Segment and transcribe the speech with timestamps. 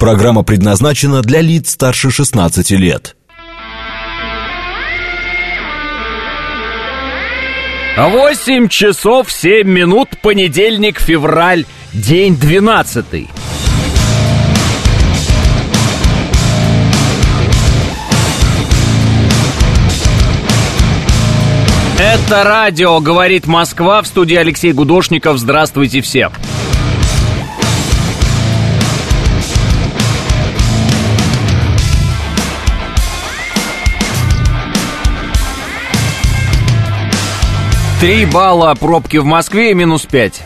[0.00, 3.16] Программа предназначена для лиц старше 16 лет.
[7.98, 13.28] Восемь часов семь минут, понедельник, февраль, день двенадцатый.
[21.98, 25.36] Это радио «Говорит Москва» в студии Алексей Гудошников.
[25.36, 26.32] Здравствуйте всем.
[38.00, 40.40] Три балла пробки в Москве и минус пять.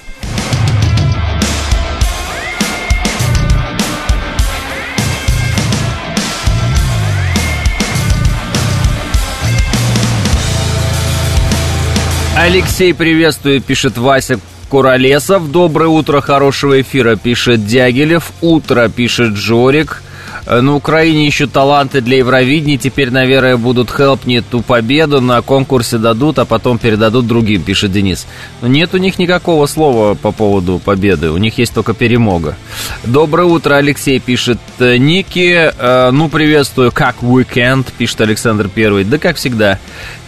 [12.36, 15.52] Алексей приветствует, пишет Вася Куролесов.
[15.52, 18.32] Доброе утро, хорошего эфира, пишет Дягилев.
[18.40, 20.02] Утро, пишет Жорик.
[20.46, 22.78] Э, на Украине ищут таланты для Евровидения.
[22.78, 28.26] Теперь, наверное, будут хелпни ту победу на конкурсе дадут, а потом передадут другим, пишет Денис.
[28.60, 31.30] Но нет у них никакого слова по поводу победы.
[31.30, 32.56] У них есть только перемога.
[33.04, 35.72] Доброе утро, Алексей, пишет э, Ники.
[35.78, 36.92] Э, ну, приветствую.
[36.92, 39.04] Как уикенд, пишет Александр Первый.
[39.04, 39.78] Да, как всегда.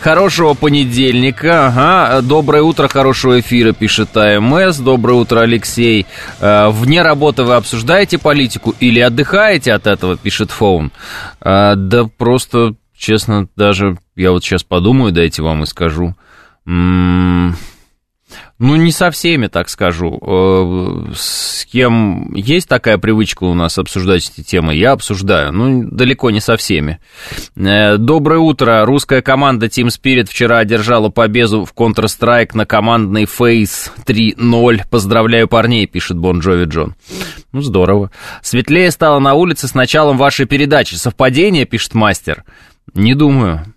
[0.01, 1.67] Хорошего понедельника.
[1.67, 2.21] Ага.
[2.23, 4.79] Доброе утро, хорошего эфира, пишет АМС.
[4.79, 6.07] Доброе утро, Алексей.
[6.41, 10.06] Вне работы вы обсуждаете политику или отдыхаете от этого?
[10.07, 10.93] Этого, пишет Фоун.
[11.41, 16.15] А, да просто, честно, даже я вот сейчас подумаю, дайте вам и скажу.
[16.67, 17.57] М-м-
[18.59, 20.19] ну, не со всеми, так скажу.
[20.23, 25.53] Э, с кем есть такая привычка у нас обсуждать эти темы, я обсуждаю.
[25.53, 26.99] Ну, далеко не со всеми.
[27.55, 28.87] Э, доброе утро.
[28.87, 34.83] Русская команда Team Spirit вчера одержала победу в Counter-Strike на командной Face 3.0.
[34.91, 36.95] Поздравляю парней, пишет Бон Джови Джон.
[37.53, 38.11] Ну, здорово.
[38.41, 40.95] Светлее стало на улице с началом вашей передачи.
[40.95, 42.45] Совпадение, пишет мастер?
[42.95, 43.76] Не думаю.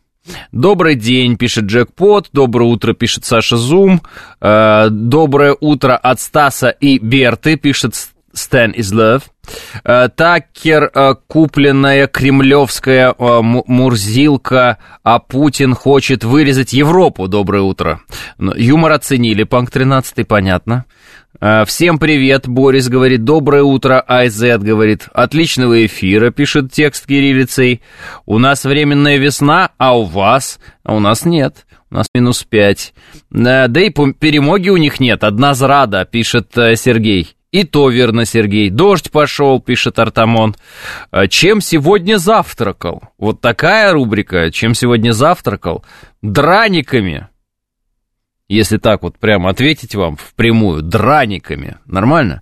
[0.52, 2.30] Добрый день, пишет Джекпот.
[2.34, 4.02] Доброе утро, пишет Саша Зум.
[4.42, 7.94] Э, доброе утро от Стаса и Берты, пишет
[8.34, 9.24] Stan is Love.
[9.84, 17.28] Э, Такер, э, купленная кремлевская мурзилка, а Путин хочет вырезать Европу.
[17.28, 18.02] Доброе утро.
[18.38, 20.86] Юмор оценили, Панк 13, понятно.
[21.40, 27.82] Всем привет, Борис говорит, доброе утро, Айзет говорит, отличного эфира, пишет текст кириллицей.
[28.26, 30.60] У нас временная весна, а у вас?
[30.84, 31.66] А у нас нет.
[31.90, 32.94] У нас минус пять.
[33.30, 37.34] Да и перемоги у них нет, одна зрада, пишет Сергей.
[37.52, 38.70] И то верно, Сергей.
[38.70, 40.56] Дождь пошел, пишет Артамон.
[41.10, 43.02] «А чем сегодня завтракал?
[43.18, 44.52] Вот такая рубрика.
[44.52, 45.84] Чем сегодня завтракал?
[46.22, 47.30] Драниками.
[48.50, 50.82] Если так вот прямо ответить вам впрямую.
[50.82, 51.78] Драниками.
[51.86, 52.42] Нормально?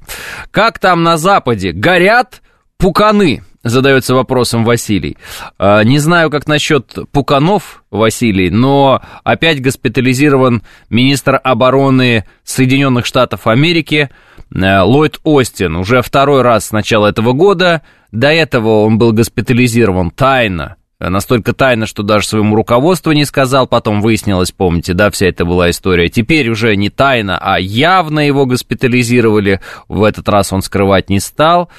[0.50, 1.72] Как там на Западе?
[1.72, 2.42] Горят
[2.78, 3.44] пуканы?
[3.64, 5.18] Задается вопросом Василий.
[5.60, 14.10] «А, не знаю, как насчет пуканов, Василий, но опять госпитализирован министр обороны Соединенных Штатов Америки–
[14.54, 17.82] Э, Ллойд Остин уже второй раз с начала этого года.
[18.12, 20.78] До этого он был госпитализирован тайно.
[21.00, 23.68] Э, настолько тайно, что даже своему руководству не сказал.
[23.68, 26.10] Потом выяснилось, помните, да, вся эта была история.
[26.10, 29.62] Теперь уже не тайно, а явно его госпитализировали.
[29.88, 31.70] В этот раз он скрывать не стал.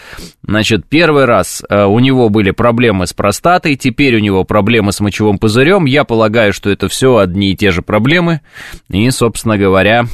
[0.43, 5.01] Значит, первый раз э, у него были проблемы с простатой, теперь у него проблемы с
[5.01, 5.85] мочевым пузырем.
[5.85, 8.41] Я полагаю, что это все одни и те же проблемы.
[8.89, 10.06] И, собственно говоря,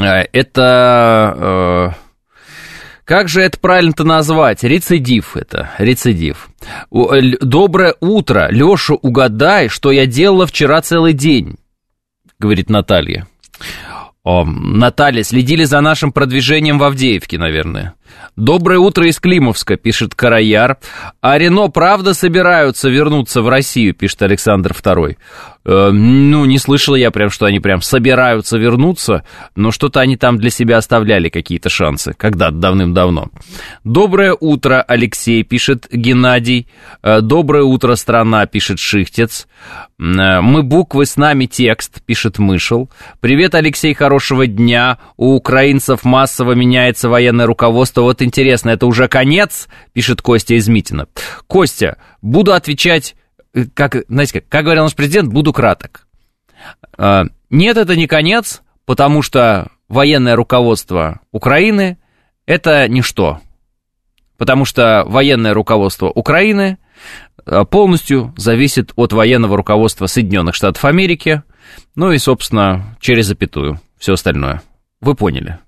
[0.00, 1.96] Э, это...
[3.04, 4.62] Как же это правильно-то назвать?
[4.62, 6.48] Рецидив это, рецидив.
[6.90, 11.56] Доброе утро, Леша, угадай, что я делала вчера целый день,
[12.38, 13.26] говорит Наталья.
[14.24, 17.94] О, Наталья, следили за нашим продвижением в Авдеевке, наверное.
[18.36, 20.78] Доброе утро из Климовска, пишет Караяр.
[21.20, 25.16] А Рено правда собираются вернуться в Россию, пишет Александр II.
[25.64, 29.24] Э, ну, не слышал я прям, что они прям собираются вернуться,
[29.54, 33.28] но что-то они там для себя оставляли какие-то шансы, когда давным-давно.
[33.84, 36.66] Доброе утро, Алексей, пишет Геннадий.
[37.02, 39.46] Э, Доброе утро, страна, пишет Шихтец.
[39.98, 42.90] Э, Мы буквы, с нами текст, пишет Мышел.
[43.20, 44.98] Привет, Алексей, хорошего дня.
[45.16, 48.02] У украинцев массово меняется военное руководство.
[48.02, 51.06] Вот интересно, это уже конец, пишет Костя из Митина.
[51.46, 53.14] Костя, буду отвечать
[53.74, 56.06] как, знаете, как, как говорил наш президент, буду краток.
[56.96, 61.98] А, нет, это не конец, потому что военное руководство Украины–
[62.46, 63.40] это ничто.
[64.36, 66.78] Потому что военное руководство Украины
[67.44, 71.42] а, полностью зависит от военного руководства Соединенных Штатов Америки,
[71.94, 74.62] ну и, собственно, через запятую, все остальное.
[75.00, 75.58] Вы поняли.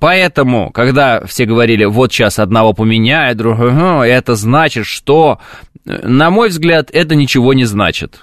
[0.00, 5.40] Поэтому, когда все говорили, вот сейчас одного поменяют, другого, это значит, что,
[5.84, 8.20] на мой взгляд, это ничего не значит.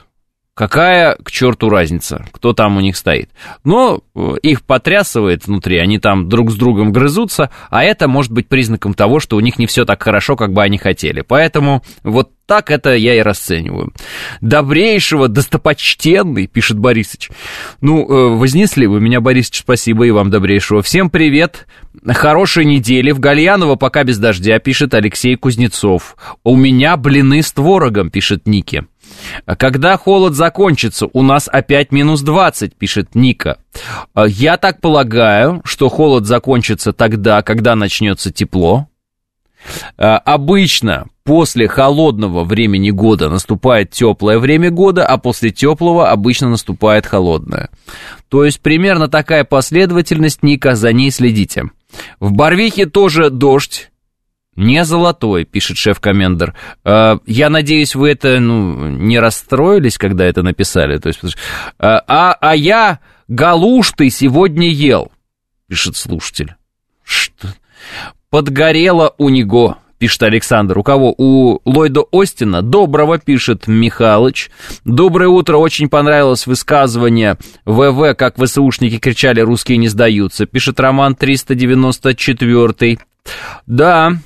[0.59, 3.29] Какая к черту разница, кто там у них стоит?
[3.63, 8.49] Но э, их потрясывает внутри, они там друг с другом грызутся, а это может быть
[8.49, 11.21] признаком того, что у них не все так хорошо, как бы они хотели.
[11.21, 13.93] Поэтому вот так это я и расцениваю.
[14.41, 17.29] Добрейшего, достопочтенный, пишет Борисыч.
[17.79, 20.81] Ну, э, вознесли вы меня, Борисыч, спасибо, и вам добрейшего.
[20.81, 21.67] Всем привет,
[22.05, 23.11] хорошей недели.
[23.11, 26.17] В Гальяново пока без дождя, пишет Алексей Кузнецов.
[26.43, 28.83] У меня блины с творогом, пишет Ники.
[29.45, 33.59] Когда холод закончится, у нас опять минус 20, пишет Ника.
[34.15, 38.87] Я так полагаю, что холод закончится тогда, когда начнется тепло.
[39.97, 47.69] Обычно после холодного времени года наступает теплое время года, а после теплого обычно наступает холодное.
[48.29, 51.65] То есть примерно такая последовательность, Ника, за ней следите.
[52.19, 53.91] В Барвихе тоже дождь,
[54.59, 56.53] не золотой, пишет шеф-комендер.
[56.83, 60.97] А, я надеюсь, вы это ну, не расстроились, когда это написали.
[60.97, 61.21] То есть,
[61.79, 65.11] а, а, а я галуш ты сегодня ел,
[65.67, 66.55] пишет слушатель.
[67.03, 67.47] Что?
[68.29, 70.77] Подгорело у него, пишет Александр.
[70.77, 71.15] У кого?
[71.17, 72.61] У Ллойда Остина.
[72.61, 74.51] Доброго, пишет Михалыч.
[74.83, 75.55] Доброе утро.
[75.55, 80.45] Очень понравилось высказывание ВВ, как ВСУшники кричали, русские не сдаются.
[80.45, 82.99] Пишет Роман 394.
[83.65, 84.17] Да,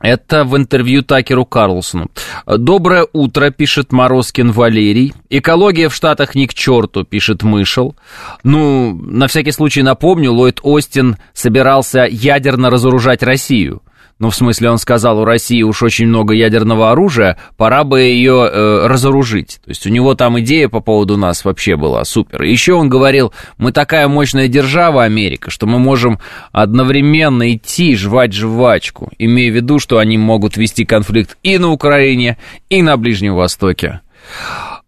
[0.00, 2.10] это в интервью Такеру Карлсону.
[2.46, 5.14] «Доброе утро», пишет Морозкин Валерий.
[5.30, 7.96] «Экология в Штатах ни к черту», пишет Мышел.
[8.44, 13.82] Ну, на всякий случай напомню, Ллойд Остин собирался ядерно разоружать Россию.
[14.18, 18.48] Ну, в смысле, он сказал, у России уж очень много ядерного оружия, пора бы ее
[18.50, 19.60] э, разоружить.
[19.62, 22.42] То есть у него там идея по поводу нас вообще была супер.
[22.42, 26.18] Еще он говорил, мы такая мощная держава, Америка, что мы можем
[26.52, 32.38] одновременно идти жвать жвачку, имея в виду, что они могут вести конфликт и на Украине,
[32.70, 34.00] и на Ближнем Востоке.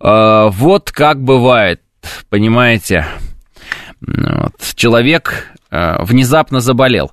[0.01, 1.83] Э, вот как бывает,
[2.31, 3.07] понимаете?
[4.01, 4.55] Вот.
[4.75, 7.11] Человек э, внезапно заболел.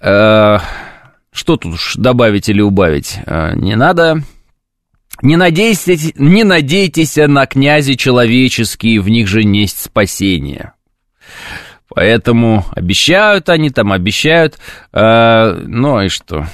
[0.00, 0.58] Э,
[1.32, 3.18] что тут уж добавить или убавить?
[3.26, 4.22] А, не надо.
[5.22, 10.72] Не надейтесь, не надейтесь на князи человеческие, в них же несть спасение.
[11.88, 14.58] Поэтому обещают они там, обещают.
[14.92, 16.46] Э, ну и что?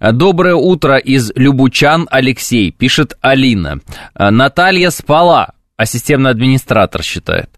[0.00, 3.80] Доброе утро из Любучан, Алексей, пишет Алина.
[4.14, 7.50] Наталья спала, а системный администратор считает.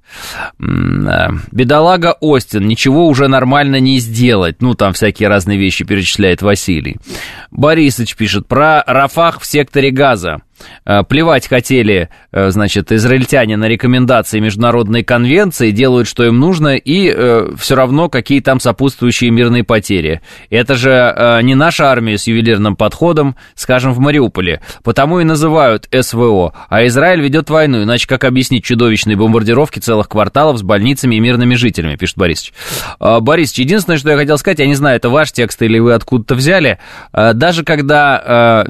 [0.58, 4.56] Бедолага Остин, ничего уже нормально не сделать.
[4.60, 6.96] Ну, там всякие разные вещи перечисляет Василий.
[7.50, 10.40] Борисыч пишет про Рафах в секторе газа.
[10.84, 17.12] Э, плевать хотели, э, значит, израильтяне на рекомендации международной конвенции, делают, что им нужно, и
[17.14, 20.22] э, все равно какие там сопутствующие мирные потери.
[20.50, 24.60] Это же э, не наша армия с ювелирным подходом, скажем, в Мариуполе.
[24.82, 26.54] Потому и называют СВО.
[26.68, 31.54] А Израиль ведет войну, иначе как объяснить чудовищные бомбардировки целых кварталов с больницами и мирными
[31.54, 32.52] жителями, пишет Борисович.
[33.00, 35.94] Э, Борисович, единственное, что я хотел сказать, я не знаю, это ваш текст или вы
[35.94, 36.78] откуда-то взяли,
[37.12, 38.66] э, даже когда...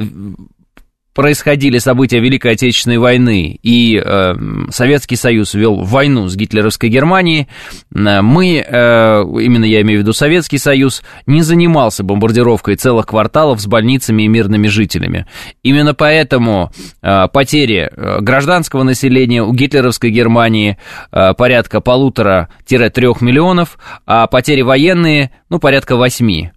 [1.17, 4.35] Происходили события Великой Отечественной войны, и э,
[4.69, 7.49] Советский Союз вел войну с гитлеровской Германией,
[7.91, 13.67] мы, э, именно я имею в виду Советский Союз, не занимался бомбардировкой целых кварталов с
[13.67, 15.27] больницами и мирными жителями.
[15.63, 20.77] Именно поэтому э, потери э, гражданского населения у гитлеровской Германии
[21.13, 26.51] э, порядка полутора-трех миллионов, а потери военные, ну, порядка восьми.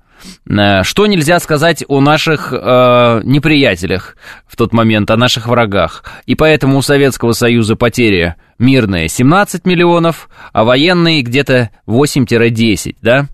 [0.50, 6.04] Э, что нельзя сказать о наших э, неприятелях в тот момент, о наших врагах?
[6.26, 13.28] И поэтому у Советского Союза потери мирные 17 миллионов, а военные где-то 8-10, да?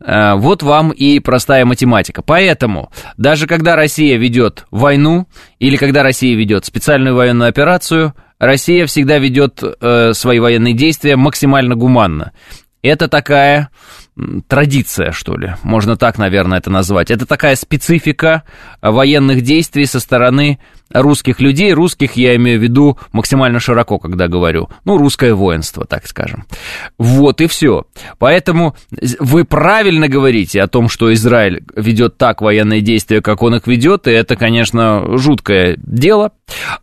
[0.00, 2.22] Э, вот вам и простая математика.
[2.22, 5.26] Поэтому даже когда Россия ведет войну
[5.58, 11.74] или когда Россия ведет специальную военную операцию, Россия всегда ведет э, свои военные действия максимально
[11.74, 12.32] гуманно.
[12.82, 13.70] Это такая
[14.48, 17.10] традиция, что ли, можно так, наверное, это назвать.
[17.10, 18.44] Это такая специфика
[18.80, 20.58] военных действий со стороны
[20.92, 21.72] русских людей.
[21.72, 24.68] Русских я имею в виду максимально широко, когда говорю.
[24.84, 26.44] Ну, русское воинство, так скажем.
[26.98, 27.86] Вот и все.
[28.18, 28.76] Поэтому
[29.18, 34.06] вы правильно говорите о том, что Израиль ведет так военные действия, как он их ведет,
[34.06, 36.32] и это, конечно, жуткое дело.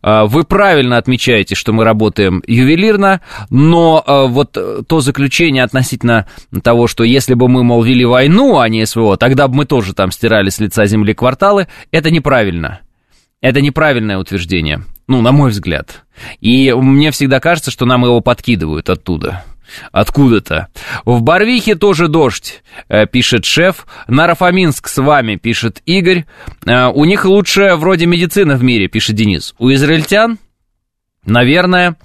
[0.02, 6.28] А, вы правильно отмечаете, что мы работаем ювелирно, но а, вот то заключение относительно
[6.64, 9.94] того, что если бы мы, мол, вели войну, а не СВО, тогда бы мы тоже
[9.94, 11.68] там стирали с лица земли кварталы.
[11.92, 12.82] Это неправильно.
[13.42, 14.84] Это неправильное утверждение.
[15.08, 16.06] Ну, на мой взгляд.
[16.40, 19.44] И мне всегда кажется, что нам его подкидывают оттуда.
[19.92, 20.68] Откуда-то.
[21.06, 23.86] В Барвихе тоже дождь, э, пишет шеф.
[24.08, 26.26] Нарафаминск с вами, пишет Игорь.
[26.66, 29.56] Э, у них лучшая вроде медицина в мире, пишет Денис.
[29.60, 30.38] У израильтян?
[31.26, 31.96] Наверное.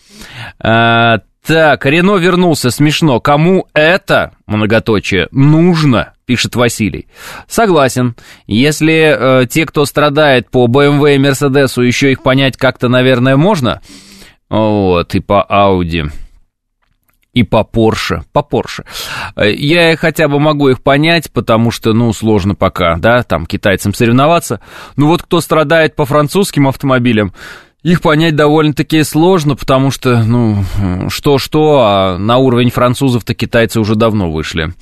[0.62, 3.20] Э, так, Рено вернулся, смешно.
[3.20, 6.12] Кому это, многоточие, нужно?
[6.26, 7.06] Пишет Василий.
[7.46, 8.16] Согласен.
[8.46, 13.80] Если э, те, кто страдает по BMW и Мерседесу, еще их понять как-то, наверное, можно.
[14.50, 16.10] Вот, и по Audi
[17.38, 18.84] и по Порше, по Порше.
[19.36, 24.60] Я хотя бы могу их понять, потому что, ну, сложно пока, да, там, китайцам соревноваться.
[24.96, 27.32] Ну, вот кто страдает по французским автомобилям,
[27.84, 30.64] их понять довольно-таки сложно, потому что, ну,
[31.10, 34.74] что-что, а на уровень французов-то китайцы уже давно вышли.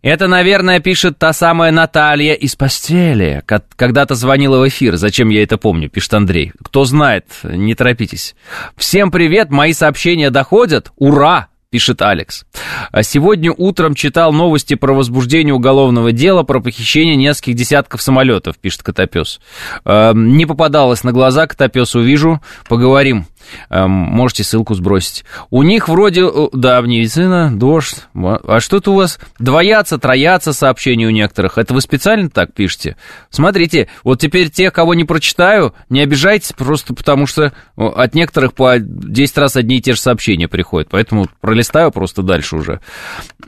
[0.00, 3.42] Это, наверное, пишет та самая Наталья из постели.
[3.76, 4.96] Когда-то звонила в эфир.
[4.96, 6.52] Зачем я это помню, пишет Андрей.
[6.64, 8.34] Кто знает, не торопитесь.
[8.78, 10.90] Всем привет, мои сообщения доходят.
[10.96, 11.48] Ура!
[11.70, 12.44] Пишет Алекс.
[12.92, 18.82] А сегодня утром читал новости про возбуждение уголовного дела про похищение нескольких десятков самолетов, пишет
[18.82, 19.40] Котопес.
[19.84, 23.26] Не попадалось на глаза, Котопес увижу, поговорим.
[23.70, 25.24] Эм, можете ссылку сбросить.
[25.50, 28.06] У них вроде, э, да, медицина, дождь.
[28.14, 31.58] А что-то у вас двоятся, троятся сообщения у некоторых.
[31.58, 32.96] Это вы специально так пишете?
[33.30, 38.78] Смотрите, вот теперь тех, кого не прочитаю, не обижайтесь, просто потому что от некоторых по
[38.78, 40.88] 10 раз одни и те же сообщения приходят.
[40.90, 42.80] Поэтому пролистаю просто дальше уже.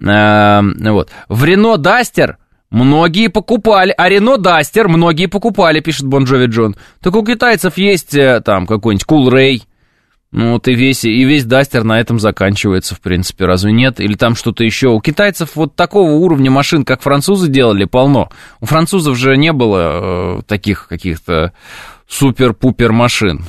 [0.01, 1.11] Эм, вот.
[1.29, 2.39] В Рено Дастер
[2.71, 6.77] Многие покупали, а Рено Дастер многие покупали, пишет Бонжови Джон.
[7.01, 9.63] Так у китайцев есть э, там какой-нибудь Coolray,
[10.33, 13.99] ну, вот и весь, и весь Дастер на этом заканчивается, в принципе, разве нет?
[13.99, 14.89] Или там что-то еще?
[14.89, 18.31] У китайцев вот такого уровня машин, как французы делали, полно.
[18.61, 21.53] У французов же не было э, таких каких-то
[22.07, 23.45] супер-пупер машин.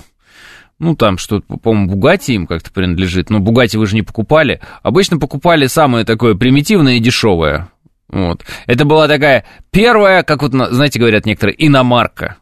[0.80, 3.30] Ну, там что-то, по-моему, Бугатти им как-то принадлежит.
[3.30, 4.60] Но Бугатти вы же не покупали.
[4.82, 7.70] Обычно покупали самое такое примитивное и дешевое.
[8.10, 8.44] Вот.
[8.66, 12.38] Это была такая первая, как вот, знаете, говорят некоторые, иномарка.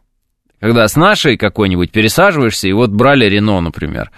[0.60, 4.10] Когда с нашей какой-нибудь пересаживаешься, и вот брали Рено, например.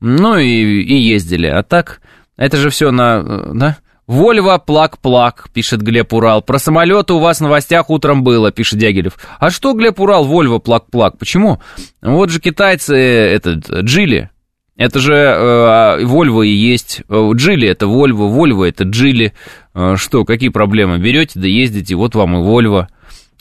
[0.00, 1.46] Ну и, и ездили.
[1.46, 2.00] А так,
[2.36, 3.22] это же все на...
[3.54, 3.78] Да?
[4.06, 6.42] Вольво плак-плак, пишет Глеб Урал.
[6.42, 9.14] Про самолеты у вас в новостях утром было, пишет Дягилев.
[9.38, 11.16] А что Глеб Урал, Вольво плак-плак?
[11.16, 11.62] Почему?
[12.02, 14.30] Вот же китайцы, этот, Джили.
[14.76, 17.02] Это же э, Вольво и есть.
[17.08, 19.32] Джили это Вольво, Вольво это Джили.
[19.72, 20.98] Э, что, какие проблемы?
[20.98, 22.88] Берете, да ездите, вот вам и Вольво.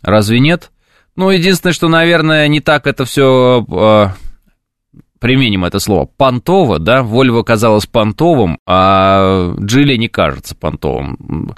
[0.03, 0.69] Разве нет?
[1.15, 4.07] Ну, единственное, что, наверное, не так это все э,
[5.19, 11.55] применим это слово, понтово, да, Вольво казалось понтовым, а Джили не кажется понтовым.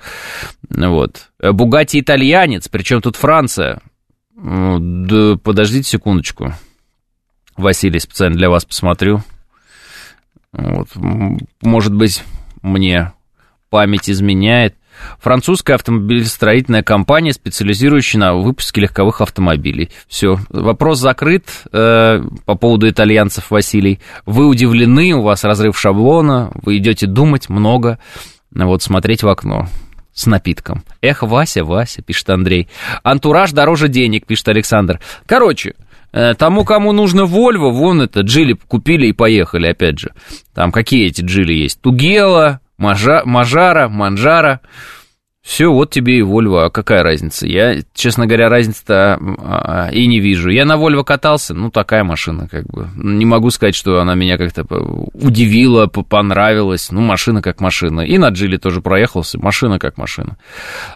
[0.70, 1.32] Вот.
[1.42, 3.82] Бугати итальянец, причем тут Франция.
[4.36, 6.54] Да, подождите секундочку.
[7.58, 9.24] Василий, специально для вас посмотрю.
[10.52, 10.90] Вот.
[11.62, 12.24] Может быть,
[12.62, 13.14] мне
[13.70, 14.76] память изменяет.
[15.20, 19.90] Французская автомобилестроительная компания, специализирующая на выпуске легковых автомобилей.
[20.08, 24.00] Все, вопрос закрыт э, по поводу итальянцев, Василий.
[24.26, 28.00] Вы удивлены, у вас разрыв шаблона, вы идете думать много,
[28.52, 29.68] вот смотреть в окно
[30.14, 30.84] с напитком.
[31.02, 32.70] Эх, Вася, Вася, пишет Андрей.
[33.04, 35.02] Антураж дороже денег, пишет Александр.
[35.26, 35.76] Короче,
[36.14, 40.14] э, Тому, кому нужно Вольво, вон это, Джили купили и поехали, опять же.
[40.54, 41.82] Там какие эти Джили есть?
[41.82, 44.62] Тугела, Мажа, Мажара, Манжара.
[45.42, 46.66] Все, вот тебе и Вольво.
[46.66, 47.46] А какая разница?
[47.46, 50.50] Я, честно говоря, разницы-то а, и не вижу.
[50.50, 52.90] Я на Вольво катался, ну, такая машина, как бы.
[52.96, 54.64] Не могу сказать, что она меня как-то
[55.14, 56.90] удивила, понравилась.
[56.92, 58.02] Ну, машина как машина.
[58.02, 60.38] И на Джили тоже проехался, машина как машина.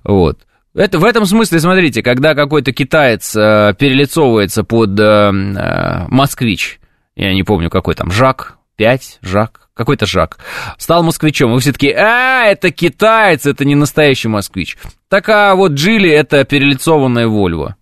[0.03, 0.39] Вот.
[0.73, 6.79] Это, в этом смысле, смотрите, когда какой-то китаец э, перелицовывается под э, э, москвич,
[7.15, 10.39] я не помню, какой там, Жак, 5, Жак, какой-то Жак,
[10.77, 11.53] стал москвичом.
[11.53, 14.77] Вы все таки а, это китаец, это не настоящий москвич.
[15.07, 17.77] Так а вот Джили это перелицованная Вольво.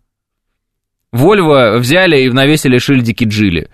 [1.12, 3.72] Вольво взяли и навесили шильдики Джили.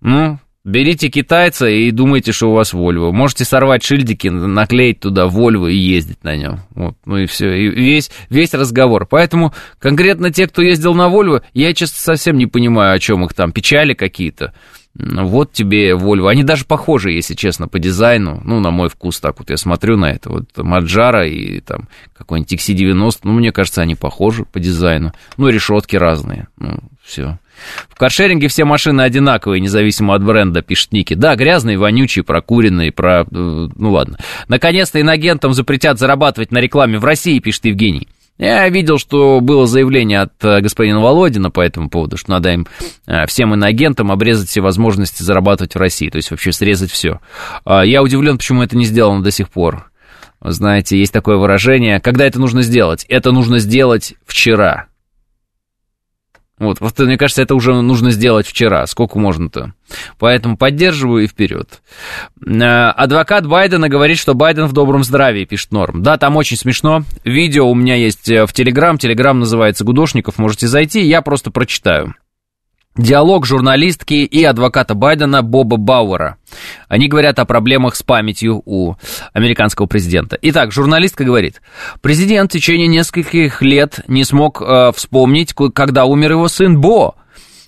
[0.00, 3.12] Ну, берите китайца и думайте, что у вас Вольво.
[3.12, 6.60] Можете сорвать шильдики, наклеить туда Вольво и ездить на нем.
[6.70, 7.52] Вот, ну и все.
[7.52, 9.06] И весь, весь разговор.
[9.06, 13.34] Поэтому конкретно те, кто ездил на Вольво, я, честно, совсем не понимаю, о чем их
[13.34, 14.54] там, печали какие-то.
[14.98, 16.28] Вот тебе Volvo.
[16.28, 18.40] Они даже похожи, если честно, по дизайну.
[18.44, 20.28] Ну, на мой вкус, так вот я смотрю на это.
[20.30, 23.20] Вот Маджара и там какой-нибудь XC90.
[23.22, 25.12] Ну, мне кажется, они похожи по дизайну.
[25.36, 26.48] Ну, решетки разные.
[26.58, 27.38] Ну, все.
[27.88, 31.14] В каршеринге все машины одинаковые, независимо от бренда, пишет Ники.
[31.14, 33.22] Да, грязные, вонючие, прокуренные, про...
[33.22, 34.18] Э, ну ладно.
[34.48, 38.08] Наконец-то иногентам запретят зарабатывать на рекламе в России, пишет Евгений.
[38.38, 42.66] Я видел, что было заявление от э, господина Володина по этому поводу, что надо им
[43.06, 47.20] э, всем иноагентам обрезать все возможности зарабатывать в России, то есть вообще срезать все.
[47.64, 49.90] А, я удивлен, почему это не сделано до сих пор.
[50.40, 53.04] знаете, есть такое выражение, когда это нужно сделать?
[53.08, 54.86] Это нужно сделать вчера.
[56.58, 58.86] Вот, вот, мне кажется, это уже нужно сделать вчера.
[58.86, 59.74] Сколько можно-то?
[60.18, 61.82] Поэтому поддерживаю и вперед.
[62.44, 66.02] Э, адвокат Байдена говорит, что Байден в добром здравии, пишет Норм.
[66.02, 67.04] Да, там очень смешно.
[67.24, 68.98] Видео у меня есть э, в Телеграм.
[68.98, 70.38] Телеграм называется Гудошников.
[70.38, 72.14] Можете зайти, я просто прочитаю.
[72.98, 76.36] Диалог журналистки и адвоката Байдена Боба Бауэра.
[76.88, 78.96] Они говорят о проблемах с памятью у
[79.32, 80.36] американского президента.
[80.42, 81.62] Итак, журналистка говорит,
[82.00, 87.14] президент в течение нескольких лет не смог э, вспомнить, когда умер его сын Бо.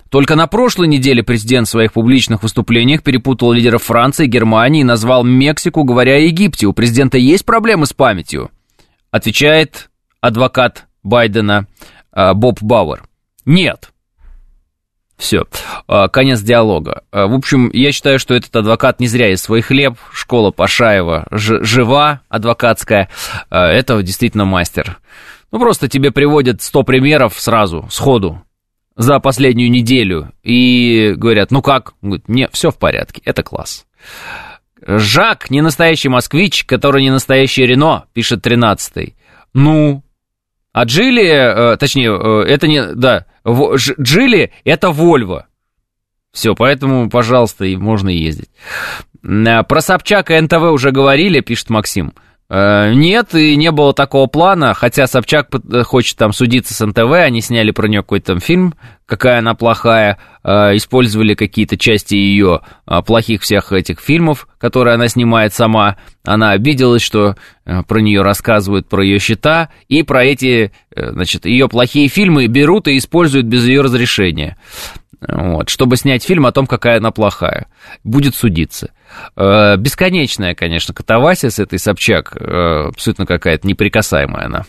[0.09, 5.23] Только на прошлой неделе президент в своих публичных выступлениях перепутал лидеров Франции Германии и назвал
[5.23, 6.67] Мексику, говоря о Египте.
[6.67, 8.51] У президента есть проблемы с памятью?
[9.11, 11.67] Отвечает адвокат Байдена
[12.13, 13.03] э, Боб Бауэр.
[13.45, 13.91] Нет.
[15.21, 15.43] Все,
[15.87, 17.03] а, конец диалога.
[17.11, 19.93] А, в общем, я считаю, что этот адвокат не зря есть свой хлеб.
[20.11, 23.07] Школа Пашаева жива, адвокатская.
[23.51, 24.97] А, это действительно мастер.
[25.51, 28.41] Ну, просто тебе приводят 100 примеров сразу, сходу,
[28.95, 30.31] за последнюю неделю.
[30.41, 31.93] И говорят, ну как?
[32.01, 33.85] Говорит, не, все в порядке, это класс.
[34.83, 39.13] Жак, не настоящий москвич, который не настоящий Рено, пишет 13-й.
[39.53, 40.01] Ну,
[40.75, 45.47] Джили, э, точнее, э, это не, да, Джили это Вольво.
[46.31, 48.49] Все, поэтому, пожалуйста, и можно ездить.
[49.23, 52.13] Э, про Собчак и НТВ уже говорили, пишет Максим.
[52.53, 57.13] Э, нет, и не было такого плана, хотя Собчак э, хочет там судиться с НТВ,
[57.13, 58.73] они сняли про нее какой-то там фильм,
[59.05, 62.59] какая она плохая, э, использовали какие-то части ее
[63.05, 65.95] плохих всех этих фильмов, которые она снимает сама.
[66.25, 72.09] Она обиделась, что про нее рассказывают, про ее счета, и про эти, значит, ее плохие
[72.09, 74.57] фильмы берут и используют без ее разрешения
[75.27, 77.67] вот, чтобы снять фильм о том, какая она плохая.
[78.03, 78.91] Будет судиться.
[79.35, 84.65] Э, бесконечная, конечно, катавасия с этой Собчак, э, абсолютно какая-то неприкасаемая она.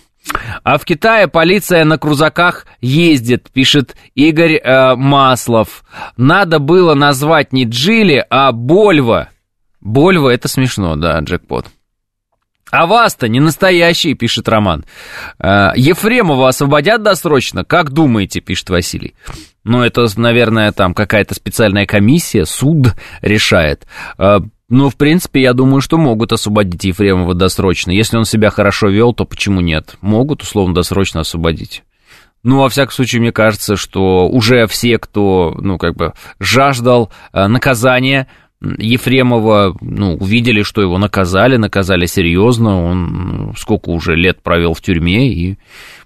[0.63, 5.85] А в Китае полиция на крузаках ездит, пишет Игорь э, Маслов.
[6.17, 9.31] Надо было назвать не Джили, а Больва.
[9.81, 11.67] Больва это смешно, да, джекпот.
[12.73, 14.87] А вас-то не настоящий, пишет Роман.
[15.39, 17.67] Э, Ефремова освободят досрочно?
[17.67, 19.15] Как думаете, пишет Василий.
[19.63, 23.87] Ну, это, наверное, там какая-то специальная комиссия, суд решает.
[24.17, 24.39] Э,
[24.71, 27.91] ну, в принципе, я думаю, что могут освободить Ефремова досрочно.
[27.91, 29.97] Если он себя хорошо вел, то почему нет?
[30.01, 31.83] Могут, условно, досрочно освободить.
[32.43, 37.47] Ну, во всяком случае, мне кажется, что уже все, кто, ну, как бы жаждал э,
[37.49, 38.29] наказания,
[38.79, 44.81] Ефремова, ну, увидели, что его наказали, наказали серьезно, он ну, сколько уже лет провел в
[44.81, 45.59] тюрьме, и,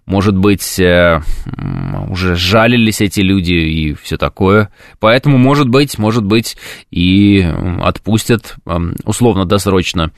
[0.06, 1.20] может быть, э,
[2.08, 4.70] уже жалились эти люди и все такое.
[5.00, 6.56] Поэтому, может быть, может быть,
[6.90, 7.46] и
[7.82, 8.56] отпустят
[9.04, 10.12] условно-досрочно.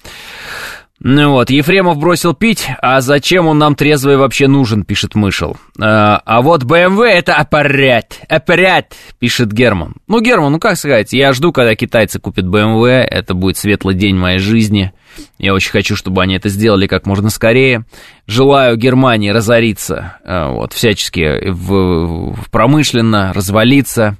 [1.00, 5.56] Ну вот, Ефремов бросил пить, а зачем он нам трезвый вообще нужен, пишет Мышел.
[5.80, 9.94] А, а вот БМВ это опоряд, опоряд, пишет Герман.
[10.08, 14.16] Ну, Герман, ну как сказать, я жду, когда китайцы купят БМВ, это будет светлый день
[14.16, 14.92] моей жизни.
[15.38, 17.84] Я очень хочу, чтобы они это сделали как можно скорее.
[18.26, 24.16] Желаю Германии разориться, э, вот, всячески в, в промышленно, развалиться,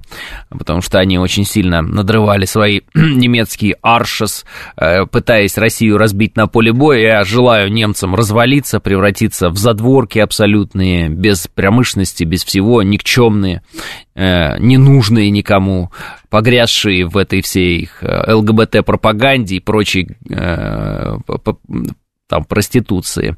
[0.49, 4.45] потому что они очень сильно надрывали свои немецкие аршес,
[4.77, 6.99] э, пытаясь Россию разбить на поле боя.
[6.99, 13.61] Я желаю немцам развалиться, превратиться в задворки абсолютные, без промышленности, без всего, никчемные,
[14.19, 15.91] ненужные никому,
[16.29, 20.09] погрязшие в этой всей их ЛГБТ-пропаганде и прочей
[22.29, 23.35] там, проституции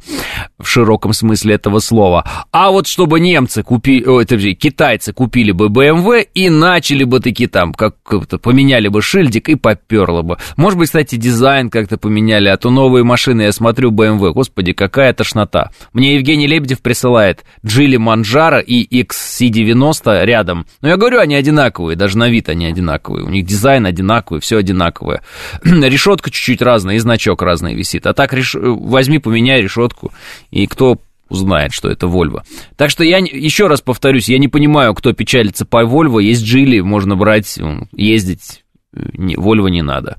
[0.60, 2.26] в широком смысле этого слова.
[2.52, 7.22] А вот чтобы немцы купили, о, это же китайцы купили бы BMW и начали бы
[7.22, 10.38] таки там, как-то поменяли бы шильдик и поперло бы.
[10.58, 15.14] Может быть, кстати, дизайн как-то поменяли, а то новые машины, я смотрю, BMW, господи, какая
[15.14, 15.72] тошнота.
[15.94, 20.66] Мне Евгений Лебедев присылает Джили Манжара и XC90 рядом.
[20.82, 23.26] Но я говорю, они одинаковые, даже на вид они одинаковые.
[23.26, 25.22] У них дизайн одинаковый, все одинаковое.
[25.64, 28.06] Решетка чуть-чуть разная и значок разный висит.
[28.06, 28.56] А так реш
[28.88, 30.12] возьми, поменяй решетку,
[30.50, 32.44] и кто узнает, что это Volvo.
[32.76, 36.22] Так что я еще раз повторюсь, я не понимаю, кто печалится по Volvo.
[36.22, 37.58] Есть Джили, можно брать,
[37.94, 38.64] ездить.
[38.94, 40.18] Volvo не надо.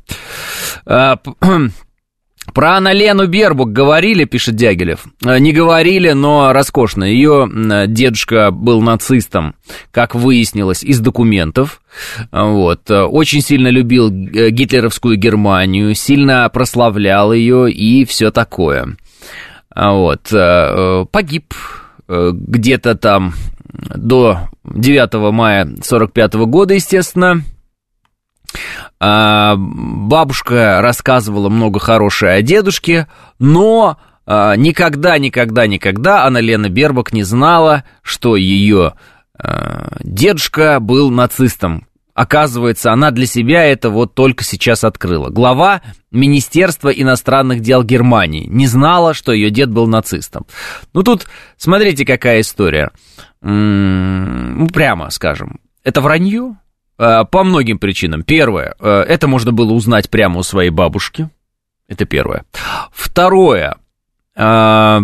[2.54, 5.06] Про Аналену Бербук говорили, пишет Дягилев.
[5.24, 7.04] Э, не говорили, но роскошно.
[7.04, 7.48] Ее
[7.86, 9.54] дедушка был нацистом,
[9.92, 11.80] как выяснилось из документов.
[12.32, 12.90] Вот.
[12.90, 18.96] Э, очень сильно любил э, гитлеровскую Германию, сильно прославлял ее и все такое.
[19.74, 20.28] Вот.
[21.10, 21.54] Погиб
[22.06, 23.32] где-то там
[23.72, 27.42] до 9 мая 45 года, естественно.
[29.00, 37.12] А, бабушка рассказывала много хорошее о дедушке, но а, никогда, никогда, никогда Анна Лена Бербак
[37.12, 38.94] не знала, что ее
[39.38, 41.86] а, дедушка был нацистом.
[42.14, 45.30] Оказывается, она для себя это вот только сейчас открыла.
[45.30, 50.46] Глава Министерства иностранных дел Германии не знала, что ее дед был нацистом.
[50.92, 52.90] Ну тут, смотрите, какая история.
[53.40, 55.58] Ну, прямо скажем.
[55.84, 56.56] Это вранье?
[57.02, 58.22] А, по многим причинам.
[58.22, 61.28] Первое, э, это можно было узнать прямо у своей бабушки.
[61.88, 62.44] Это первое.
[62.92, 63.76] Второе,
[64.36, 65.02] а,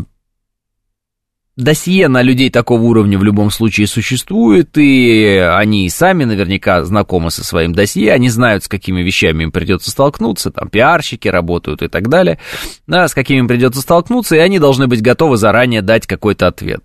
[1.56, 7.32] досье на людей такого уровня в любом случае существует, и они и сами наверняка знакомы
[7.32, 11.88] со своим досье, они знают, с какими вещами им придется столкнуться, там пиарщики работают и
[11.88, 12.38] так далее,
[12.86, 16.84] да, с какими им придется столкнуться, и они должны быть готовы заранее дать какой-то ответ.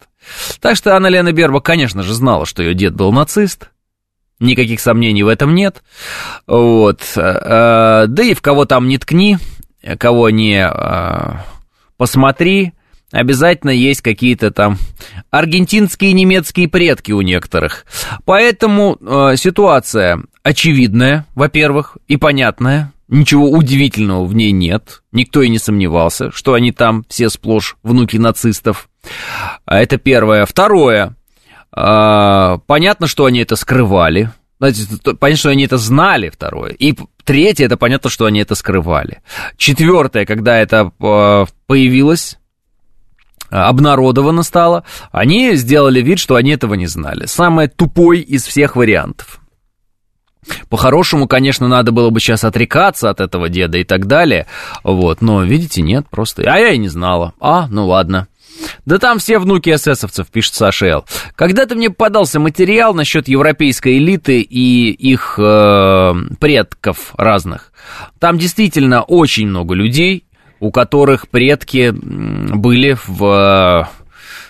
[0.60, 3.69] Так что Анна Лена Берба, конечно же, знала, что ее дед был нацист,
[4.39, 5.84] никаких сомнений в этом нет,
[6.48, 9.38] вот, а, да и в кого там не ткни,
[9.98, 11.46] кого не а,
[11.98, 12.74] посмотри,
[13.12, 14.78] обязательно есть какие-то там
[15.30, 17.86] аргентинские и немецкие предки у некоторых.
[18.26, 22.91] Поэтому э, ситуация очевидная, во-первых, и понятная.
[23.08, 25.04] Ничего удивительного в ней нет.
[25.12, 28.89] Никто и не сомневался, что они там все сплошь внуки нацистов.
[29.65, 30.46] А это первое.
[30.46, 31.15] Второе.
[31.76, 34.32] Э, понятно, что они это скрывали.
[34.60, 36.72] Понятно, что они это знали, второе.
[36.72, 39.22] И третье, это понятно, что они это скрывали.
[39.58, 42.38] Четвертое, когда это э, появилось,
[43.50, 47.26] обнародовано стало, они сделали вид, что они этого не знали.
[47.26, 49.40] Самое тупой из всех вариантов.
[50.70, 54.46] По-хорошему, конечно, надо было бы сейчас отрекаться от этого деда и так далее,
[54.84, 58.28] вот, но, видите, нет, просто, а я и не знала, а, ну ладно.
[58.86, 61.06] Да там все внуки эсэсовцев, пишет Саша Эл.
[61.36, 67.71] Когда-то мне попадался материал насчет европейской элиты и их э, предков разных.
[68.19, 70.26] Там действительно очень много людей,
[70.60, 73.84] у которых предки были в э,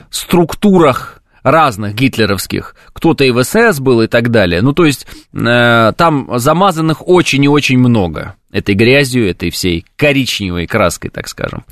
[0.10, 2.76] структурах разных гитлеровских.
[2.94, 4.62] Кто-то и в СС был и так далее.
[4.62, 8.36] Ну, то есть э, там замазанных очень и очень много.
[8.52, 11.66] Этой грязью, этой всей коричневой краской, так скажем.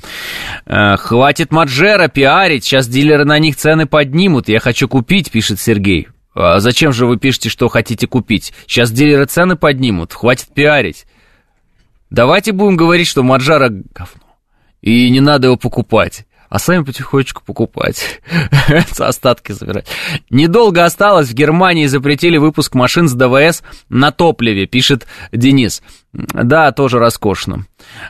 [0.66, 4.48] Э, хватит Маджера пиарить, сейчас дилеры на них цены поднимут.
[4.48, 6.08] Я хочу купить, пишет Сергей.
[6.34, 8.52] А зачем же вы пишете, что хотите купить?
[8.66, 11.06] Сейчас дилеры цены поднимут, хватит пиарить.
[12.10, 14.22] Давайте будем говорить, что Маджара говно
[14.82, 18.20] и не надо его покупать а сами потихонечку покупать,
[18.98, 19.86] остатки забирать.
[20.28, 25.82] Недолго осталось, в Германии запретили выпуск машин с ДВС на топливе, пишет Денис.
[26.12, 27.64] Да, тоже роскошно.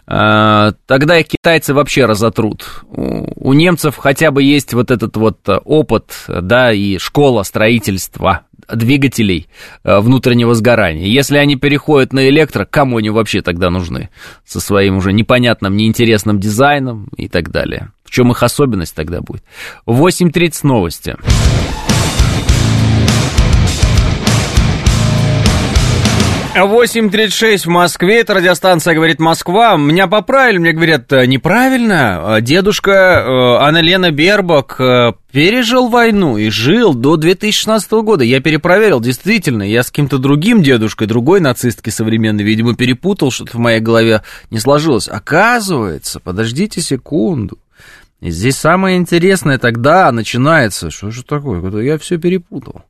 [0.08, 2.82] А, тогда их китайцы вообще разотрут.
[2.88, 9.48] У немцев хотя бы есть вот этот вот опыт, да, и школа строительства двигателей
[9.84, 11.06] э, внутреннего сгорания.
[11.06, 14.08] Если они переходят на электро, кому они вообще тогда нужны?
[14.44, 17.90] Со своим уже непонятным, неинтересным дизайном и так далее.
[18.12, 19.42] Чем их особенность тогда будет?
[19.86, 21.16] 8.30 новости.
[26.54, 29.78] 8.36 в Москве, это радиостанция «Говорит Москва».
[29.78, 32.36] Меня поправили, мне говорят, «Э, неправильно.
[32.36, 34.76] Э, дедушка э, Анна Лена Бербак
[35.32, 38.24] пережил войну и жил до 2016 года.
[38.24, 43.60] Я перепроверил, действительно, я с кем-то другим дедушкой, другой нацистки современной, видимо, перепутал, что-то в
[43.60, 44.20] моей голове
[44.50, 45.08] не сложилось.
[45.08, 47.56] Оказывается, подождите секунду.
[48.22, 50.92] И здесь самое интересное тогда начинается.
[50.92, 51.82] Что же такое?
[51.82, 52.82] Я все перепутал.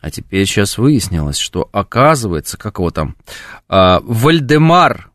[0.00, 3.14] А теперь сейчас выяснилось, что оказывается, как его там,
[3.68, 5.10] а, Вальдемар,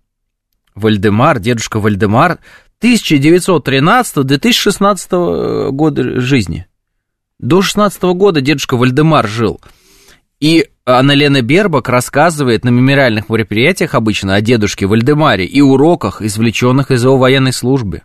[0.76, 2.38] Вальдемар, дедушка Вальдемар,
[2.80, 6.68] 1913-2016 года жизни.
[7.40, 9.60] До 16 года дедушка Вальдемар жил.
[10.40, 17.04] И Анна-Лена Бербок рассказывает на мемориальных мероприятиях обычно о дедушке Вальдемаре и уроках, извлеченных из
[17.04, 18.04] его военной службы.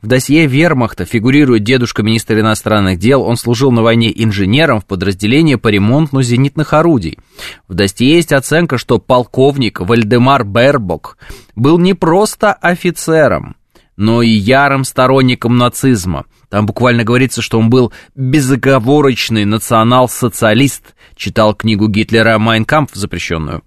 [0.00, 3.22] В досье вермахта фигурирует дедушка министра иностранных дел.
[3.22, 7.18] Он служил на войне инженером в подразделении по ремонту зенитных орудий.
[7.68, 11.18] В досье есть оценка, что полковник Вальдемар Бербок
[11.54, 13.56] был не просто офицером,
[13.96, 16.26] но и ярым сторонником нацизма.
[16.48, 23.62] Там буквально говорится, что он был безоговорочный национал-социалист, читал книгу Гитлера «Майн кампф», запрещенную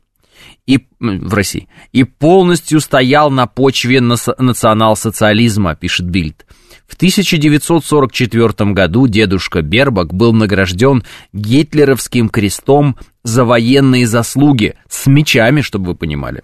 [0.65, 6.45] и в России и полностью стоял на почве национал-социализма, пишет Бильд.
[6.87, 15.87] В 1944 году дедушка Бербак был награжден гитлеровским крестом за военные заслуги с мечами, чтобы
[15.87, 16.43] вы понимали.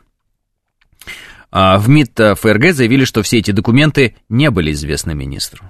[1.52, 5.70] А в МИД ФРГ заявили, что все эти документы не были известны министру.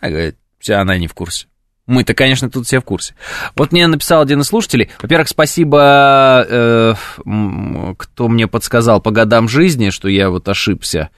[0.00, 0.36] А, говорит,
[0.68, 1.46] она не в курсе.
[1.88, 3.14] Мы-то, конечно, тут все в курсе.
[3.56, 4.90] Вот мне написал один из слушателей.
[5.00, 6.94] Во-первых, спасибо, э,
[7.96, 11.08] кто мне подсказал по годам жизни, что я вот ошибся.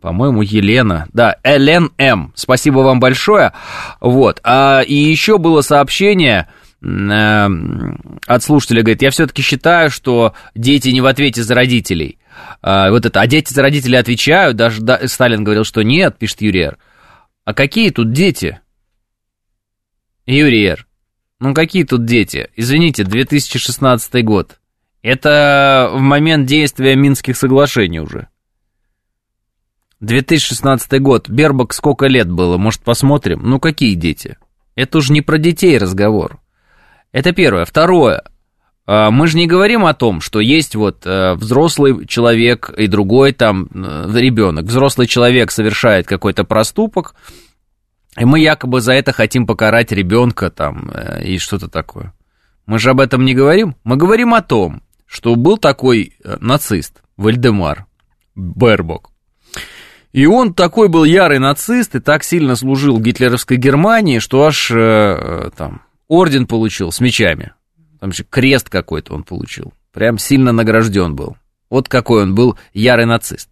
[0.00, 1.06] По-моему, Елена.
[1.12, 2.32] Да, Элен М.
[2.34, 3.52] Спасибо вам большое.
[4.00, 4.40] Вот.
[4.42, 6.48] А, и еще было сообщение
[6.82, 7.48] э,
[8.26, 12.18] от слушателя, говорит, я все-таки считаю, что дети не в ответе за родителей.
[12.62, 16.40] А, вот это, а дети за родителей отвечают, даже да, Сталин говорил, что нет, пишет
[16.40, 16.78] Юриер.
[17.48, 18.60] А какие тут дети?
[20.26, 20.86] Юриер,
[21.40, 22.50] ну какие тут дети?
[22.56, 24.60] Извините, 2016 год.
[25.00, 28.28] Это в момент действия Минских соглашений уже.
[30.00, 31.30] 2016 год.
[31.30, 32.58] Бербак сколько лет было?
[32.58, 33.40] Может, посмотрим?
[33.42, 34.36] Ну, какие дети?
[34.74, 36.42] Это уже не про детей разговор.
[37.12, 37.64] Это первое.
[37.64, 38.24] Второе.
[38.90, 43.32] А, мы же не говорим о том, что есть вот э, взрослый человек и другой
[43.32, 44.64] там э, ребенок.
[44.64, 47.14] Взрослый человек совершает какой-то проступок,
[48.18, 52.14] и мы якобы за это хотим покарать ребенка там э, и что-то такое.
[52.64, 53.76] Мы же об этом не говорим.
[53.84, 57.84] Мы говорим о том, что был такой нацист Вальдемар
[58.34, 59.10] Бербок.
[60.12, 65.82] И он такой был ярый нацист и так сильно служил гитлеровской Германии, что аж там
[66.08, 67.52] орден получил с мечами.
[68.00, 69.72] Там еще крест какой-то он получил.
[69.92, 71.36] Прям сильно награжден был.
[71.70, 73.50] Вот какой он был ярый нацист.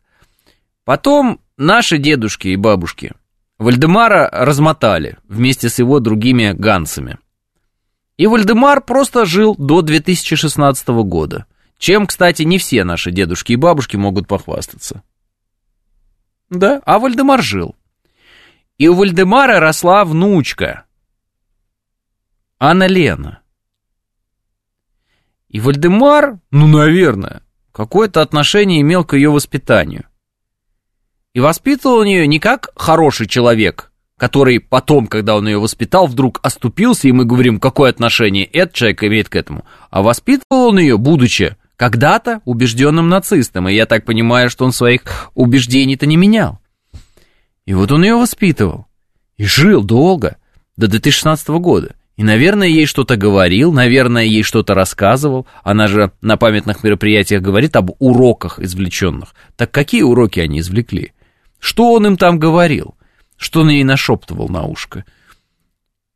[0.85, 3.13] Потом наши дедушки и бабушки
[3.59, 7.19] Вальдемара размотали вместе с его другими гансами.
[8.17, 11.47] И Вальдемар просто жил до 2016 года.
[11.79, 15.03] Чем, кстати, не все наши дедушки и бабушки могут похвастаться.
[16.49, 17.75] Да, а Вальдемар жил.
[18.79, 20.85] И у Вальдемара росла внучка.
[22.59, 23.41] Анна Лена.
[25.49, 30.05] И Вальдемар, ну, наверное, какое-то отношение имел к ее воспитанию.
[31.35, 36.41] И воспитывал он ее не как хороший человек, который потом, когда он ее воспитал, вдруг
[36.43, 39.65] оступился, и мы говорим, какое отношение этот человек имеет к этому.
[39.91, 45.31] А воспитывал он ее, будучи когда-то убежденным нацистом, и я так понимаю, что он своих
[45.35, 46.59] убеждений-то не менял.
[47.67, 48.87] И вот он ее воспитывал.
[49.37, 50.39] И жил долго,
[50.77, 51.95] до 2016 года.
[52.17, 55.47] И, наверное, ей что-то говорил, наверное, ей что-то рассказывал.
[55.63, 59.35] Она же на памятных мероприятиях говорит об уроках извлеченных.
[59.57, 61.13] Так какие уроки они извлекли?
[61.59, 62.97] Что он им там говорил?
[63.37, 65.05] Что он ей нашептывал на ушко?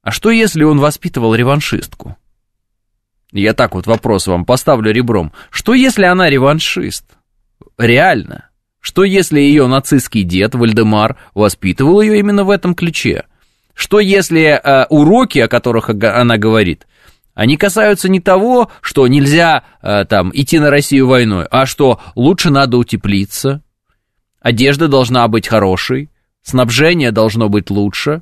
[0.03, 2.17] А что, если он воспитывал реваншистку?
[3.31, 5.33] Я так вот вопрос вам поставлю ребром.
[5.51, 7.05] Что, если она реваншист?
[7.77, 8.49] Реально.
[8.81, 13.27] Что, если ее нацистский дед Вальдемар воспитывал ее именно в этом ключе?
[13.81, 16.87] Что если э, уроки, о которых она говорит,
[17.33, 22.51] они касаются не того, что нельзя э, там идти на Россию войной, а что лучше
[22.51, 23.63] надо утеплиться,
[24.39, 26.11] одежда должна быть хорошей,
[26.43, 28.21] снабжение должно быть лучше,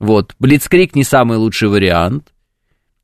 [0.00, 2.32] вот, Блицкрик не самый лучший вариант,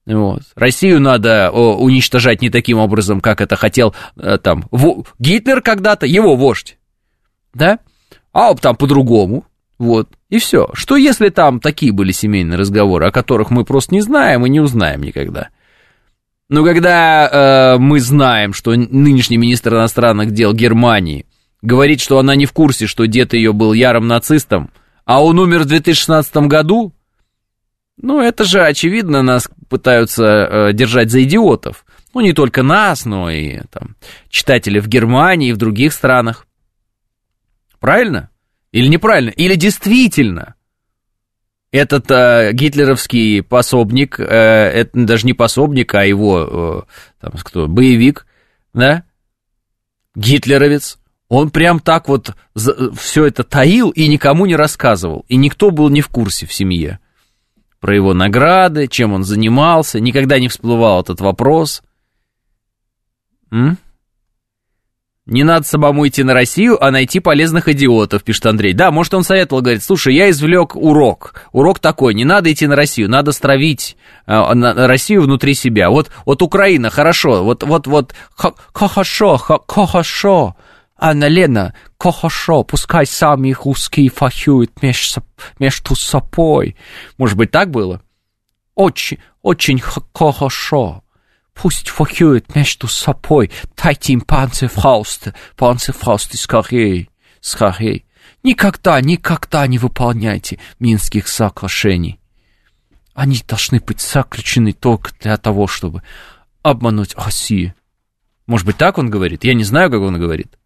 [0.05, 0.43] вот.
[0.57, 6.05] Россию надо о, уничтожать не таким образом, как это хотел э, там в, Гитлер когда-то,
[6.07, 6.79] его вождь,
[7.55, 7.79] да,
[8.33, 9.47] а там по-другому,
[9.79, 10.69] вот, и все.
[10.75, 14.61] Что если там такие были семейные разговоры, о которых мы просто не знаем и не
[14.61, 15.49] узнаем никогда?
[16.49, 21.27] Но когда э, мы знаем, что нынешний министр иностранных дел Германии
[21.63, 24.71] говорит, что она не в курсе, что дед ее был ярым нацистом,
[25.05, 26.93] а он умер в 2016 году,
[27.97, 31.85] ну, это же очевидно, нас пытаются э, держать за идиотов.
[32.15, 33.97] Ну, не только нас, но и там,
[34.29, 36.47] читатели в Германии и в других странах.
[37.81, 38.29] Правильно?
[38.73, 39.31] Или неправильно?
[39.31, 40.55] Или действительно
[41.71, 48.27] этот э, гитлеровский пособник, э, это даже не пособник, а его, э, там, кто, боевик,
[48.75, 49.05] да,
[50.15, 52.35] гитлеровец, он прям так вот
[52.97, 56.99] все это таил и никому не рассказывал, и никто был не в курсе в семье
[57.83, 61.83] про его награды, чем он занимался, никогда не всплывал этот вопрос.
[63.51, 63.77] М?
[65.25, 68.73] Не надо самому идти на Россию, а найти полезных идиотов, пишет Андрей.
[68.73, 71.47] Да, может, он советовал, говорит, слушай, я извлек урок.
[71.53, 75.91] Урок такой, не надо идти на Россию, надо стравить э, на Россию внутри себя.
[75.91, 78.15] Вот, вот Украина, хорошо, вот, вот, вот,
[78.73, 80.57] хорошо, хорошо.
[80.99, 85.23] Анна Лена, хорошо, пускай сами русские фахюют между,
[85.61, 86.77] между собой.
[87.17, 88.03] Может быть, так было?
[88.75, 91.03] Очень, очень хорошо.
[91.55, 93.51] Пусть воюют между собой.
[93.77, 97.09] Дайте им панцерфаусты, панцерфаусты скорее,
[97.41, 98.05] скорее.
[98.43, 102.19] Никогда, никогда не выполняйте Минских соглашений.
[103.15, 106.03] Они должны быть заключены только для того, чтобы
[106.63, 107.75] обмануть Россию.
[108.47, 109.45] Может быть, так он говорит?
[109.45, 110.59] Я не знаю, как он говорит.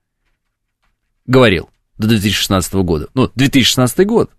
[1.26, 1.68] Говорил
[1.98, 3.08] до 2016 года.
[3.14, 4.30] Ну, 2016 год.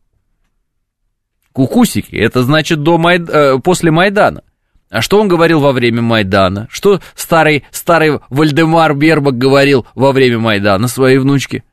[1.52, 3.30] Кукусики, это значит до Майд...
[3.30, 4.44] э, после Майдана.
[4.90, 6.68] А что он говорил во время Майдана?
[6.70, 11.64] Что старый, старый Вальдемар Бербак говорил во время Майдана своей внучке?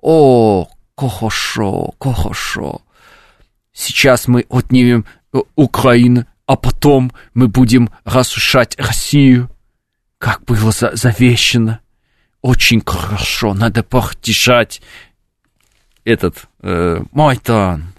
[0.00, 2.80] О, кохошо, кохошо.
[3.72, 9.48] Сейчас мы отнимем э, Украину, а потом мы будем разрушать Россию.
[10.18, 11.78] Как было за завещено.
[12.42, 14.82] Очень хорошо, надо поддержать
[16.04, 17.89] этот э, Майдан.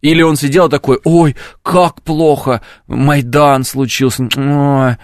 [0.00, 4.96] Или он сидел такой, ой, как плохо, Майдан случился, ой,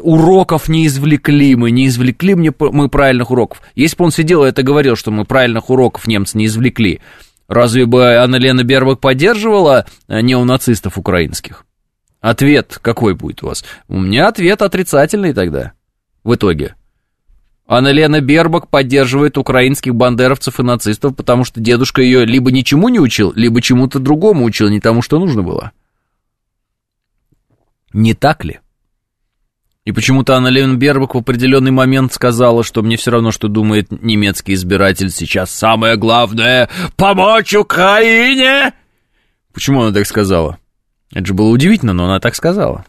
[0.00, 3.62] уроков не извлекли мы, не извлекли мне мы правильных уроков.
[3.74, 7.00] Если бы он сидел и это говорил, что мы правильных уроков немцы не извлекли,
[7.48, 11.64] разве бы Анна-Лена Бербак поддерживала э, неонацистов украинских?
[12.20, 13.64] Ответ какой будет у вас?
[13.88, 15.72] У меня ответ отрицательный тогда,
[16.22, 16.76] в итоге.
[17.68, 23.32] Анна-Лена Бербак поддерживает украинских бандеровцев и нацистов, потому что дедушка ее либо ничему не учил,
[23.34, 25.72] либо чему-то другому учил, не тому, что нужно было.
[27.92, 28.60] Не так ли?
[29.84, 33.90] И почему-то Анна Лена Бербак в определенный момент сказала, что мне все равно, что думает
[34.02, 35.50] немецкий избиратель сейчас.
[35.50, 38.74] Самое главное— помочь Украине!
[39.52, 40.58] Почему она так сказала?
[41.12, 42.84] Это же было удивительно, но она так сказала.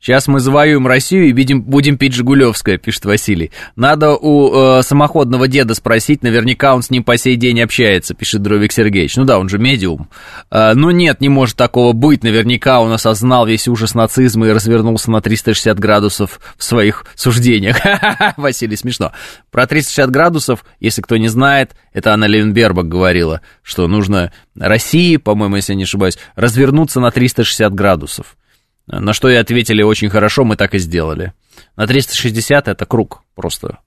[0.00, 3.50] Сейчас мы завоюем Россию и видим, будем пить Жигулевское, пишет Василий.
[3.76, 8.40] Надо у э, самоходного деда спросить, наверняка он с ним по сей день общается, пишет
[8.40, 9.16] Дровик Сергеевич.
[9.16, 10.08] Ну да, он же медиум.
[10.50, 12.24] Э, ну нет, не может такого быть.
[12.24, 17.76] Наверняка он осознал весь ужас нацизма и развернулся на 360 градусов в своих суждениях.
[18.38, 19.12] Василий, смешно.
[19.50, 25.56] Про 360 градусов, если кто не знает, это Анна Левенбербак говорила, что нужно России, по-моему,
[25.56, 28.36] если я не ошибаюсь, развернуться на 360 градусов.
[28.90, 31.32] На что и ответили очень хорошо, мы так и сделали.
[31.76, 33.78] На 360 это круг просто.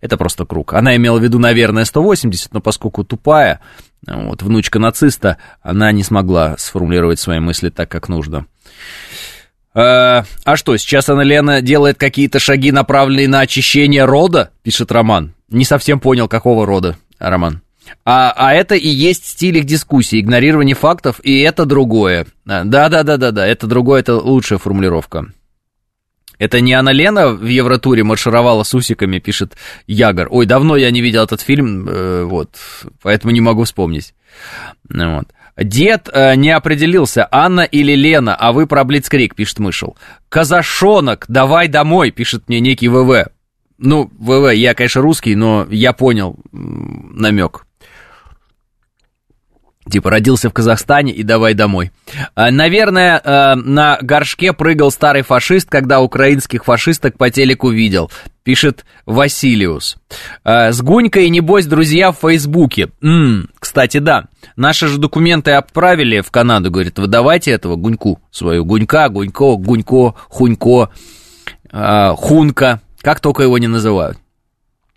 [0.00, 0.72] Это просто круг.
[0.72, 3.60] Она имела в виду, наверное, 180, но поскольку тупая,
[4.06, 8.46] вот, внучка нациста, она не смогла сформулировать свои мысли так, как нужно.
[9.74, 15.34] А, а что, сейчас Анна Лена делает какие-то шаги, направленные на очищение рода, пишет Роман.
[15.50, 17.60] Не совсем понял, какого рода, Роман.
[18.04, 22.26] А, а это и есть стиль их дискуссии, игнорирование фактов, и это другое.
[22.44, 25.26] Да-да-да-да-да, это другое, это лучшая формулировка.
[26.38, 30.28] Это не Анна Лена в Евротуре маршировала с усиками, пишет Ягор.
[30.30, 32.50] Ой, давно я не видел этот фильм, э, вот,
[33.02, 34.14] поэтому не могу вспомнить.
[34.88, 35.28] Вот.
[35.56, 39.96] Дед э, не определился, Анна или Лена, а вы про Блицкрик, пишет Мышел.
[40.28, 43.26] Казашонок, давай домой, пишет мне некий ВВ.
[43.78, 47.66] Ну, ВВ, я, конечно, русский, но я понял намек.
[49.90, 51.92] Типа родился в Казахстане и давай домой.
[52.34, 58.10] А, наверное, э, на горшке прыгал старый фашист, когда украинских фашисток по телеку видел.
[58.42, 59.96] Пишет Василиус.
[60.44, 62.90] А, с Гунькой, небось, друзья в Фейсбуке.
[63.02, 64.26] М-м, кстати, да.
[64.56, 66.70] Наши же документы отправили в Канаду.
[66.70, 68.64] Говорит, выдавайте этого Гуньку свою.
[68.64, 70.90] Гунька, Гунько, Гунько, Хунько,
[71.72, 72.80] э, Хунка.
[73.00, 74.18] Как только его не называют.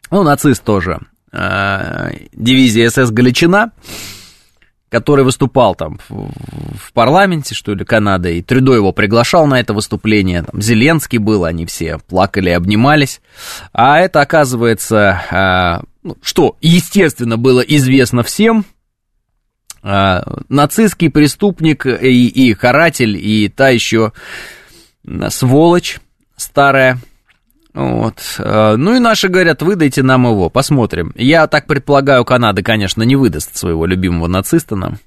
[0.10, 1.00] Ну, нацист тоже.
[1.32, 3.72] Дивизия СС Галичина
[4.92, 10.44] который выступал там в, парламенте, что ли, Канады, и Трюдо его приглашал на это выступление,
[10.44, 13.22] там Зеленский был, они все плакали, обнимались,
[13.72, 18.66] а это, оказывается, а, ну, что, естественно, было известно всем,
[19.82, 24.12] а, нацистский преступник и, и каратель, и та еще
[25.30, 26.02] сволочь
[26.36, 27.00] старая,
[27.74, 28.16] вот.
[28.40, 31.14] Э, ну и наши говорят, выдайте нам его, посмотрим.
[31.16, 34.98] Я так предполагаю, Канада, конечно, не выдаст своего любимого нациста нам.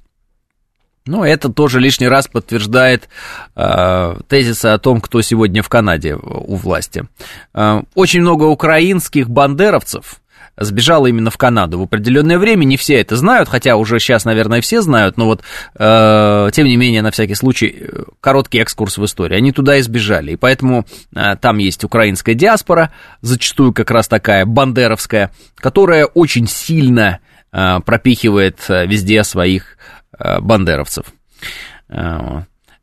[1.06, 3.10] Но это тоже лишний раз подтверждает
[3.54, 7.04] э, тезисы о том, кто сегодня в Канаде у власти.
[7.52, 10.20] Э, очень много украинских бандеровцев,
[10.56, 12.64] сбежала именно в Канаду в определенное время.
[12.64, 15.42] Не все это знают, хотя уже сейчас, наверное, все знают, но вот,
[15.78, 17.88] э, тем не менее, на всякий случай,
[18.20, 19.38] короткий экскурс в историю.
[19.38, 24.46] Они туда и сбежали, и поэтому э, там есть украинская диаспора, зачастую как раз такая
[24.46, 27.20] бандеровская, которая очень сильно
[27.52, 29.76] э, пропихивает э, везде своих
[30.18, 31.06] э, бандеровцев.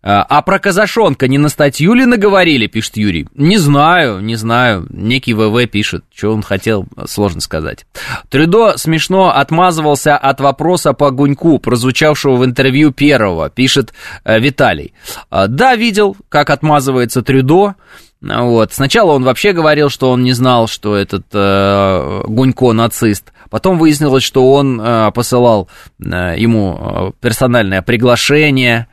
[0.03, 3.27] Э, а, про Казашонка не на статью ли наговорили, пишет Юрий?
[3.35, 4.87] Не знаю, не знаю.
[4.89, 6.03] Некий ВВ пишет.
[6.13, 7.85] Что он хотел, сложно сказать.
[8.29, 14.93] Трюдо смешно отмазывался от вопроса по Гуньку, прозвучавшего в интервью первого, пишет э, Виталий.
[15.29, 17.75] А, да, видел, как отмазывается Трюдо.
[18.21, 18.73] Вот.
[18.73, 23.33] Сначала он вообще говорил, что он не знал, что этот э, Гунько нацист.
[23.49, 25.67] Потом выяснилось, что он э, посылал
[25.99, 28.87] э, ему э, персональное приглашение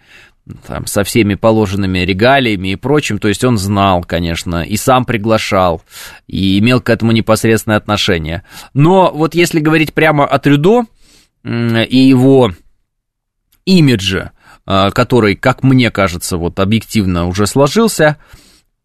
[0.66, 5.82] там, со всеми положенными регалиями и прочим, то есть он знал, конечно, и сам приглашал,
[6.26, 8.44] и имел к этому непосредственное отношение.
[8.74, 10.84] Но вот если говорить прямо о Трюдо
[11.44, 12.52] и его
[13.64, 14.32] имиджа,
[14.64, 18.16] который, как мне кажется, вот объективно уже сложился,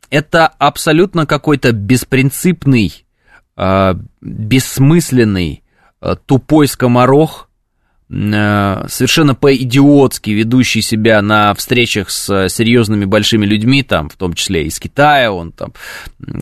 [0.10, 3.06] это абсолютно какой-то беспринципный,
[4.22, 5.64] бессмысленный,
[6.26, 7.50] тупой скоморох,
[8.10, 14.80] совершенно по-идиотски ведущий себя на встречах с серьезными большими людьми, там, в том числе из
[14.80, 15.74] Китая, он там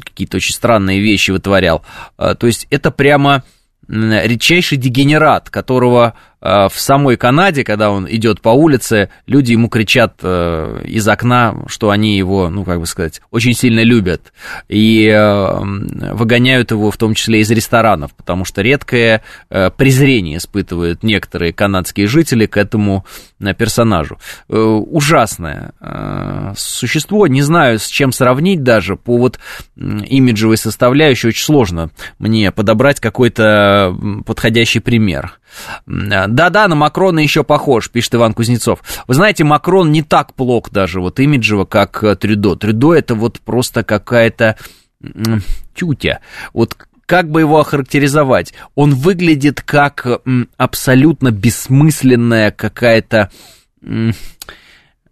[0.03, 1.83] какие-то очень странные вещи вытворял.
[2.17, 3.43] То есть это прямо
[3.87, 10.15] редчайший дегенерат, которого Э, в самой Канаде, когда он идет по улице, люди ему кричат
[10.23, 14.33] э, из окна, что они его, ну, как бы сказать, очень сильно любят.
[14.67, 15.59] И э,
[16.13, 22.47] выгоняют его в том числе из ресторанов, потому что редкое презрение испытывают некоторые канадские жители
[22.47, 23.05] к этому
[23.57, 24.17] персонажу.
[24.47, 25.73] Ужасное
[26.55, 29.39] существо, не знаю, с чем сравнить даже, по вот
[29.75, 35.39] имиджевой составляющей очень сложно мне подобрать какой-то подходящий пример.
[35.85, 38.81] Да-да, на Макрона еще похож, пишет Иван Кузнецов.
[39.07, 42.55] Вы знаете, Макрон не так плох даже вот имиджево, как э, Трюдо.
[42.55, 44.57] Трюдо это вот просто какая-то
[45.73, 46.19] тютя.
[46.53, 46.75] Вот
[47.05, 48.53] как бы его охарактеризовать?
[48.75, 50.07] Он выглядит как
[50.57, 53.29] абсолютно бессмысленная какая-то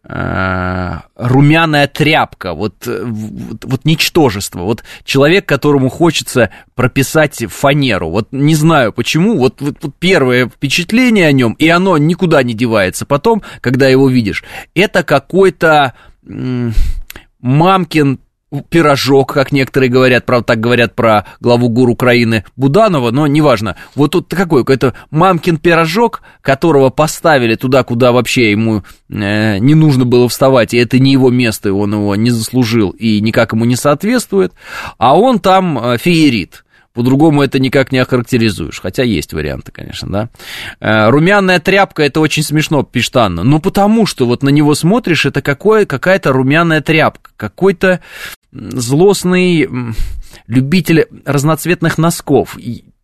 [0.03, 8.93] румяная тряпка, вот, вот, вот ничтожество, вот человек, которому хочется прописать фанеру, вот не знаю
[8.93, 13.87] почему, вот, вот, вот первое впечатление о нем, и оно никуда не девается потом, когда
[13.87, 14.43] его видишь,
[14.73, 15.93] это какой-то
[17.41, 18.19] мамкин
[18.69, 23.75] пирожок, как некоторые говорят, правда, так говорят про главу ГУР Украины Буданова, но неважно.
[23.95, 30.05] Вот тут какой какой-то мамкин пирожок, которого поставили туда, куда вообще ему э, не нужно
[30.05, 33.65] было вставать, и это не его место, и он его не заслужил, и никак ему
[33.65, 34.53] не соответствует,
[34.97, 36.63] а он там э, феерит.
[36.99, 38.81] По-другому это никак не охарактеризуешь.
[38.81, 40.29] Хотя есть варианты, конечно, да.
[40.81, 43.43] Э, румяная тряпка, это очень смешно, пишет Анна.
[43.43, 47.31] Ну, потому что вот на него смотришь, это какое, какая-то румяная тряпка.
[47.37, 48.01] Какой-то
[48.51, 49.69] злостный
[50.47, 52.57] любитель разноцветных носков.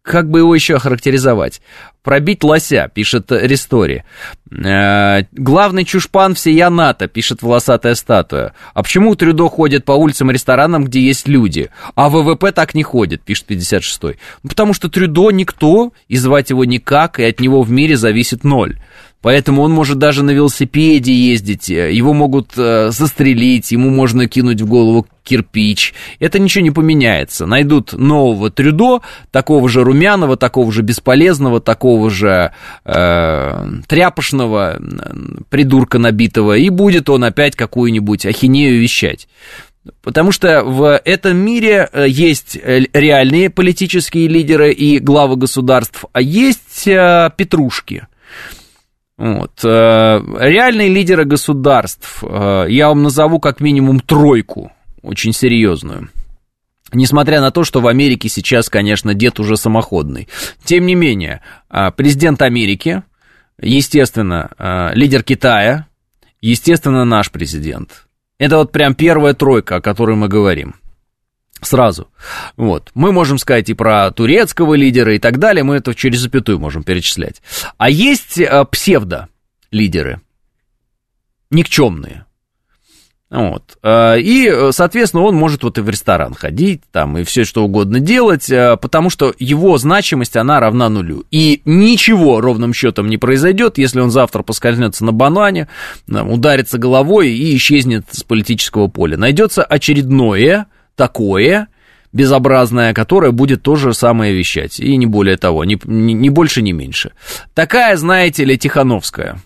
[0.06, 1.62] Как бы его еще охарактеризовать?
[2.04, 4.04] Пробить лося, пишет Ристори.
[4.52, 8.54] Э, главный чушпан всея НАТО, пишет волосатая статуя.
[8.76, 11.72] А почему Трюдо ходит по улицам и ресторанам, где есть люди?
[11.96, 14.20] А ВВП так не ходит, пишет 56-й.
[14.44, 18.44] Ну, потому что Трюдо никто, и звать его никак, и от него в мире зависит
[18.44, 18.78] ноль.
[19.26, 24.68] Поэтому он может даже на велосипеде ездить, его могут э, застрелить, ему можно кинуть в
[24.68, 25.96] голову кирпич.
[26.20, 27.48] Это ничего не поменяется.
[27.48, 29.02] Найдут нового Трюдо,
[29.32, 32.52] такого же румяного, такого же бесполезного, такого же
[32.86, 34.80] э, тряпошного,
[35.50, 39.28] придурка набитого, и будет он опять какую-нибудь ахинею вещать.
[40.04, 46.22] Потому что в этом мире э, есть э, реальные политические лидеры и главы государств, а
[46.22, 48.06] есть э, петрушки–
[49.18, 49.64] вот.
[49.64, 56.10] Э, реальные лидеры государств, э, я вам назову как минимум тройку, очень серьезную.
[56.94, 60.28] Несмотря на то, что в Америке сейчас, конечно, дед уже самоходный.
[60.64, 63.04] Тем не менее, э, президент Америки,
[63.60, 65.88] естественно, лидер Китая,
[66.42, 68.08] естественно, наш президент.
[68.38, 70.76] Это вот прям первая тройка, о которой мы говорим
[71.62, 72.08] сразу.
[72.58, 72.92] Вот.
[72.94, 76.84] Мы можем сказать и про турецкого лидера и так далее, мы это через запятую можем
[76.84, 77.42] перечислять.
[77.78, 80.22] А есть э, псевдо-лидеры,
[81.50, 82.26] никчемные.
[83.32, 83.78] Вот.
[83.82, 88.00] Э, и, соответственно, он может вот и в ресторан ходить, там, и все что угодно
[88.00, 91.26] делать, э, потому что его значимость, она равна нулю.
[91.32, 95.68] И ничего ровным счетом не произойдет, если он завтра поскользнется на банане,
[96.08, 99.18] ударится головой и исчезнет с политического поля.
[99.18, 101.68] Найдется очередное такое
[102.14, 104.80] безобразное, которое будет то же самое вещать.
[104.80, 107.12] И не более того, ни, ни, ни больше, ни меньше.
[107.54, 109.38] Такая, знаете ли, Тихановская.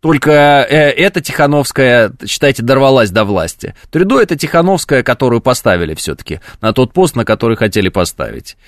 [0.00, 3.74] Только э, эта Тихановская, считайте, дорвалась до власти.
[3.90, 8.58] Трюдо это Тихановская, которую поставили все-таки на тот пост, на который хотели поставить.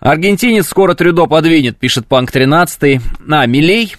[0.00, 3.00] Аргентинец скоро Трюдо подвинет, пишет Панк 13.
[3.30, 3.94] А, Милей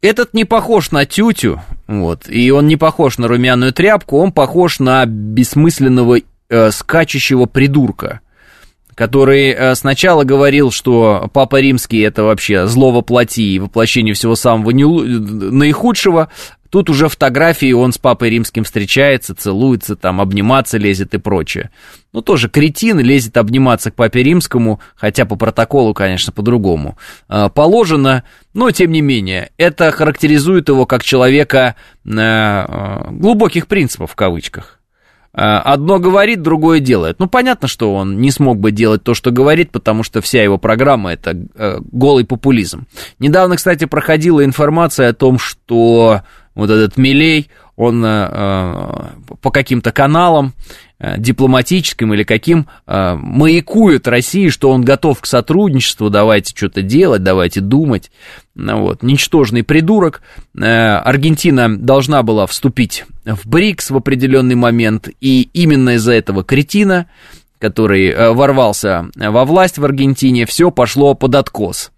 [0.00, 4.78] этот не похож на тютю, вот, и он не похож на румяную тряпку, он похож
[4.78, 8.20] на бессмысленного э, скачущего придурка,
[8.94, 14.70] который э, сначала говорил, что Папа Римский это вообще зло воплоти и воплощение всего самого
[14.70, 16.28] не, наихудшего,
[16.70, 21.70] Тут уже фотографии, он с папой римским встречается, целуется, там, обниматься лезет и прочее.
[22.12, 26.98] Ну, тоже кретин, лезет обниматься к папе римскому, хотя по протоколу, конечно, по-другому.
[27.28, 34.16] А, положено, но тем не менее, это характеризует его как человека э, глубоких принципов, в
[34.16, 34.78] кавычках.
[35.32, 37.18] одно говорит, другое делает.
[37.18, 40.58] Ну, понятно, что он не смог бы делать то, что говорит, потому что вся его
[40.58, 41.46] программа это
[41.92, 42.86] голый популизм.
[43.18, 46.22] Недавно, кстати, проходила информация о том, что
[46.58, 50.52] вот этот Милей, он по каким-то каналам
[51.00, 57.22] Э, дипломатическим или каким э, маякует России, что он готов к сотрудничеству, давайте что-то делать,
[57.22, 58.10] давайте думать.
[58.56, 60.22] Ну вот, ничтожный придурок.
[60.60, 67.06] Э, Аргентина должна была вступить в БРИКС в определенный момент, и именно из-за этого кретина,
[67.60, 71.92] который ворвался во власть в Аргентине, все пошло под откос.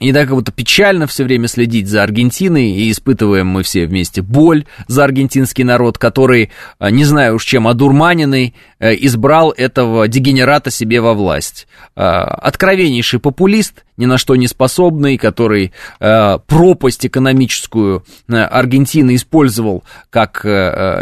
[0.00, 4.22] И так как будто печально все время следить за Аргентиной, и испытываем мы все вместе
[4.22, 11.00] боль за аргентинский народ, который, э, не знаю уж чем, одурманенный, избрал этого дегенерата себе
[11.00, 11.66] во власть.
[11.94, 20.44] Э, откровеннейший популист, ни на что не способный, который пропасть экономическую Аргентины использовал как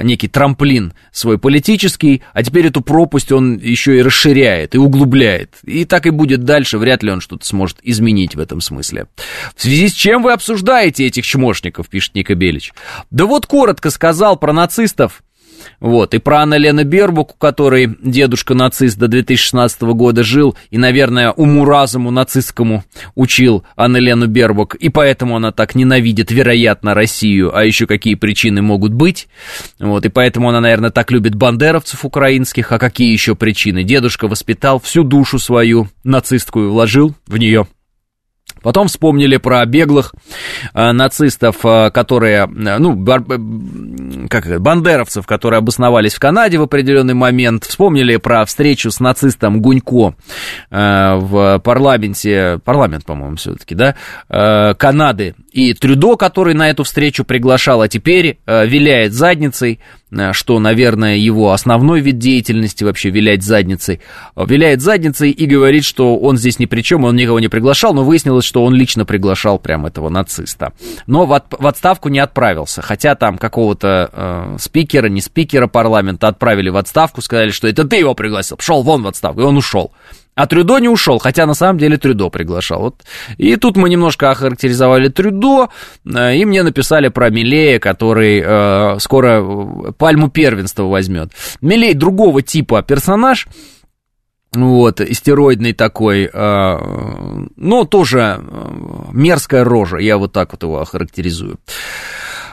[0.03, 5.55] некий трамплин свой политический, а теперь эту пропасть он еще и расширяет, и углубляет.
[5.65, 9.07] И так и будет дальше, вряд ли он что-то сможет изменить в этом смысле.
[9.55, 12.73] В связи с чем вы обсуждаете этих чмошников, пишет Ника Белич.
[13.11, 15.23] Да вот коротко сказал про нацистов.
[15.81, 20.77] Вот, и про Анна Лена Бербук, у которой дедушка нацист до 2016 года жил, и,
[20.77, 27.65] наверное, уму-разуму нацистскому учил Анна Лену Бербук, и поэтому она так ненавидит, вероятно, Россию, а
[27.65, 29.29] еще какие причины могут быть.
[29.79, 33.83] Вот, и поэтому она, наверное, так любит бандеровцев украинских, а какие еще причины?
[33.83, 37.67] Дедушка воспитал всю душу свою нацистскую, вложил в нее.
[38.63, 40.15] Потом вспомнили про беглых
[40.75, 43.23] э, нацистов, э, которые, э, ну, бар,
[44.29, 47.65] как это, бандеровцев, которые обосновались в Канаде в определенный момент.
[47.65, 50.15] Вспомнили про встречу с нацистом Гунько
[50.71, 53.95] э, в парламенте, парламент, по-моему, все-таки, да,
[54.29, 55.35] э, Канады.
[55.53, 60.00] И Трюдо, который на эту встречу приглашал, а теперь э, виляет задницей, Э,
[60.33, 64.01] что, наверное, его основной вид деятельности вообще вилять задницей,
[64.37, 68.05] виляет задницей и говорит, что он здесь ни при чем, он никого не приглашал, но
[68.05, 70.73] выяснилось, что он лично приглашал прям этого нациста.
[71.07, 76.29] Но в, от, в отставку не отправился, хотя там какого-то э, спикера, не спикера парламента
[76.29, 79.57] отправили в отставку, сказали, что это ты его пригласил, пошел вон в отставку, и он
[79.57, 79.93] ушел.
[80.35, 82.81] А Трюдо не ушел, хотя на самом деле Трюдо приглашал.
[82.81, 83.03] Вот.
[83.37, 85.69] И тут мы немножко охарактеризовали Трюдо,
[86.05, 91.33] э, и мне написали про Милея, который э, скоро пальму первенства возьмет.
[91.61, 93.49] Милей другого типа персонаж,
[94.53, 96.79] вот, истероидный такой, э,
[97.57, 98.71] но тоже э,
[99.13, 101.59] мерзкая рожа, я вот так вот его охарактеризую.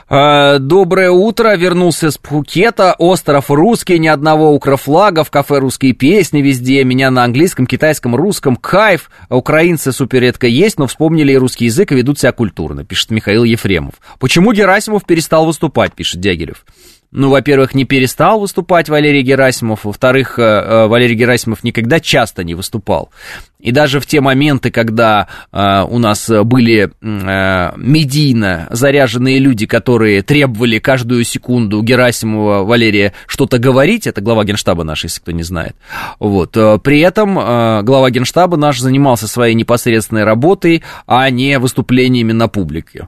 [0.09, 6.41] Э, доброе утро, вернулся с Пхукета, остров русский, ни одного укрофлага, в кафе русские песни
[6.41, 11.65] везде, меня на английском, китайском, русском, кайф, украинцы супер редко есть, но вспомнили и русский
[11.65, 13.95] язык и ведут себя культурно, пишет Михаил Ефремов.
[14.17, 16.63] Почему Герасимов перестал выступать, пишет Дягилев.
[17.11, 22.53] Ну, во-первых, не перестал выступать Валерий Герасимов, во-вторых, э, э, Валерий Герасимов никогда часто не
[22.53, 23.11] выступал.
[23.59, 30.21] И даже в те моменты, когда э, у нас были э, медийно заряженные люди, которые
[30.21, 35.75] требовали каждую секунду Герасимова Валерия что-то говорить, это глава генштаба наш, если кто не знает,
[36.19, 42.33] вот, э, при этом э, глава генштаба наш занимался своей непосредственной работой, а не выступлениями
[42.33, 43.07] на публике.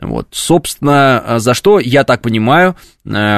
[0.00, 2.74] Вот, собственно, э, за что, я так понимаю,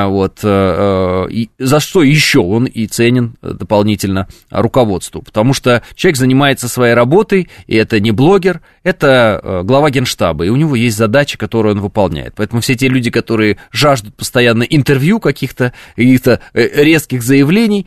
[0.08, 1.26] вот, э,
[1.58, 7.76] за что еще он и ценен дополнительно руководству, потому что человек занимается своей работой, и
[7.76, 12.34] это не блогер, это глава генштаба, и у него есть задачи, которые он выполняет.
[12.36, 17.86] Поэтому все те люди, которые жаждут постоянно интервью каких-то, каких-то резких заявлений,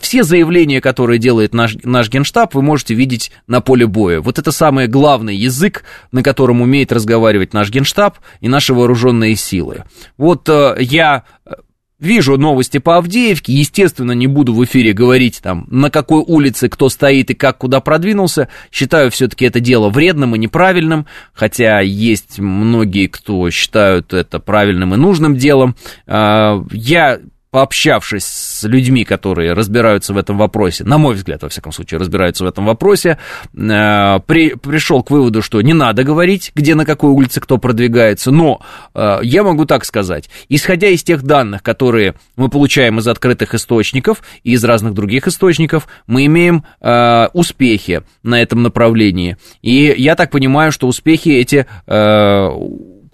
[0.00, 4.20] все заявления, которые делает наш, наш генштаб, вы можете видеть на поле боя.
[4.20, 9.84] Вот это самый главный язык, на котором умеет разговаривать наш генштаб и наши вооруженные силы.
[10.16, 11.52] Вот э, я э,
[11.98, 16.88] вижу новости по Авдеевке, естественно, не буду в эфире говорить там, на какой улице кто
[16.88, 18.48] стоит и как куда продвинулся.
[18.70, 24.98] Считаю все-таки это дело вредным и неправильным, хотя есть многие, кто считают это правильным и
[24.98, 25.76] нужным делом.
[26.06, 27.20] Я
[27.54, 32.42] пообщавшись с людьми, которые разбираются в этом вопросе, на мой взгляд, во всяком случае, разбираются
[32.42, 33.16] в этом вопросе,
[33.52, 38.32] э, при, пришел к выводу, что не надо говорить, где на какой улице кто продвигается,
[38.32, 38.60] но
[38.92, 44.24] э, я могу так сказать, исходя из тех данных, которые мы получаем из открытых источников
[44.42, 49.36] и из разных других источников, мы имеем э, успехи на этом направлении.
[49.62, 51.66] И я так понимаю, что успехи эти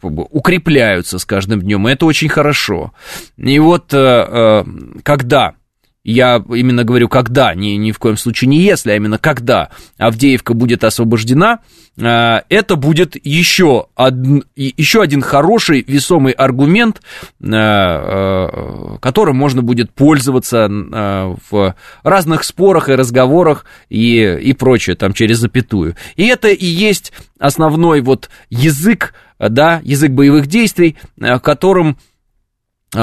[0.02, 2.92] укрепляются с каждым днем, и это очень хорошо.
[3.36, 4.64] И вот э, э,
[5.02, 5.54] когда
[6.02, 10.54] я именно говорю, когда, ни, ни в коем случае не если, а именно когда Авдеевка
[10.54, 11.58] будет освобождена,
[11.98, 14.14] э, это будет еще, од,
[14.56, 17.02] еще один хороший весомый аргумент,
[17.40, 25.12] э, э, которым можно будет пользоваться в разных спорах и разговорах и, и прочее, там
[25.12, 25.96] через запятую.
[26.16, 30.96] И это и есть основной вот язык, да, язык боевых действий,
[31.42, 31.98] которым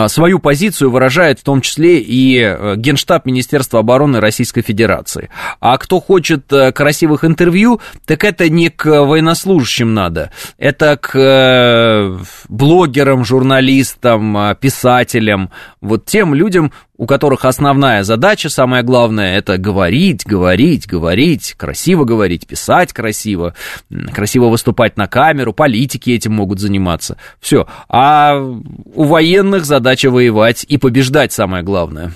[0.07, 5.29] свою позицию выражает в том числе и э, Генштаб Министерства обороны Российской Федерации.
[5.61, 12.17] А кто хочет э, красивых интервью, так это не к военнослужащим надо, это к э,
[12.49, 20.87] блогерам, журналистам, писателям, вот тем людям, у которых основная задача, самое главное, это говорить, говорить,
[20.87, 23.53] говорить, красиво говорить, писать красиво,
[24.13, 27.17] красиво выступать на камеру, политики этим могут заниматься.
[27.39, 27.67] Все.
[27.87, 32.13] А у военных задача воевать и побеждать, самое главное.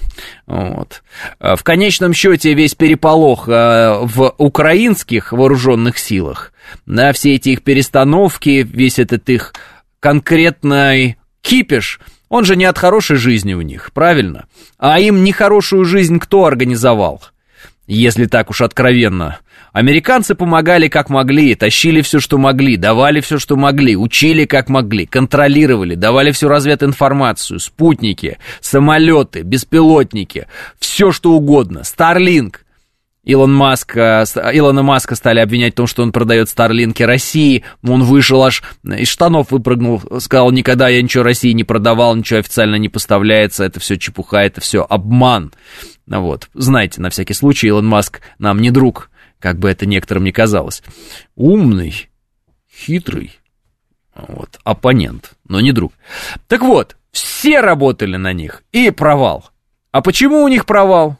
[0.48, 1.04] Вот.
[1.40, 6.54] В конечном счете весь переполох э, в украинских вооруженных силах,
[6.86, 9.54] на все эти их перестановки, весь этот их
[10.00, 12.00] конкретный кипиш–
[12.32, 14.46] он же не от хорошей жизни у них, правильно?
[14.78, 17.22] А им нехорошую жизнь кто организовал?
[17.88, 19.40] Если так уж откровенно.
[19.74, 25.06] Американцы помогали как могли, тащили все, что могли, давали все, что могли, учили как могли,
[25.06, 30.48] контролировали, давали всю развединформацию, спутники, самолеты, беспилотники,
[30.80, 32.56] все что угодно, Starlink–
[33.24, 37.64] Илон Маск, э, Илона Маска стали обвинять в том, что он продает Старлинки России.
[37.84, 42.76] Он вышел аж из штанов выпрыгнул, сказал, никогда я ничего России не продавал, ничего официально
[42.76, 45.54] не поставляется, это все чепуха, это все обман.
[46.08, 50.32] Вот, знаете, на всякий случай, Илон Маск нам не друг, как бы это некоторым не
[50.32, 50.82] казалось.
[51.36, 52.10] Умный,
[52.74, 53.40] хитрый,
[54.16, 55.94] вот, оппонент, но не друг.
[56.48, 59.50] Так вот, все работали на них, и провал.
[59.92, 61.18] А почему у них провал?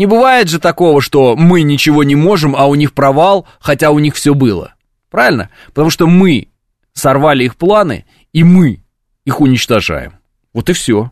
[0.00, 3.98] Не бывает же такого, что мы ничего не можем, а у них провал, хотя у
[3.98, 4.72] них все было.
[5.10, 5.50] Правильно?
[5.66, 6.48] Потому что мы
[6.94, 8.82] сорвали их планы, и мы
[9.26, 10.14] их уничтожаем.
[10.54, 11.10] Вот и все.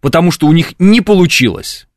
[0.00, 1.88] Потому что у них не получилось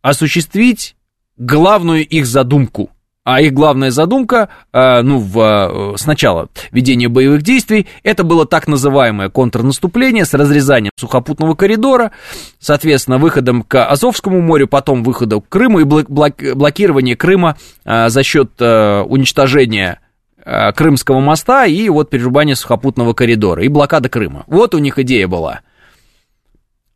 [0.00, 0.94] осуществить
[1.36, 2.92] главную их задумку.
[3.26, 8.68] А их главная задумка, э, ну, в, э, сначала ведения боевых действий, это было так
[8.68, 12.12] называемое контрнаступление с разрезанием сухопутного коридора,
[12.60, 18.52] соответственно, выходом к Азовскому морю, потом выходом к Крыму и блокирование Крыма э, за счет
[18.60, 19.98] уничтожения
[20.44, 24.44] Крымского моста и вот перерубания сухопутного коридора и блокада Крыма.
[24.46, 25.62] Вот у них идея была.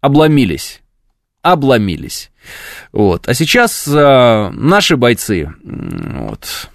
[0.00, 0.80] Обломились.
[1.42, 2.29] Обломились.
[2.92, 3.28] Вот.
[3.28, 6.70] А сейчас э, наши бойцы вот,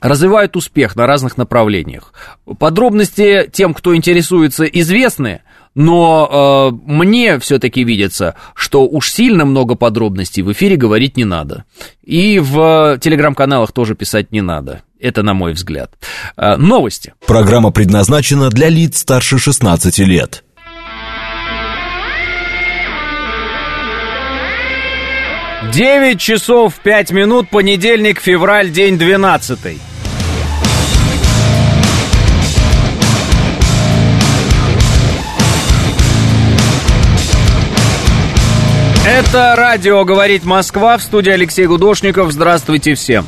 [0.00, 2.12] развивают успех на разных направлениях.
[2.58, 5.42] Подробности тем, кто интересуется, известны,
[5.74, 11.64] но э, мне все-таки видится, что уж сильно много подробностей в эфире говорить не надо.
[12.02, 14.82] И в телеграм-каналах тоже писать не надо.
[15.00, 15.92] Это на мой взгляд.
[16.36, 17.14] Э, новости.
[17.26, 20.44] Программа предназначена для лиц старше 16 лет.
[25.70, 29.58] 9 часов 5 минут, понедельник, февраль, день 12.
[39.06, 42.32] Это радио «Говорит Москва» в студии Алексей Гудошников.
[42.32, 43.26] Здравствуйте всем.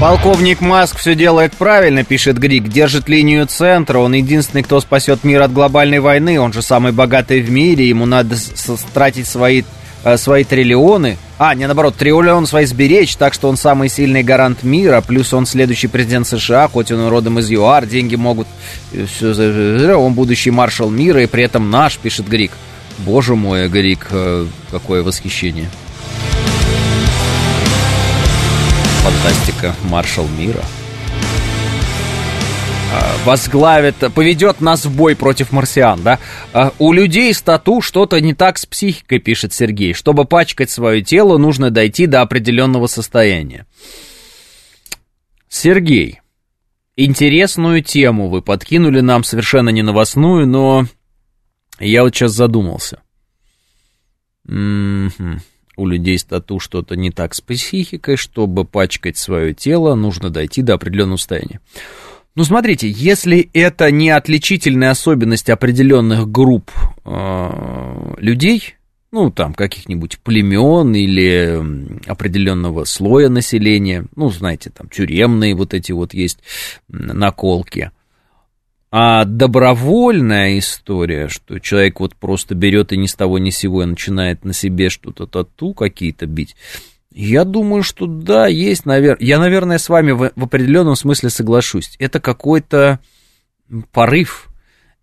[0.00, 2.68] Полковник Маск все делает правильно, пишет Грик.
[2.68, 3.98] Держит линию центра.
[3.98, 6.40] Он единственный, кто спасет мир от глобальной войны.
[6.40, 7.86] Он же самый богатый в мире.
[7.86, 8.34] Ему надо
[8.94, 9.62] тратить свои,
[10.02, 11.18] э, свои триллионы.
[11.36, 15.02] А, не наоборот, триллион свои сберечь, так что он самый сильный гарант мира.
[15.06, 17.84] Плюс он следующий президент США, хоть он родом из ЮАР.
[17.84, 18.48] Деньги могут...
[18.94, 22.52] Э, он будущий маршал мира и при этом наш, пишет Грик.
[23.00, 25.68] Боже мой, Грик, э, какое восхищение.
[29.02, 29.74] Фантастика.
[29.84, 30.62] Маршал мира.
[32.92, 36.18] А, возглавит, поведет нас в бой против марсиан, да?
[36.52, 39.94] А, у людей с тату что-то не так с психикой, пишет Сергей.
[39.94, 43.66] Чтобы пачкать свое тело, нужно дойти до определенного состояния.
[45.48, 46.20] Сергей,
[46.94, 50.86] интересную тему вы подкинули нам, совершенно не новостную, но
[51.78, 53.00] я вот сейчас задумался.
[54.46, 55.40] М-м-м
[55.80, 60.60] у людей с тату что-то не так с психикой, чтобы пачкать свое тело, нужно дойти
[60.62, 61.60] до определенного состояния.
[62.36, 66.70] Ну, смотрите, если это не отличительная особенность определенных групп
[67.04, 68.76] э, людей,
[69.10, 71.60] ну, там, каких-нибудь племен или
[72.06, 76.38] определенного слоя населения, ну, знаете, там, тюремные вот эти вот есть
[76.88, 77.90] наколки.
[78.92, 83.84] А добровольная история, что человек вот просто берет и ни с того ни с сего
[83.84, 86.56] и начинает на себе что-то тату какие-то бить,
[87.12, 89.24] я думаю, что да, есть, наверное.
[89.24, 91.96] Я, наверное, с вами в, в определенном смысле соглашусь.
[91.98, 93.00] Это какой-то
[93.92, 94.48] порыв,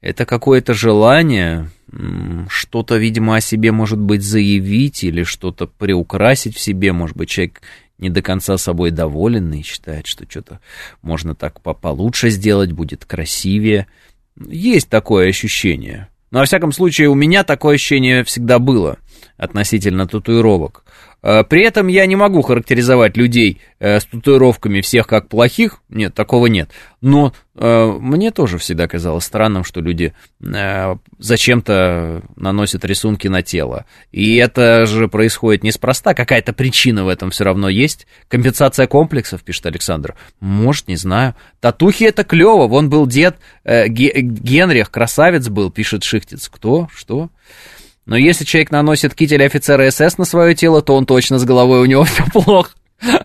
[0.01, 1.69] это какое-то желание
[2.49, 6.91] что-то, видимо, о себе, может быть, заявить или что-то приукрасить в себе.
[6.91, 7.61] Может быть, человек
[7.97, 10.59] не до конца собой доволен и считает, что что-то
[11.01, 13.87] можно так получше сделать, будет красивее.
[14.39, 16.07] Есть такое ощущение.
[16.29, 18.97] Но, во всяком случае, у меня такое ощущение всегда было
[19.37, 20.83] относительно татуировок.
[21.23, 26.13] Э, при этом я не могу характеризовать людей э, с татуировками всех как плохих, нет,
[26.13, 26.69] такого нет.
[27.01, 30.13] Но э, мне тоже всегда казалось странным, что люди
[31.19, 33.85] зачем-то наносят рисунки на тело.
[34.11, 38.07] И это же происходит неспроста, какая-то причина в этом все равно есть.
[38.27, 40.15] Компенсация комплексов, пишет Александр.
[40.39, 41.35] Может, не знаю.
[41.59, 46.49] Татухи это клево, вон был дед Генрих, красавец был, пишет Шихтиц.
[46.49, 46.87] Кто?
[46.93, 47.29] Что?
[48.07, 51.81] Но если человек наносит китель офицера СС на свое тело, то он точно с головой
[51.81, 52.71] у него все плохо.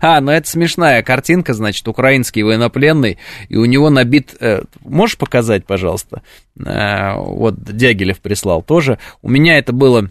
[0.01, 3.17] А, ну это смешная картинка, значит, украинский военнопленный,
[3.49, 4.37] и у него набит...
[4.39, 6.21] Э, можешь показать, пожалуйста?
[6.59, 8.99] Э, вот Дягилев прислал тоже.
[9.23, 10.11] У меня это было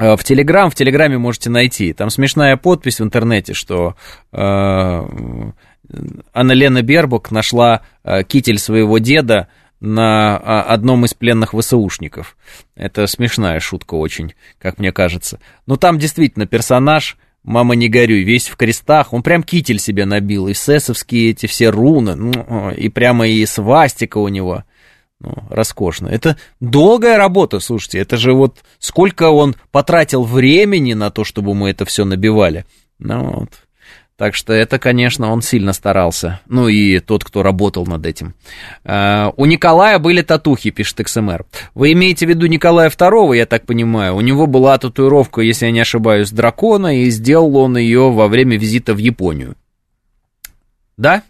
[0.00, 1.92] э, в Телеграм, в Телеграме можете найти.
[1.92, 3.94] Там смешная подпись в интернете, что
[4.32, 9.46] э, Анна Лена Бербук нашла э, китель своего деда
[9.82, 12.36] на а, одном из пленных ВСУшников.
[12.76, 15.40] Это смешная шутка очень, как мне кажется.
[15.66, 20.46] Но там действительно персонаж, мама не горюй, весь в крестах, он прям китель себе набил,
[20.46, 24.62] и сессовские эти все руны, ну, и прямо и свастика у него.
[25.18, 26.06] Ну, роскошно.
[26.08, 31.70] Это долгая работа, слушайте, это же вот сколько он потратил времени на то, чтобы мы
[31.70, 32.66] это все набивали.
[33.00, 33.50] Ну вот.
[34.22, 36.38] Так что это, конечно, он сильно старался.
[36.46, 38.34] Ну и тот, кто работал над этим.
[38.84, 41.44] Uh, у Николая были татухи, пишет XMR.
[41.74, 44.14] Вы имеете в виду Николая II, я так понимаю.
[44.14, 48.56] У него была татуировка, если я не ошибаюсь, дракона, и сделал он ее во время
[48.56, 49.56] визита в Японию.
[50.96, 51.24] Да?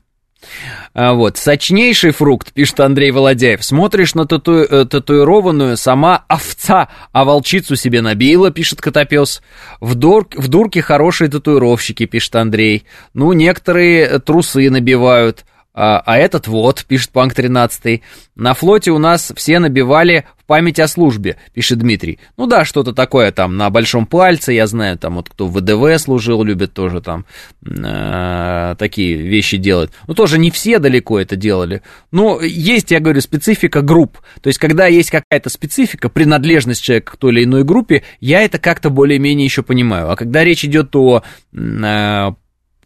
[0.95, 3.65] А, вот, сочнейший фрукт, пишет Андрей Володяев.
[3.65, 4.59] Смотришь на тату...
[4.63, 9.43] Э, татуированную сама овца, а волчицу себе набила, пишет Котопес.
[9.81, 10.27] В, дур...
[10.35, 12.85] в дурке хорошие татуировщики, пишет Андрей.
[13.15, 15.45] Ну, некоторые трусы набивают.
[15.75, 18.03] А, а этот вот, пишет Панк 13,
[18.35, 22.19] на флоте у нас все набивали в память о службе, пишет Дмитрий.
[22.37, 25.99] Ну да, что-то такое там на большом пальце, я знаю, там вот кто в ВДВ
[25.99, 27.25] служил, любит тоже там
[27.67, 29.91] э, такие вещи делать.
[30.07, 31.81] Ну тоже не все далеко это делали.
[32.11, 34.19] Но есть, я говорю, специфика групп.
[34.43, 38.59] То есть когда есть какая-то специфика, принадлежность человека к той или иной группе, я это
[38.59, 40.11] как-то более-менее еще понимаю.
[40.11, 41.23] А когда речь идет о
[41.55, 42.33] э,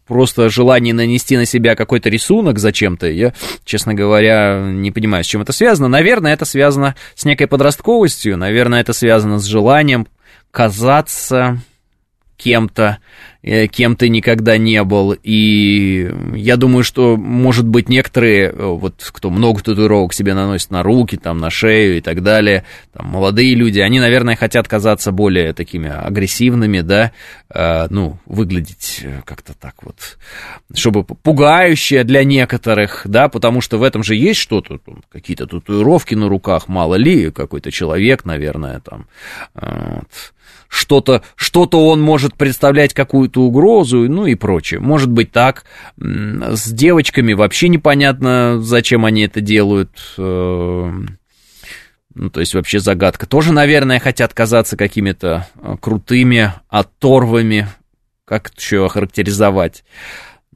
[0.07, 3.33] просто желание нанести на себя какой-то рисунок зачем-то, я,
[3.65, 5.87] честно говоря, не понимаю, с чем это связано.
[5.87, 10.07] Наверное, это связано с некой подростковостью, наверное, это связано с желанием
[10.51, 11.61] казаться
[12.37, 12.99] кем-то,
[13.47, 15.15] Э, кем ты никогда не был.
[15.23, 20.83] И я думаю, что, может быть, некоторые, э, вот кто много татуировок себе наносит на
[20.83, 25.53] руки, там, на шею и так далее, там, молодые люди, они, наверное, хотят казаться более
[25.53, 27.13] такими агрессивными, да,
[27.49, 30.17] э, ну, выглядеть как-то так вот,
[30.73, 34.79] чтобы пугающее для некоторых, да, потому что в этом же есть что-то,
[35.09, 39.07] какие-то татуировки на руках, мало ли, какой-то человек, наверное, там,
[39.53, 40.33] вот
[40.69, 44.79] что-то, что-то он может представлять какую-то угрозу, ну и прочее.
[44.79, 45.65] Может быть так.
[45.97, 49.91] С девочками вообще непонятно, зачем они это делают.
[50.17, 50.91] Э,
[52.13, 53.27] ну, то есть вообще загадка.
[53.27, 57.67] Тоже, наверное, хотят казаться какими-то э, крутыми, оторвами.
[58.25, 59.83] Как это еще охарактеризовать?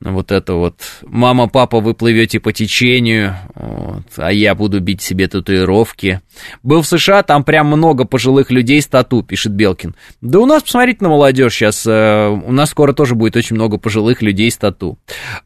[0.02, 5.28] Вот это вот «мама, папа, вы плывете по течению», вот, а я буду бить себе
[5.28, 6.22] татуировки.
[6.64, 9.96] Был в США, там прям много пожилых людей с тату, пишет Белкин.
[10.22, 13.78] Да у нас, посмотрите на молодежь сейчас, э, у нас скоро тоже будет очень много
[13.78, 14.98] пожилых людей с тату.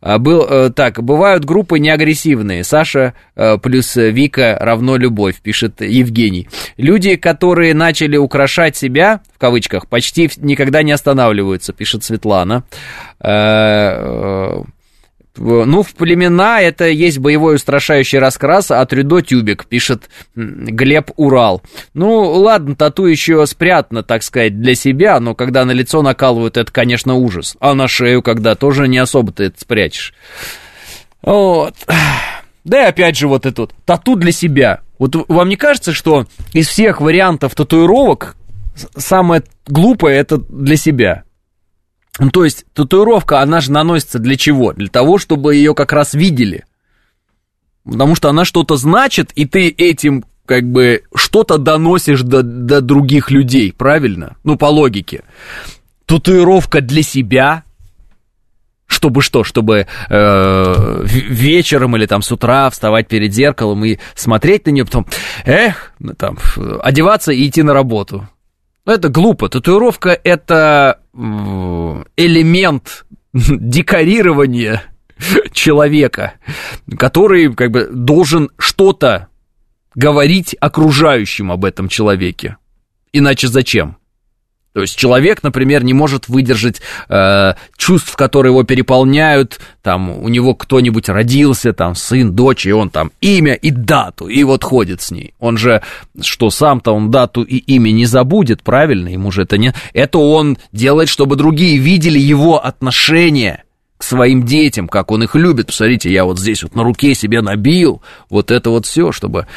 [0.01, 6.47] А, был, э, так, бывают группы неагрессивные, Саша э, плюс Вика равно любовь, пишет Евгений.
[6.78, 12.64] Люди, которые начали украшать себя, в кавычках, почти никогда не останавливаются, пишет Светлана.
[13.20, 14.61] Э,
[15.38, 21.61] ну, в племена это есть боевой устрашающий раскрас, а трюдо тюбик, пишет Глеб Урал.
[21.93, 26.72] Ну, ладно, тату еще спрятано, так сказать, для себя, но когда на лицо накалывают, это,
[26.72, 27.57] конечно, ужас.
[27.59, 30.13] А на шею, когда тоже не особо ты это спрячешь.
[31.22, 31.76] Вот.
[32.63, 34.82] Да и опять же вот этот тату для себя.
[34.97, 38.38] Вот вам не кажется, что из всех вариантов татуировок,
[38.95, 41.25] самое глупое это для себя.
[42.20, 44.74] Ну, то есть татуировка, она же наносится для чего?
[44.74, 46.63] Для того, чтобы ее как раз видели.
[47.84, 53.32] Потому что она что-то значит, и ты этим как бы что-то доносишь до, до других
[53.32, 54.38] людей, правильно?
[54.43, 55.24] Ну, по логике.
[56.05, 57.63] Татуировка для себя,
[58.88, 64.72] чтобы что, чтобы э, вечером или там с утра вставать перед зеркалом и смотреть на
[64.72, 65.07] нее, потом,
[65.45, 66.38] эх, ну, там,
[66.82, 68.28] одеваться и идти на работу.
[68.86, 69.50] Ну, это глупо.
[69.50, 74.84] Татуировка это элемент декорирования
[75.52, 76.34] человека,
[76.98, 79.30] который как бы должен что-то
[79.96, 82.58] говорить окружающим об этом человеке.
[83.14, 83.98] Иначе зачем?
[84.76, 90.54] То есть человек, например, не может выдержать э, чувств, которые его переполняют, там у него
[90.54, 95.12] кто-нибудь родился, там сын, дочь, и он там имя и дату, и вот ходит с
[95.12, 95.34] ней.
[95.40, 95.82] Он же,
[96.20, 99.08] что сам-то он дату и имя не забудет, правильно?
[99.08, 99.74] Ему же это не...
[99.94, 103.64] Это он делает, чтобы другие видели его отношения
[104.00, 105.68] своим детям, как он их любит.
[105.68, 109.48] Посмотрите, я вот здесь вот на руке себе набил, вот это вот все, чтобы,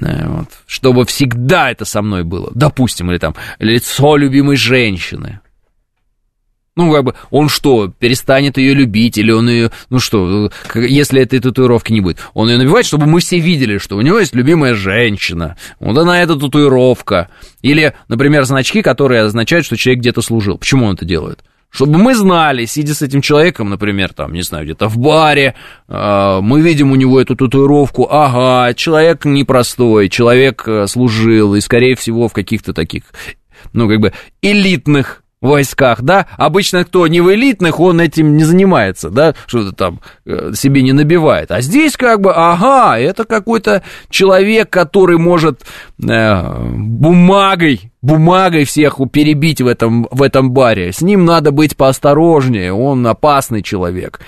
[0.00, 2.50] э, вот, чтобы всегда это со мной было.
[2.54, 5.40] Допустим, или там лицо любимой женщины.
[6.78, 11.40] Ну, как бы, он что, перестанет ее любить, или он ее, ну что, если этой
[11.40, 14.74] татуировки не будет, он ее набивает, чтобы мы все видели, что у него есть любимая
[14.74, 17.30] женщина, вот она эта татуировка.
[17.62, 20.56] Или, например, значки, которые означают, что человек где-то служил.
[20.56, 21.40] Почему он это делает?
[21.70, 25.54] Чтобы мы знали, сидя с этим человеком, например, там, не знаю, где-то в баре,
[25.88, 31.94] э, мы видим у него эту татуировку, ага, человек непростой, человек э, служил, и, скорее
[31.94, 33.04] всего, в каких-то таких,
[33.72, 39.10] ну, как бы, элитных войсках, да, обычно кто не в элитных, он этим не занимается,
[39.10, 44.70] да, что-то там э, себе не набивает, а здесь как бы, ага, это какой-то человек,
[44.70, 45.62] который может
[46.02, 52.72] э, бумагой, бумагой всех перебить в этом, в этом баре, с ним надо быть поосторожнее,
[52.72, 54.20] он опасный человек.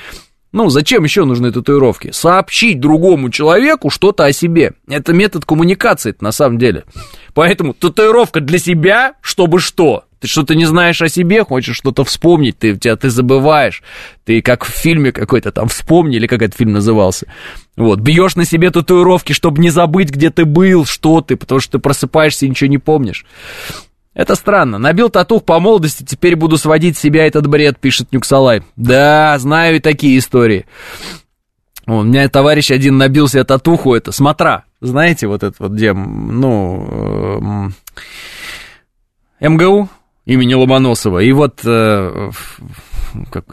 [0.53, 2.11] Ну, зачем еще нужны татуировки?
[2.11, 4.73] Сообщить другому человеку что-то о себе.
[4.89, 6.85] Это метод коммуникации на самом деле.
[7.35, 10.05] Поэтому татуировка для себя, чтобы что?
[10.21, 13.83] Ты что-то не знаешь о себе, хочешь что-то вспомнить, ты, тебя, ты забываешь.
[14.25, 17.27] Ты как в фильме какой-то там вспомни, или как этот фильм назывался.
[17.77, 21.73] Вот, бьешь на себе татуировки, чтобы не забыть, где ты был, что ты, потому что
[21.73, 23.25] ты просыпаешься и ничего не помнишь.
[24.13, 24.77] Это странно.
[24.77, 28.63] Набил татух по молодости, теперь буду сводить себя этот бред, пишет Нюксалай.
[28.77, 30.67] Да, знаю и такие истории.
[31.87, 34.65] У меня товарищ один набил себе татуху, это смотра.
[34.83, 37.73] Знаете, вот это вот где, ну,
[39.41, 39.89] э, МГУ,
[40.25, 41.21] имени Ломоносова.
[41.21, 42.31] И вот, э,
[43.31, 43.45] как,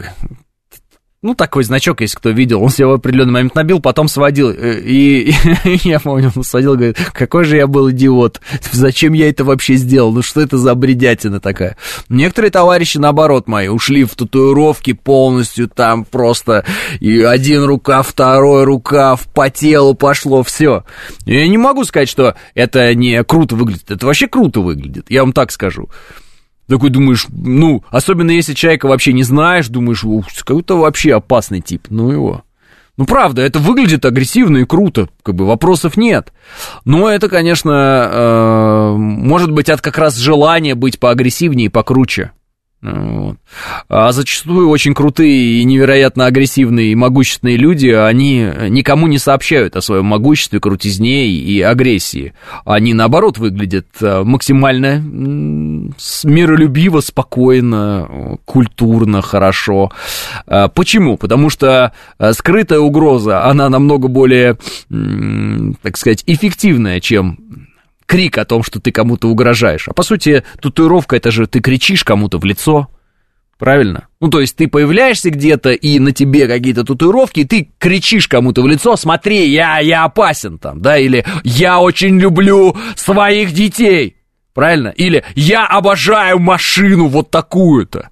[1.23, 4.51] ну, такой значок, если кто видел, он себе в определенный момент набил, потом сводил.
[4.51, 5.33] Э, и,
[5.65, 8.39] и я помню, он сводил, говорит, какой же я был идиот,
[8.71, 11.75] зачем я это вообще сделал, ну что это за бредятина такая.
[12.07, 16.65] Некоторые товарищи, наоборот, мои, ушли в татуировки полностью, там просто
[16.99, 20.83] и один рукав, второй рукав, по телу пошло, все.
[21.25, 25.33] Я не могу сказать, что это не круто выглядит, это вообще круто выглядит, я вам
[25.33, 25.89] так скажу.
[26.67, 30.03] Такой думаешь, ну, особенно если человека вообще не знаешь, думаешь,
[30.43, 32.43] какой-то вообще опасный тип, ну его.
[32.97, 36.33] Ну, правда, это выглядит агрессивно и круто, как бы вопросов нет.
[36.83, 42.31] Но это, конечно, э, может быть от как раз желания быть поагрессивнее и покруче.
[42.87, 43.37] Вот.
[43.89, 49.81] А зачастую очень крутые и невероятно агрессивные и могущественные люди, они никому не сообщают о
[49.81, 52.33] своем могуществе, крутизне и агрессии.
[52.65, 54.99] Они, наоборот, выглядят э, максимально
[56.23, 59.91] миролюбиво, спокойно, культурно, хорошо.
[60.45, 61.17] А почему?
[61.17, 64.57] Потому что э, скрытая угроза, она намного более,
[65.81, 67.66] так сказать, эффективная, чем
[68.07, 69.87] крик о том, что ты кому-то угрожаешь.
[69.87, 72.87] А по сути, татуировка это же ты кричишь кому-то в лицо.
[73.59, 74.07] Правильно?
[74.21, 78.61] Ну, то есть ты появляешься где-то, и на тебе какие-то татуировки, и ты кричишь кому-то
[78.61, 84.17] в лицо, смотри, я, я опасен там, да, или я очень люблю своих детей,
[84.53, 84.89] правильно?
[84.89, 88.09] Или я обожаю машину вот такую-то.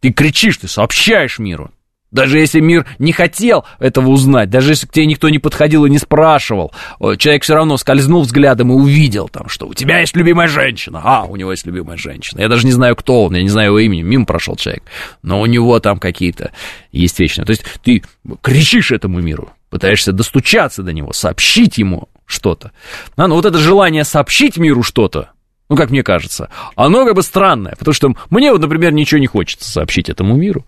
[0.00, 1.70] Ты кричишь, ты сообщаешь миру.
[2.16, 5.90] Даже если мир не хотел этого узнать, даже если к тебе никто не подходил и
[5.90, 6.72] не спрашивал,
[7.18, 11.02] человек все равно скользнул взглядом и увидел там, что у тебя есть любимая женщина.
[11.04, 12.40] А, у него есть любимая женщина.
[12.40, 14.82] Я даже не знаю, кто он, я не знаю его имени, мимо прошел человек.
[15.22, 16.52] Но у него там какие-то
[16.90, 17.44] есть вечные.
[17.44, 18.02] То есть ты
[18.40, 22.72] кричишь этому миру, пытаешься достучаться до него, сообщить ему что-то.
[23.16, 25.32] А, ну вот это желание сообщить миру что-то,
[25.68, 29.26] ну, как мне кажется, оно как бы странное, потому что мне вот, например, ничего не
[29.26, 30.64] хочется сообщить этому миру,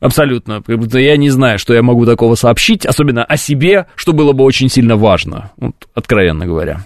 [0.00, 4.12] абсолютно, как будто я не знаю, что я могу такого сообщить, особенно о себе, что
[4.12, 6.84] было бы очень сильно важно, вот, откровенно говоря.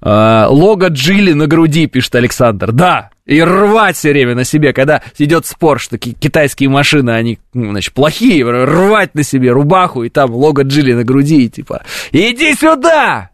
[0.00, 2.72] А, лого Джили на груди, пишет Александр.
[2.72, 7.70] Да, и рвать все время на себе, когда идет спор, что китайские машины, они, ну,
[7.70, 12.54] значит, плохие, рвать на себе рубаху, и там лого Джили на груди, и типа, иди
[12.54, 13.30] сюда!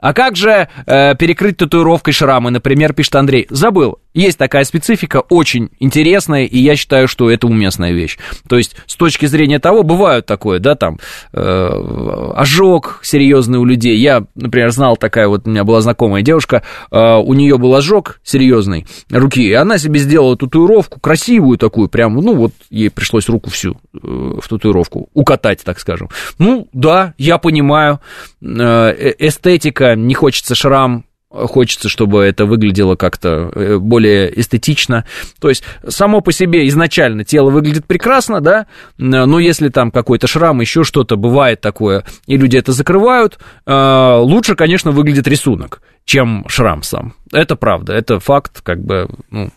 [0.00, 3.46] А как же э, перекрыть татуировкой шрамы, например, пишет Андрей?
[3.50, 3.99] Забыл.
[4.12, 8.18] Есть такая специфика, очень интересная, и я считаю, что это уместная вещь.
[8.48, 10.98] То есть, с точки зрения того, бывают такое, да, там,
[11.32, 13.96] э, ожог серьезный у людей.
[13.96, 18.20] Я, например, знал такая вот, у меня была знакомая девушка, э, у нее был ожог
[18.24, 23.48] серьезный руки, и она себе сделала татуировку, красивую такую, прям, ну, вот ей пришлось руку
[23.50, 26.08] всю э, в татуировку укатать, так скажем.
[26.38, 28.00] Ну, да, я понимаю,
[28.42, 35.04] э, э эстетика, не хочется шрам, хочется, чтобы это выглядело как-то э, более эстетично.
[35.40, 38.66] То есть, само по себе изначально тело выглядит прекрасно, да,
[38.98, 44.56] но если там какой-то шрам, еще что-то бывает такое, и люди это закрывают, э, лучше,
[44.56, 45.80] конечно, выглядит рисунок
[46.10, 47.14] чем шрам сам.
[47.32, 49.50] Это правда, это факт, как бы, ну,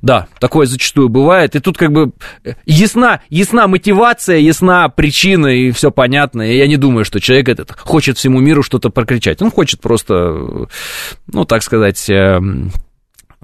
[0.00, 1.54] да, такое зачастую бывает.
[1.54, 2.10] И тут как бы
[2.66, 6.42] ясна, ясна мотивация, ясна причина, и все понятно.
[6.42, 9.40] И я не думаю, что человек этот хочет всему миру что-то прокричать.
[9.42, 10.66] Он хочет просто,
[11.28, 12.72] ну, так сказать, эм,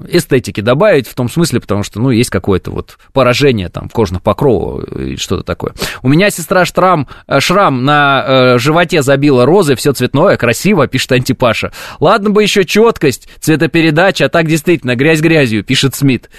[0.07, 4.85] эстетики добавить в том смысле, потому что, ну, есть какое-то вот поражение там кожных покровов
[4.85, 5.73] и что-то такое.
[6.03, 11.13] У меня сестра Шрам, э, шрам на э, животе забила розы, все цветное, красиво, пишет
[11.13, 11.73] Антипаша.
[12.01, 16.31] Ладно бы еще четкость, цветопередача, а так действительно грязь грязью, пишет Смит.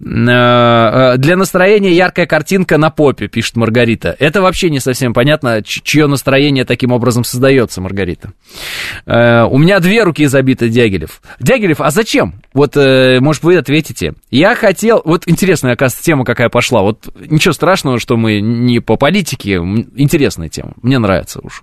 [0.00, 4.16] Э, э, для настроения яркая картинка на попе, пишет Маргарита.
[4.18, 8.32] Это вообще не совсем понятно, чье настроение таким образом создается, Маргарита.
[9.06, 11.20] Э, у меня две руки забиты Дягилев.
[11.40, 12.40] Дягилев, а зачем?
[12.52, 14.14] Вот э, Э, может, вы ответите.
[14.30, 15.02] Я хотел...
[15.04, 16.82] Вот интересная, оказывается, тема какая пошла.
[16.82, 19.56] Вот ничего страшного, что мы не по политике.
[19.56, 20.72] Интересная тема.
[20.80, 21.62] Мне нравится уж.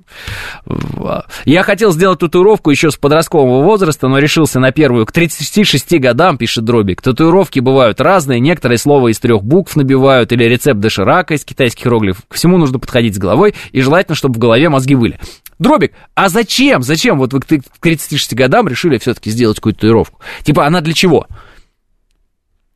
[1.45, 6.37] Я хотел сделать татуировку еще с подросткового возраста, но решился на первую к 36 годам,
[6.37, 7.01] пишет Дробик.
[7.01, 8.39] Татуировки бывают разные.
[8.39, 12.23] Некоторые слова из трех букв набивают или рецепт доширака из китайских иероглифов.
[12.27, 15.19] К всему нужно подходить с головой, и желательно, чтобы в голове мозги были.
[15.63, 16.83] Дробик, а зачем?
[16.83, 17.45] Зачем вот вы к
[17.79, 20.19] 36 годам решили все-таки сделать какую-то татуировку?
[20.43, 21.25] Типа, она для чего?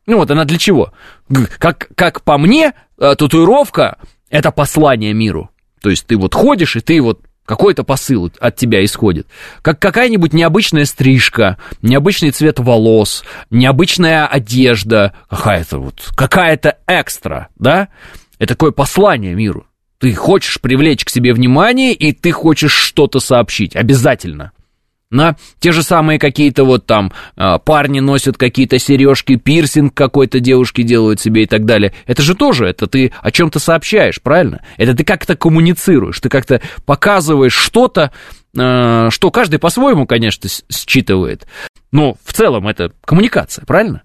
[0.06, 0.94] Ну вот она для чего?
[1.58, 3.98] Как, как по мне, э, татуировка—
[4.30, 5.50] это послание миру.
[5.82, 9.26] То есть ты вот ходишь, и ты вот какой-то посыл от тебя исходит.
[9.60, 17.88] Как какая-нибудь необычная стрижка, необычный цвет волос, необычная одежда, какая-то вот, какая-то экстра, да?
[18.38, 19.67] Это такое послание миру.
[19.98, 23.74] Ты хочешь привлечь к себе внимание, и ты хочешь что-то сообщить.
[23.74, 24.52] Обязательно.
[25.10, 30.82] На те же самые какие-то вот там а, парни носят какие-то сережки, пирсинг какой-то девушки
[30.82, 31.94] делают себе и так далее.
[32.06, 34.62] Это же тоже, это ты о чем-то сообщаешь, правильно?
[34.76, 38.12] Это ты как-то коммуницируешь, ты как-то показываешь что-то,
[38.56, 41.46] а, что каждый по-своему, конечно, считывает.
[41.90, 44.02] Но в целом это коммуникация, правильно?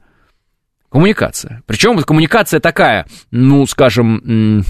[0.90, 1.64] Коммуникация.
[1.66, 4.64] Причем коммуникация такая, ну, скажем,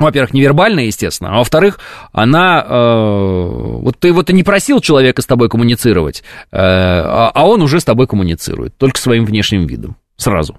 [0.00, 1.78] во-первых, невербальная, естественно, а во-вторых,
[2.12, 2.64] она...
[2.66, 3.44] Э,
[3.82, 7.80] вот ты вот и не просил человека с тобой коммуницировать, э, а, а он уже
[7.80, 10.58] с тобой коммуницирует, только своим внешним видом, сразу.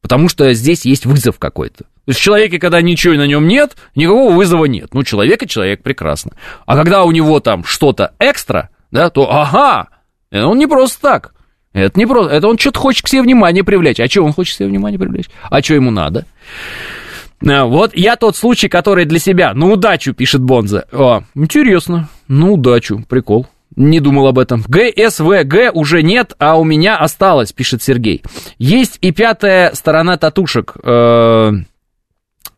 [0.00, 1.84] Потому что здесь есть вызов какой-то.
[1.84, 4.92] То есть в человеке, когда ничего на нем нет, никакого вызова нет.
[4.92, 6.32] Ну, человек и человек прекрасно.
[6.66, 9.88] А когда у него там что-то экстра, да, то ага,
[10.32, 11.34] он не просто так.
[11.72, 14.00] Это не просто, это он что-то хочет к себе внимание привлечь.
[14.00, 15.30] А что он хочет к себе внимание привлечь?
[15.44, 16.26] А что ему надо?
[17.42, 19.54] Э, вот я тот случай, который для себя.
[19.54, 20.86] На удачу, пишет Бонза.
[20.92, 22.08] О, интересно.
[22.28, 23.04] На удачу.
[23.08, 23.46] Прикол.
[23.74, 24.62] Не думал об этом.
[24.68, 28.22] ГСВГ уже нет, а у меня осталось, пишет Сергей.
[28.58, 30.74] Есть и пятая сторона татушек.
[30.82, 31.52] Э,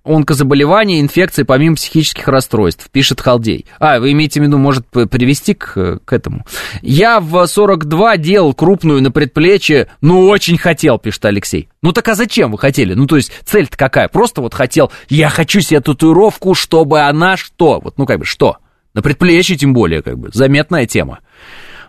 [0.04, 3.66] онкозаболевания, инфекции помимо психических расстройств, пишет Халдей.
[3.78, 6.44] А, вы имеете в виду, может привести к, к этому?
[6.82, 11.68] Я в 42 делал крупную на предплечье, ну, очень хотел, пишет Алексей.
[11.82, 12.94] Ну, так а зачем вы хотели?
[12.94, 14.08] Ну, то есть, цель-то какая?
[14.08, 17.80] Просто вот хотел, я хочу себе татуировку, чтобы она что?
[17.80, 18.58] Вот, ну, как бы, что?
[18.92, 21.20] На предплечье, тем более, как бы, заметная тема.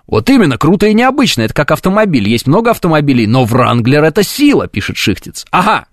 [0.07, 2.27] Вот именно, круто и необычно, это как автомобиль.
[2.29, 5.45] Есть много автомобилей, но Вранглер это сила, пишет Шихтец.
[5.51, 5.85] Ага,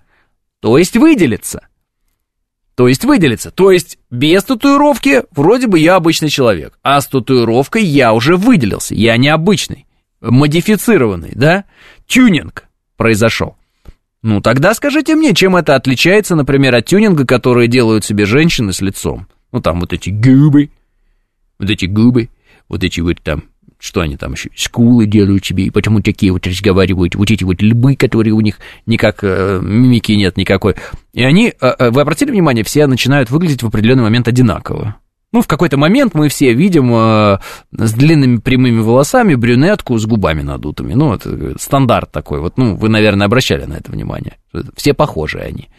[0.61, 1.67] то есть выделится.
[2.75, 3.51] То есть выделиться.
[3.51, 8.95] То есть без татуировки вроде бы я обычный человек, а с татуировкой я уже выделился.
[8.95, 9.87] Я необычный,
[10.21, 11.65] модифицированный, да?
[12.07, 12.65] Тюнинг
[12.97, 13.57] произошел.
[14.23, 18.81] Ну, тогда скажите мне, чем это отличается, например, от тюнинга, которые делают себе женщины с
[18.81, 19.27] лицом?
[19.51, 20.71] Ну, там вот эти губы,
[21.59, 22.31] вот эти губы,
[22.69, 23.45] вот эти вот там
[23.83, 27.61] что они там еще, скулы делают себе, и потому такие вот разговаривают, вот эти вот
[27.61, 30.77] лбы, которые у них никак, э, мимики нет никакой.
[31.13, 34.95] И они, э, э, вы обратили внимание, все начинают выглядеть в определенный момент одинаково.
[35.33, 37.39] Ну, в какой-то момент мы все видим э,
[37.73, 40.95] с длинными прямыми волосами брюнетку с губами надутыми.
[40.95, 42.39] Ну, это стандарт такой.
[42.39, 44.39] Вот, ну, вы, наверное, обращали на это внимание.
[44.77, 45.71] Все похожи они.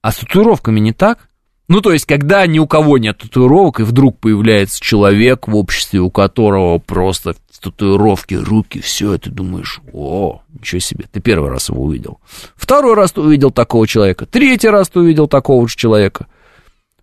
[0.00, 1.28] А с татуировками не так?
[1.72, 6.00] Ну, то есть, когда ни у кого нет татуировок, и вдруг появляется человек в обществе,
[6.00, 11.84] у которого просто татуировки, руки, все, ты думаешь, о, ничего себе, ты первый раз его
[11.84, 12.20] увидел.
[12.56, 16.26] Второй раз ты увидел такого человека, третий раз ты увидел такого же человека.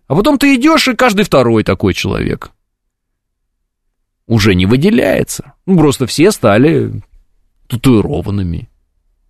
[0.06, 2.52] А потом ты идешь, и каждый второй такой человек.
[4.28, 5.54] Уже не выделяется.
[5.66, 6.92] Ну, просто все стали
[7.66, 8.70] татуированными.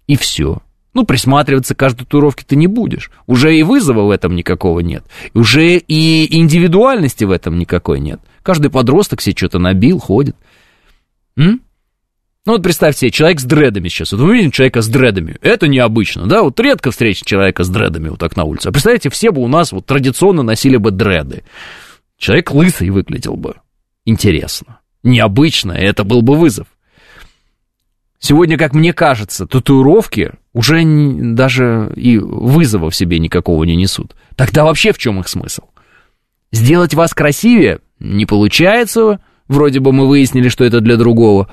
[0.06, 0.60] И все.
[0.92, 3.10] Ну, присматриваться к каждой татуировке ты не будешь.
[3.26, 5.04] Уже и вызова в этом никакого нет.
[5.34, 8.20] Уже и индивидуальности в этом никакой нет.
[8.42, 10.36] Каждый подросток себе что-то набил, ходит.
[11.36, 11.60] М?
[12.46, 14.12] Ну вот представьте себе, человек с дредами сейчас.
[14.12, 15.36] Вот мы видим человека с дредами.
[15.42, 16.42] Это необычно, да?
[16.42, 18.68] Вот редко встретить человека с дредами вот так на улице.
[18.68, 21.44] А представьте, все бы у нас вот традиционно носили бы дреды.
[22.16, 23.54] Человек лысый выглядел бы.
[24.06, 24.80] Интересно.
[25.02, 26.66] Необычно, это был бы вызов.
[28.20, 34.14] Сегодня, как мне кажется, татуировки уже даже и вызова в себе никакого не несут.
[34.36, 35.62] Тогда вообще в чем их смысл?
[36.52, 41.48] Сделать вас красивее не получается, вроде бы мы выяснили, что это для другого.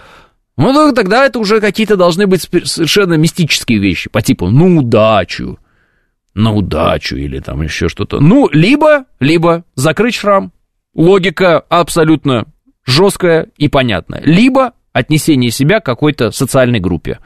[0.58, 5.60] Ну, тогда это уже какие-то должны быть совершенно мистические вещи, по типу «ну, удачу»,
[6.34, 8.20] «на удачу» или там еще что-то.
[8.20, 10.52] Ну, либо, либо закрыть шрам.
[10.96, 12.46] Логика абсолютно
[12.86, 14.22] жесткая и понятная.
[14.24, 17.20] Либо отнесение себя к какой-то социальной группе.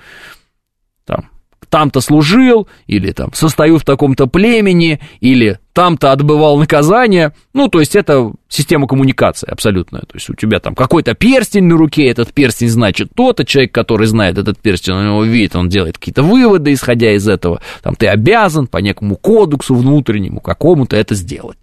[1.05, 1.30] Там,
[1.72, 7.32] там-то служил, или там состою в таком-то племени, или там-то отбывал наказание.
[7.53, 10.01] Ну, то есть это система коммуникации абсолютная.
[10.01, 14.05] То есть у тебя там какой-то перстень на руке, этот перстень значит то-то, человек, который
[14.07, 17.61] знает этот перстень, он его видит, он делает какие-то выводы, исходя из этого.
[17.82, 21.57] Там ты обязан по некому кодексу внутреннему какому-то это сделать.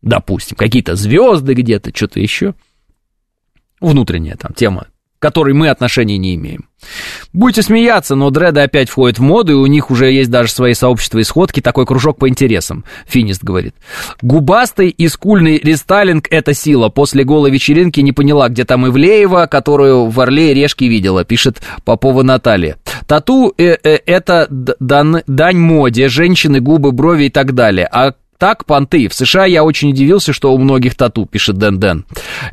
[0.00, 2.54] Допустим, какие-то звезды где-то, что-то еще.
[3.78, 4.86] Внутренняя там тема
[5.18, 6.68] к которой мы отношения не имеем.
[7.32, 10.74] Будете смеяться, но дреды опять входят в моду, и у них уже есть даже свои
[10.74, 13.74] сообщества и сходки, такой кружок по интересам, Финист говорит.
[14.22, 16.88] Губастый и скульный рестайлинг– это сила.
[16.88, 21.60] После голой вечеринки не поняла, где там Ивлеева, которую в Орле и Решке видела, пишет
[21.84, 22.76] Попова Наталья.
[23.06, 27.88] Тату э -э,– это дан, дань моде, женщины, губы, брови и так далее.
[27.90, 29.08] А так, понты.
[29.08, 32.04] В США я очень удивился, что у многих тату, пишет Дэн Дэн.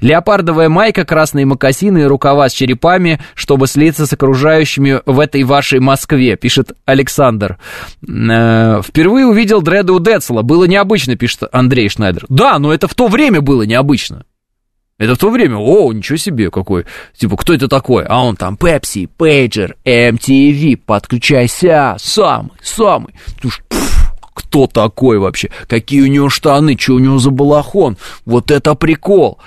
[0.02, 5.80] Леопардовая майка, красные мокасины и рукава с черепами, чтобы слиться с окружающими в этой вашей
[5.80, 7.60] Москве, пишет Александр.
[8.08, 10.42] Э, впервые увидел дреды у Децла.
[10.42, 12.26] Было необычно, пишет Андрей Шнайдер.
[12.30, 14.26] Да, но это в то время было необычно.
[14.98, 16.86] Это в то время, о, ничего себе, какой,
[17.18, 18.06] типа, кто это такой?
[18.06, 23.14] А он там, Пепси, Пейджер, MTV, подключайся, самый, самый.
[23.42, 23.62] Ты ж,
[24.36, 29.40] кто такой вообще, какие у него штаны, что у него за балахон, вот это прикол.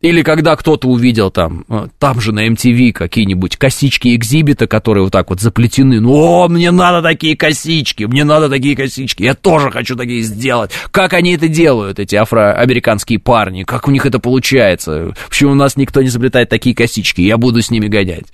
[0.00, 5.12] Или когда кто-то увидел там, э, там же на MTV какие-нибудь косички экзибита, которые вот
[5.12, 5.98] так вот заплетены.
[5.98, 10.70] Ну, о, мне надо такие косички, мне надо такие косички, я тоже хочу такие сделать.
[10.92, 13.64] Как они это делают, эти афроамериканские парни?
[13.64, 15.14] Как у них это получается?
[15.28, 17.20] Почему у нас никто не заплетает такие косички?
[17.22, 18.26] Я буду с ними гонять.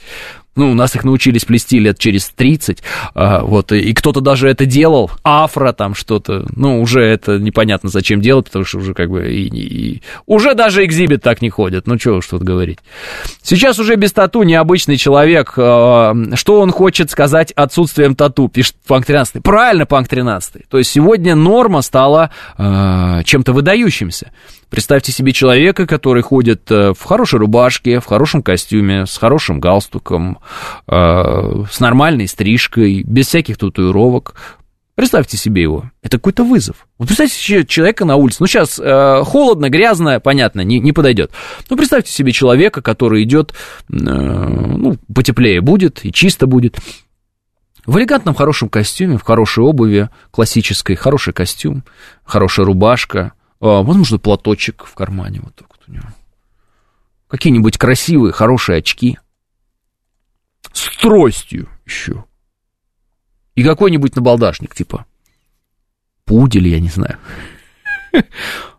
[0.56, 2.82] Ну, у нас их научились плести лет через 30,
[3.14, 8.20] а, вот, и кто-то даже это делал, афро там что-то, ну, уже это непонятно зачем
[8.20, 11.98] делать, потому что уже как бы, и, и, уже даже экзибит так не ходит, ну,
[11.98, 12.78] что уж тут говорить.
[13.42, 19.06] Сейчас уже без тату необычный человек, а, что он хочет сказать отсутствием тату, пишет Панк
[19.06, 19.42] 13.
[19.42, 20.68] Правильно, Панк 13.
[20.68, 24.30] То есть сегодня норма стала а, чем-то выдающимся.
[24.70, 30.38] Представьте себе человека, который ходит э, в хорошей рубашке, в хорошем костюме, с хорошим галстуком,
[30.86, 34.34] э, с нормальной стрижкой, без всяких татуировок.
[34.94, 35.90] Представьте себе его.
[36.02, 36.86] Это какой-то вызов.
[36.98, 38.38] Вот представьте себе человека на улице.
[38.40, 41.32] Ну, сейчас э, холодно, грязно, понятно, не, не подойдет.
[41.68, 46.78] Но представьте себе человека, который идет, э, ну, потеплее будет и чисто будет.
[47.86, 51.84] В элегантном хорошем костюме, в хорошей обуви, классической, хороший костюм,
[52.24, 53.32] хорошая рубашка–
[53.64, 56.04] а, возможно, платочек в кармане вот так вот у него.
[57.28, 59.18] Какие-нибудь красивые, хорошие очки.
[60.70, 62.26] С тростью еще.
[63.54, 65.06] И какой-нибудь набалдашник, типа
[66.26, 67.18] пудель, я не знаю.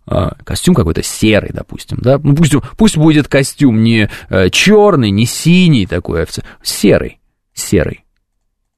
[0.07, 2.19] А, костюм какой-то серый, допустим, да?
[2.21, 6.27] Ну, пусть, пусть будет костюм не э, черный, не синий такой, а
[6.61, 7.19] серый,
[7.55, 8.05] серый.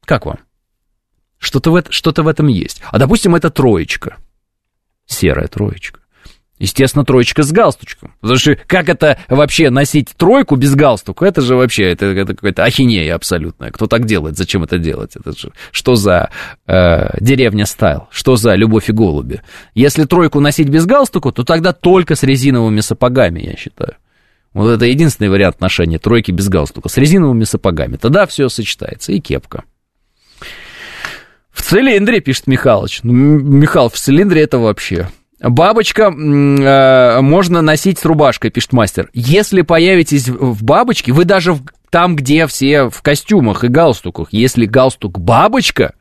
[0.06, 0.38] Как вам?
[1.38, 2.82] Что-то в, это, что-то в этом есть.
[2.92, 4.16] А, допустим, это троечка
[5.08, 6.00] серая троечка.
[6.60, 8.14] Естественно, троечка с галстучком.
[8.20, 11.26] Потому что как это вообще носить тройку без галстука?
[11.26, 13.70] Это же вообще, это, это какая-то ахинея абсолютная.
[13.70, 14.38] Кто так делает?
[14.38, 15.16] Зачем это делать?
[15.16, 16.32] Это же, что за
[16.66, 18.08] э, деревня стайл?
[18.10, 19.42] Что за любовь и голуби?
[19.76, 23.96] Если тройку носить без галстука, то тогда только с резиновыми сапогами, я считаю.
[24.54, 26.90] Вот это единственный вариант ношения тройки без галстука.
[26.90, 27.98] С резиновыми сапогами.
[27.98, 29.12] Тогда все сочетается.
[29.12, 29.64] И кепка.
[31.58, 33.00] В цилиндре, пишет Михалыч.
[33.02, 35.10] Ну, Михал, в цилиндре это вообще...
[35.40, 39.10] Бабочка э, можно носить с рубашкой, пишет мастер.
[39.14, 44.66] Если появитесь в бабочке, вы даже в, там, где все в костюмах и галстуках, если
[44.66, 45.94] галстук бабочка,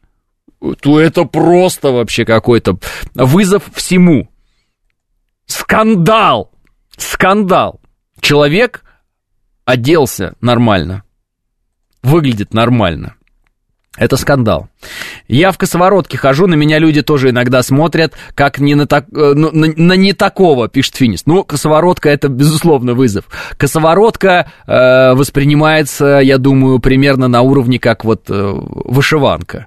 [0.81, 2.79] то это просто вообще какой-то
[3.15, 4.29] вызов всему.
[5.47, 6.51] Скандал!
[6.97, 7.81] Скандал!
[8.21, 8.85] Человек
[9.67, 11.03] оделся нормально,
[12.03, 13.17] выглядит нормально.
[13.97, 14.69] Это скандал.
[15.27, 19.33] Я в косоворотке хожу, на меня люди тоже иногда смотрят, как не на, так, э,
[19.35, 21.25] ну, на, на не такого, пишет Финис.
[21.27, 23.25] Ну, косоворотка это, безусловно, вызов.
[23.57, 28.53] Косоворотка э, воспринимается, я думаю, примерно на уровне, как вот э,
[28.85, 29.67] вышиванка.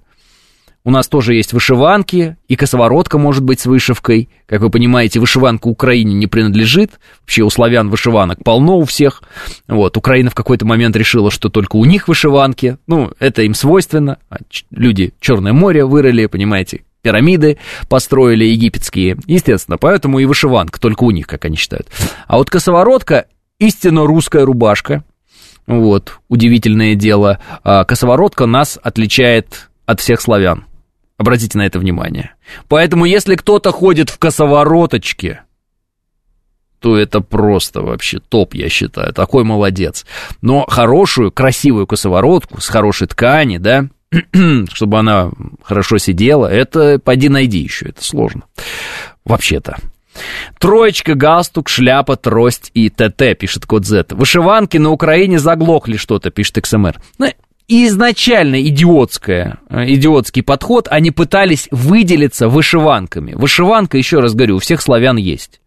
[0.86, 4.30] У нас тоже есть вышиванки, и косоворотка может быть с вышивкой.
[4.46, 7.00] Как вы понимаете, вышиванка Украине не принадлежит.
[7.22, 9.22] Вообще у славян вышиванок полно у всех.
[9.68, 12.78] Вот, Украина в какой-то момент решила, что только у них вышиванки.
[12.88, 14.20] Ну, это им свойственно.
[14.30, 14.38] А
[14.72, 17.58] люди Черное море вырыли, понимаете, пирамиды
[17.90, 19.18] построили египетские.
[19.28, 21.90] Естественно, поэтому и вышиванка только у них, как они считают.
[22.28, 23.26] А вот косоворотка
[23.60, 25.04] истинно русская рубашка.
[25.68, 27.40] Вот, удивительное дело.
[27.64, 30.66] А косоворотка нас отличает от всех славян.
[31.20, 32.32] Обратите на это внимание.
[32.70, 35.42] Поэтому, если кто-то ходит в косовороточке,
[36.80, 39.12] то это просто вообще топ, я считаю.
[39.12, 40.06] Такой молодец.
[40.42, 43.88] Но хорошую, красивую косоворотку с хорошей ткани, да,
[44.72, 45.30] чтобы она
[45.62, 48.44] хорошо сидела, это поди найди еще, это сложно.
[49.26, 49.76] Вообще-то.
[50.58, 54.06] Троечка, галстук, шляпа, трость и ТТ, пишет код Z.
[54.12, 56.96] Вышиванки на Украине заглохли что-то, пишет XMR.
[57.18, 57.28] Ну,
[57.70, 63.34] изначально идиотская, э, идиотский подход, они пытались выделиться вышиванками.
[63.34, 65.62] Вышиванка, еще раз говорю, у всех славян есть.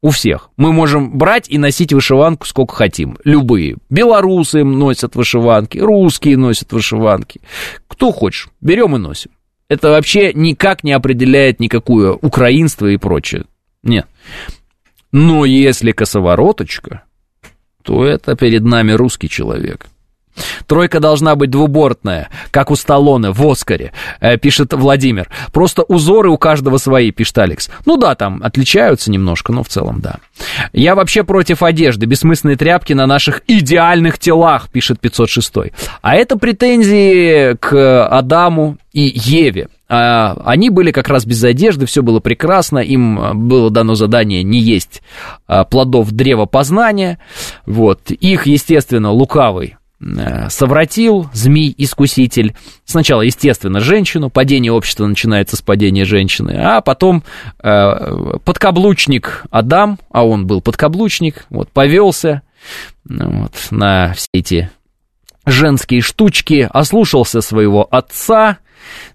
[0.00, 0.50] У всех.
[0.56, 3.18] Мы можем брать и носить вышиванку сколько хотим.
[3.24, 3.78] Любые.
[3.90, 7.40] Белорусы носят вышиванки, русские носят вышиванки.
[7.88, 9.32] Кто хочешь, берем и носим.
[9.68, 13.44] Это вообще никак не определяет никакое украинство и прочее.
[13.82, 14.06] Нет.
[15.10, 17.02] Но если косовороточка,
[17.82, 19.86] то это перед нами русский человек.
[20.66, 25.28] Тройка должна быть двубортная, как у Сталлоне в «Оскаре», э, пишет Владимир.
[25.52, 27.70] Просто узоры у каждого свои, пишет Алекс.
[27.86, 30.16] Ну да, там отличаются немножко, но в целом да.
[30.72, 35.52] Я вообще против одежды, бессмысленные тряпки на наших идеальных телах, пишет 506.
[36.02, 39.68] А это претензии к Адаму и Еве.
[39.90, 44.60] А, они были как раз без одежды, все было прекрасно, им было дано задание не
[44.60, 45.02] есть
[45.46, 47.18] а, плодов древа познания.
[47.64, 48.10] Вот.
[48.10, 49.77] Их, естественно, лукавый Э,
[50.48, 52.54] совратил змей-искуситель.
[52.84, 57.24] Сначала, естественно, женщину, падение общества начинается с падения женщины, а потом
[57.62, 62.42] э, подкаблучник Адам, а он был подкаблучник, вот, повелся
[63.04, 64.70] вот, на все эти
[65.46, 68.58] женские штучки, ослушался своего отца,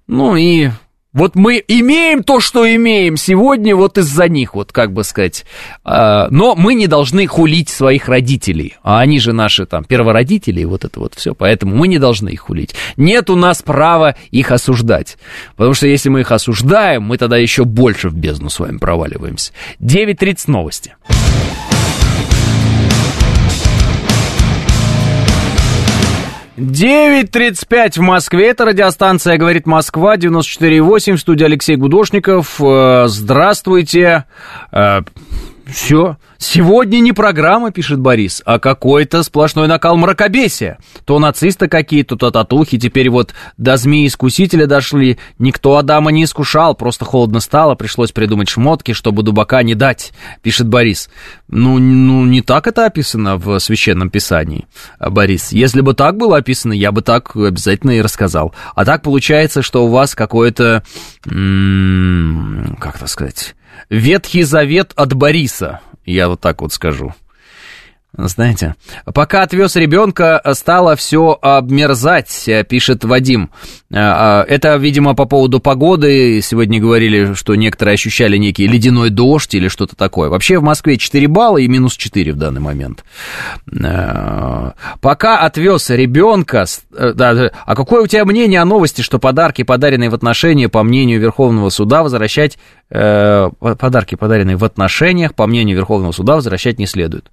[0.08, 0.70] ну и
[1.14, 5.46] вот мы имеем то, что имеем сегодня, вот из-за них, вот как бы сказать.
[5.84, 8.76] А, но мы не должны хулить своих родителей.
[8.84, 11.36] А они же наши там первородители, и вот это вот все.
[11.36, 12.74] Поэтому мы не должны их хулить.
[12.98, 15.18] Нет у нас права их осуждать.
[15.56, 19.54] Потому что если мы их осуждаем, мы тогда еще больше в бездну с вами проваливаемся.
[19.80, 20.96] 9.30 новости.
[26.58, 28.50] 9.35 в Москве.
[28.50, 31.16] Это радиостанция «Говорит Москва», 94.8.
[31.16, 32.62] В студии Алексей Гудошников.
[32.62, 34.26] Э, здравствуйте.
[35.66, 36.18] Все.
[36.38, 40.78] Сегодня не программа, пишет Борис, а какой-то сплошной накал мракобесия.
[41.06, 45.18] То нацисты какие-то, то татухи, теперь вот до змеи-искусителя дошли.
[45.40, 50.12] Никто Адама не искушал, просто холодно стало, пришлось придумать шмотки, чтобы дубака не дать,
[50.42, 51.10] пишет Борис.
[51.48, 54.68] Ну, ну, не так это описано в Священном Писании,
[55.00, 55.54] Борис.
[55.54, 58.54] Если бы так было описано, я бы так обязательно и рассказал.
[58.76, 60.84] А так получается, что у вас какой-то,
[61.24, 61.32] как
[63.00, 63.56] то сказать,
[63.90, 67.14] Ветхий Завет от Бориса, я вот так вот скажу.
[68.16, 68.76] Знаете.
[69.14, 73.50] Пока отвез ребенка, стало все обмерзать, пишет Вадим.
[73.92, 76.42] А, а, это, видимо, по поводу погоды.
[76.42, 80.30] Сегодня говорили, что некоторые ощущали некий ледяной дождь или что-то такое.
[80.30, 83.04] Вообще в Москве 4 балла и минус 4 в данный момент.
[83.84, 86.66] А, пока отвез ребенка...
[86.96, 87.14] Э,
[87.66, 91.70] а какое у тебя мнение о новости, что подарки, подаренные в отношения, по мнению Верховного
[91.70, 92.58] суда, возвращать...
[92.90, 97.32] Э, подарки, подаренные в отношениях, по мнению Верховного суда, возвращать не следует?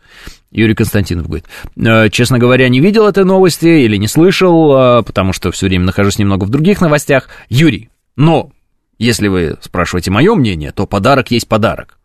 [0.50, 1.46] Юрий Константинов говорит,
[1.76, 5.84] «Э, честно говоря, не видел этой новости или не слышал, э, потому что все время
[5.84, 7.28] нахожусь немного в других новостях.
[7.48, 8.50] Юрий, но
[8.98, 11.98] если вы спрашиваете мое мнение, то подарок есть подарок.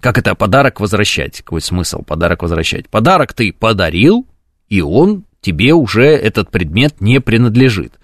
[0.00, 1.42] Как это подарок возвращать?
[1.42, 2.88] Какой смысл подарок возвращать?
[2.88, 4.26] Подарок ты подарил,
[4.68, 7.94] и он тебе уже этот предмет не принадлежит.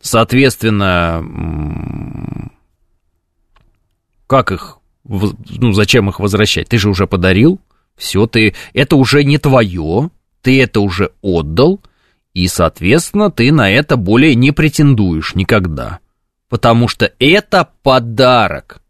[0.00, 1.22] Соответственно,
[4.26, 6.68] как их, ну, зачем их возвращать?
[6.68, 7.60] Ты же уже подарил,
[8.02, 10.10] все, ты, это уже не твое,
[10.42, 11.80] ты это уже отдал,
[12.34, 16.00] и, соответственно, ты на это более не претендуешь никогда.
[16.48, 18.82] Потому что это подарок.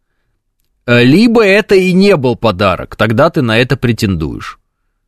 [0.87, 4.59] Либо это и не был подарок, тогда ты на это претендуешь.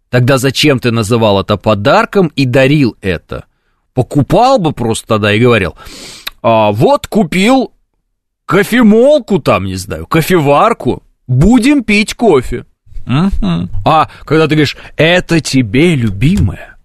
[0.09, 3.45] Тогда зачем ты называл это подарком и дарил это?
[3.93, 5.75] Покупал бы просто тогда и говорил,
[6.41, 7.73] а, вот купил
[8.45, 12.65] кофемолку там, не знаю, кофеварку, будем пить кофе.
[13.05, 13.69] Угу.
[13.85, 16.77] А когда ты говоришь, это тебе, любимая,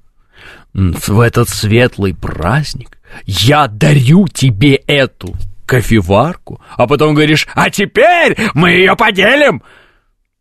[0.72, 5.34] в этот светлый праздник я дарю тебе эту
[5.66, 9.62] кофеварку, а потом говоришь, а теперь мы ее поделим.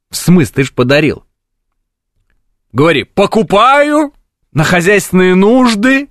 [0.09, 1.23] В смысле, ты же подарил.
[2.71, 4.13] Говори, покупаю
[4.51, 6.09] на хозяйственные нужды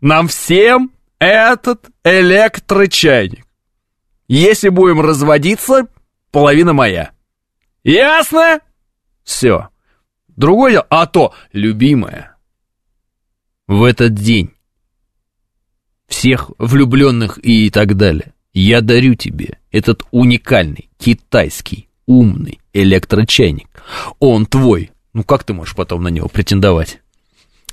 [0.00, 3.46] нам всем этот электрочайник.
[4.28, 5.86] Если будем разводиться,
[6.30, 7.10] половина моя.
[7.82, 8.60] Ясно?
[9.24, 9.68] Все.
[10.28, 12.36] Другое дело, а то, любимая,
[13.66, 14.50] в этот день
[16.06, 23.68] всех влюбленных и так далее, я дарю тебе этот уникальный китайский умный электрочайник.
[24.18, 24.90] Он твой.
[25.12, 27.00] Ну как ты можешь потом на него претендовать?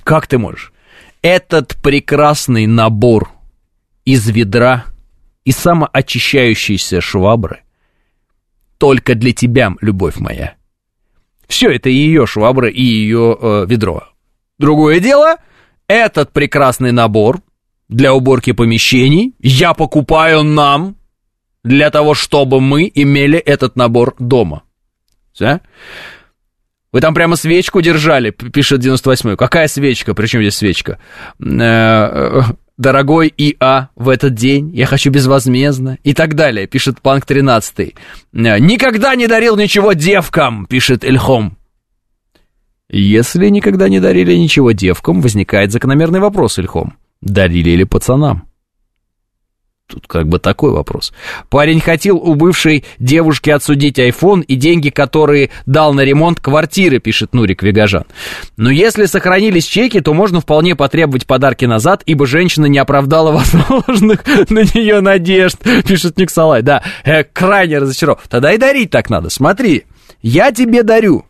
[0.04, 0.72] Как ты можешь?
[1.20, 3.32] Этот прекрасный набор
[4.04, 4.84] из ведра
[5.44, 7.62] и самоочищающейся швабры
[8.78, 10.54] только для тебя, любовь моя.
[11.48, 14.04] Все это ее швабра и ее э, ведро.
[14.58, 15.36] Другое дело,
[15.88, 17.40] этот прекрасный набор
[17.88, 20.96] для уборки помещений я покупаю нам
[21.64, 24.62] для того, чтобы мы имели этот набор дома.
[25.32, 25.60] Все?
[26.92, 29.36] Вы там прямо свечку держали, пишет 98-й.
[29.36, 30.14] Какая свечка?
[30.14, 30.98] Причем здесь свечка?
[32.78, 37.26] Э, э, дорогой ИА в этот день, я хочу безвозмездно и так далее, пишет Панк
[37.26, 37.94] 13.
[38.32, 41.56] Никогда не дарил ничего девкам, пишет Эльхом.
[42.90, 46.94] Если никогда не дарили ничего девкам, возникает закономерный вопрос, Эльхом.
[47.20, 48.48] Дарили ли пацанам?
[49.88, 51.14] Тут как бы такой вопрос.
[51.48, 57.32] Парень хотел у бывшей девушки отсудить iPhone и деньги, которые дал на ремонт квартиры, пишет
[57.32, 58.04] Нурик Вегажан.
[58.58, 64.26] Но если сохранились чеки, то можно вполне потребовать подарки назад, ибо женщина не оправдала возможных
[64.50, 65.56] на нее надежд,
[65.86, 66.60] пишет Никсалай.
[66.60, 68.20] Да, э, крайне разочарован.
[68.28, 69.30] Тогда и дарить так надо.
[69.30, 69.84] Смотри,
[70.20, 71.24] я тебе дарю.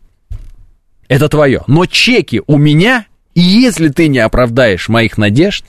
[1.07, 1.63] Это твое.
[1.69, 5.65] Но чеки у меня, и если ты не оправдаешь моих надежд,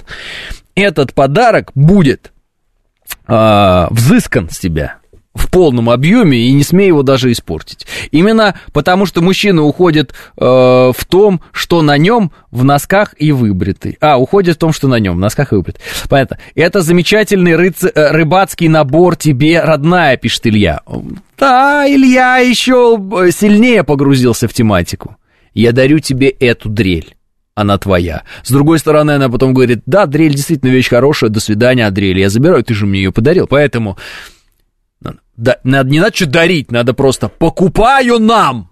[0.74, 2.32] этот подарок будет
[3.28, 5.00] э, взыскан с тебя
[5.40, 7.86] в полном объеме и не смей его даже испортить.
[8.12, 13.98] Именно потому, что мужчина уходит э, в том, что на нем в носках и выбритый.
[14.02, 15.82] А, уходит в том, что на нем в носках и выбритый.
[16.10, 16.40] Понятно.
[16.56, 17.84] Это замечательный рыц...
[17.84, 20.82] Э, рыбацкий набор тебе, родная, пишет Илья.
[21.38, 23.00] Да, Илья еще
[23.32, 25.16] сильнее погрузился в тематику.
[25.54, 27.16] Я дарю тебе эту дрель
[27.60, 28.24] она твоя.
[28.44, 32.30] С другой стороны, она потом говорит, да, дрель действительно вещь хорошая, до свидания, дрель, я
[32.30, 33.98] забираю, ты же мне ее подарил, поэтому
[35.02, 38.70] да, надо, не надо что дарить, надо просто покупаю нам,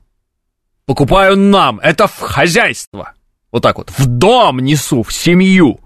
[0.86, 3.14] покупаю нам, это в хозяйство,
[3.52, 5.80] вот так вот, в дом несу, в семью.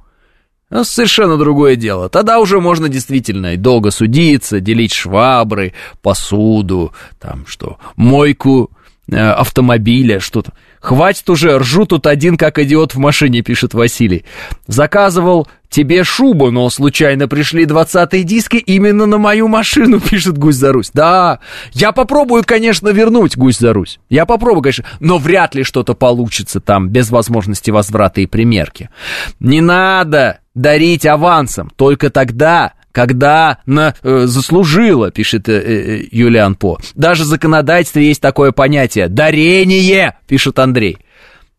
[0.69, 2.07] Ну, совершенно другое дело.
[2.07, 8.71] Тогда уже можно действительно долго судиться, делить швабры, посуду, там что, мойку
[9.11, 10.53] э, автомобиля, что-то.
[10.81, 14.25] Хватит уже, ржу тут один как идиот в машине, пишет Василий.
[14.65, 20.73] Заказывал тебе шубу, но случайно пришли двадцатые диски именно на мою машину, пишет Гусь за
[20.73, 20.89] Русь.
[20.91, 21.39] Да,
[21.73, 23.99] я попробую, конечно, вернуть Гусь за Русь.
[24.09, 28.89] Я попробую, конечно, но вряд ли что-то получится там без возможности возврата и примерки.
[29.39, 36.79] Не надо дарить авансом, только тогда, когда на, э, заслужила, пишет э, э, Юлиан По.
[36.95, 39.07] Даже в законодательстве есть такое понятие.
[39.07, 40.97] Дарение, пишет Андрей.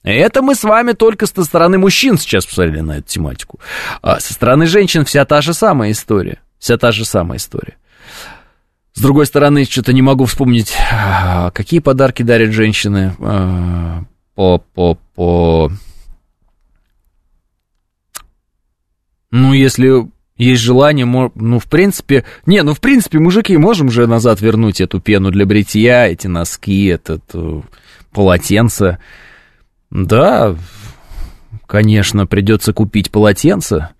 [0.02, 3.60] Это мы с вами только со стороны мужчин сейчас посмотрели на эту тематику.
[4.02, 6.40] А со стороны женщин вся та же самая история.
[6.58, 7.76] Вся та же самая история.
[8.94, 14.02] С другой стороны, что-то не могу вспомнить, а, какие подарки дарят женщины а,
[14.34, 15.72] по, по, по...
[19.30, 20.06] Ну, если
[20.42, 22.24] есть желание, ну, в принципе...
[22.46, 26.86] Не, ну, в принципе, мужики, можем же назад вернуть эту пену для бритья, эти носки,
[26.86, 27.60] этот э,
[28.12, 28.98] полотенце.
[29.90, 30.56] Да,
[31.66, 33.90] конечно, придется купить полотенце,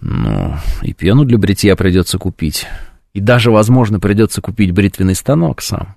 [0.00, 2.66] но и пену для бритья придется купить.
[3.12, 5.96] И даже, возможно, придется купить бритвенный станок сам.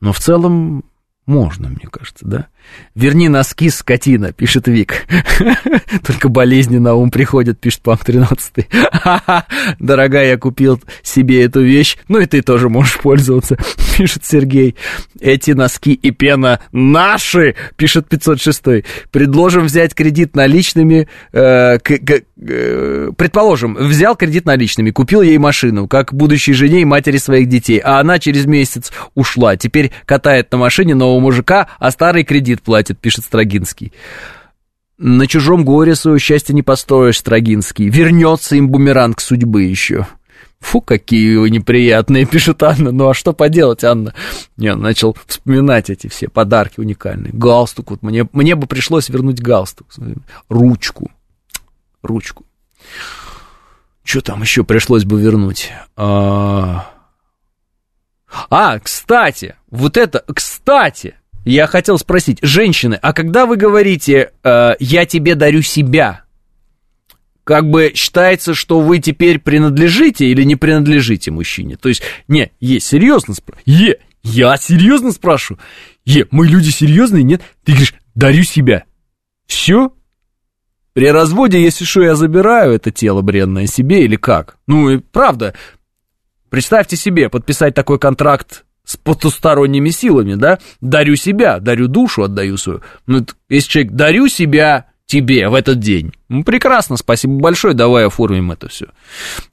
[0.00, 0.84] Но в целом
[1.26, 2.46] можно, мне кажется, да?
[2.94, 5.06] Верни носки, скотина, пишет Вик.
[6.06, 8.68] Только болезни на ум приходят, пишет Пам 13.
[9.78, 13.58] Дорогая, я купил себе эту вещь, ну и ты тоже можешь пользоваться,
[13.96, 14.76] пишет Сергей.
[15.20, 18.84] Эти носки и пена наши, пишет 506.
[19.10, 26.52] Предложим взять кредит наличными, э, э, предположим, взял кредит наличными, купил ей машину, как будущей
[26.52, 31.20] жене и матери своих детей, а она через месяц ушла, теперь катает на машине нового
[31.20, 33.92] мужика, а старый кредит платит, пишет Строгинский.
[34.98, 37.88] На чужом горе свое счастье не построишь, Строгинский.
[37.88, 40.06] Вернется им бумеранг судьбы еще.
[40.60, 42.90] Фу, какие вы неприятные, пишет Анна.
[42.90, 44.14] Ну а что поделать, Анна?
[44.56, 47.32] Я начал вспоминать эти все подарки уникальные.
[47.32, 49.88] Галстук, вот мне, мне бы пришлось вернуть галстук.
[50.48, 51.10] Ручку.
[52.02, 52.46] Ручку.
[54.02, 55.72] Что там еще пришлось бы вернуть?
[55.96, 56.92] А,
[58.50, 61.16] а кстати, вот это, кстати,
[61.46, 66.24] я хотел спросить, женщины, а когда вы говорите э, «я тебе дарю себя»,
[67.44, 71.76] как бы считается, что вы теперь принадлежите или не принадлежите мужчине?
[71.76, 73.62] То есть, не, е, серьезно спрашиваю.
[73.64, 75.60] Е, я серьезно спрашиваю.
[76.04, 77.42] Е, мы люди серьезные, нет?
[77.62, 78.82] Ты говоришь, дарю себя.
[79.46, 79.92] Все?
[80.94, 84.58] При разводе, если что, я забираю это тело бренное себе или как?
[84.66, 85.54] Ну, и правда,
[86.50, 90.58] представьте себе, подписать такой контракт с потусторонними силами, да?
[90.80, 92.80] Дарю себя, дарю душу, отдаю свою.
[93.06, 98.52] Ну, если человек дарю себя тебе в этот день, ну, прекрасно, спасибо большое, давай оформим
[98.52, 98.86] это все.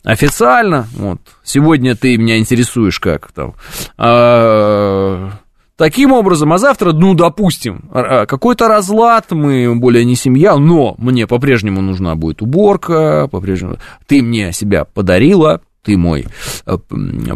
[0.03, 3.55] Официально, вот, сегодня ты меня интересуешь как там,
[3.97, 5.31] а,
[5.77, 11.27] таким образом, а завтра, ну, допустим, а, какой-то разлад, мы более не семья, но мне
[11.27, 13.77] по-прежнему нужна будет уборка, по-прежнему,
[14.07, 16.26] ты мне себя подарила, ты мой
[16.65, 16.77] э,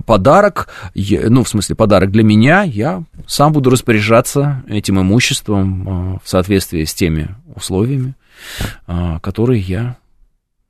[0.06, 6.30] подарок, ну, в смысле, подарок для меня, я сам буду распоряжаться этим имуществом э, в
[6.30, 8.16] соответствии с теми условиями,
[8.88, 9.98] э, которые я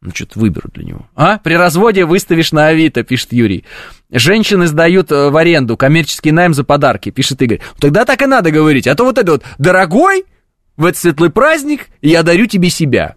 [0.01, 1.07] значит, выберу для него.
[1.15, 1.37] А?
[1.37, 3.63] При разводе выставишь на Авито, пишет Юрий.
[4.11, 7.61] Женщины сдают в аренду коммерческий найм за подарки, пишет Игорь.
[7.79, 8.87] Тогда так и надо говорить.
[8.87, 10.25] А то вот это вот, дорогой,
[10.77, 13.15] в этот светлый праздник я дарю тебе себя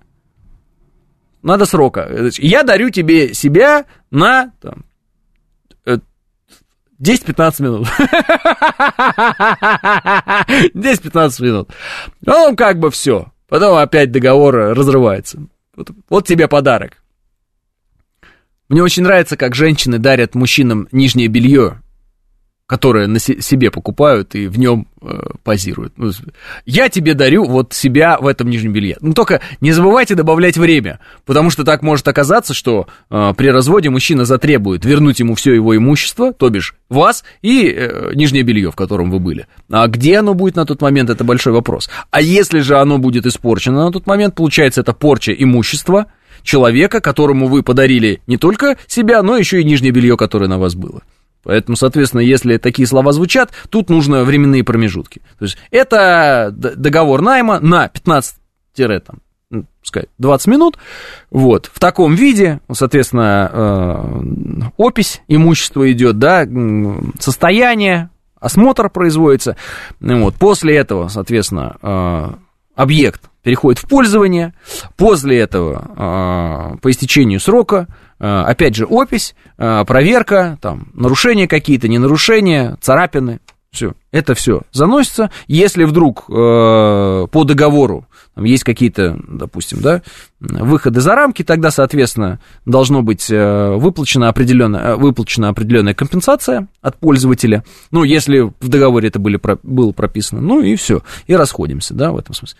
[1.43, 2.31] надо срока.
[2.39, 4.85] Я дарю тебе себя на там,
[7.01, 7.89] 10-15 э, минут.
[10.75, 11.71] 10-15 минут.
[12.21, 13.33] Ну, как бы все.
[13.49, 15.43] Потом опять договор разрывается.
[15.75, 17.03] Вот, вот тебе подарок.
[18.69, 21.81] Мне очень нравится, как женщины дарят мужчинам нижнее белье
[22.71, 25.09] которое на себе покупают и в нем э,
[25.43, 25.93] позируют.
[25.97, 26.13] Ну,
[26.67, 28.97] я тебе дарю вот себя в этом нижнем белье.
[29.01, 33.91] Ну, только не забывайте добавлять время, потому что так может оказаться, что э, при разводе
[33.91, 38.77] мужчина затребует вернуть ему все его имущество, то бишь вас и э, нижнее белье, в
[38.77, 39.49] котором вы были.
[39.69, 41.91] А где оно будет на тот момент, это большой вопрос.
[42.13, 46.07] А если же оно будет испорчено на тот момент, получается, это порча имущества
[46.45, 50.77] человека, которому вы подарили не только себя, но еще и нижнее белье, которое на вас
[50.77, 51.03] было.
[51.43, 55.23] Поэтому, соответственно, если такие слова звучат, тут нужно временные промежутки.
[55.39, 58.37] То есть это договор найма на 15
[58.77, 59.19] там,
[59.51, 60.79] ну, сказать, 20 минут,
[61.31, 66.47] вот, в таком виде, соответственно, э, опись имущества идет, да,
[67.19, 69.57] состояние, осмотр производится,
[69.99, 72.29] вот, после этого, соответственно, э,
[72.75, 74.55] объект переходит в пользование,
[74.97, 77.89] после этого, э, по истечению срока,
[78.25, 83.41] опять же, опись, э, проверка, там, нарушения какие-то, не нарушения, царапины,
[83.73, 85.31] все, это все заносится.
[85.47, 90.03] Если вдруг э, по договору там есть какие-то, допустим, да,
[90.41, 97.65] выходы за рамки, тогда, соответственно, должно быть э, выплачена, определенная, выплачена определенная компенсация от пользователя.
[97.91, 102.19] Ну, если в договоре это были, было прописано, ну и все, и расходимся, да, в
[102.19, 102.59] этом смысле.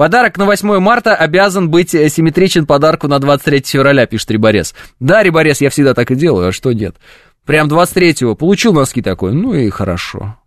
[0.00, 4.74] Подарок на 8 марта обязан быть э, симметричен подарку на 23 февраля, пишет Риборез.
[4.98, 6.96] Да, Риборез, я всегда так и делаю, а что нет?
[7.44, 10.38] Прям 23-го получил носки такой, ну и хорошо.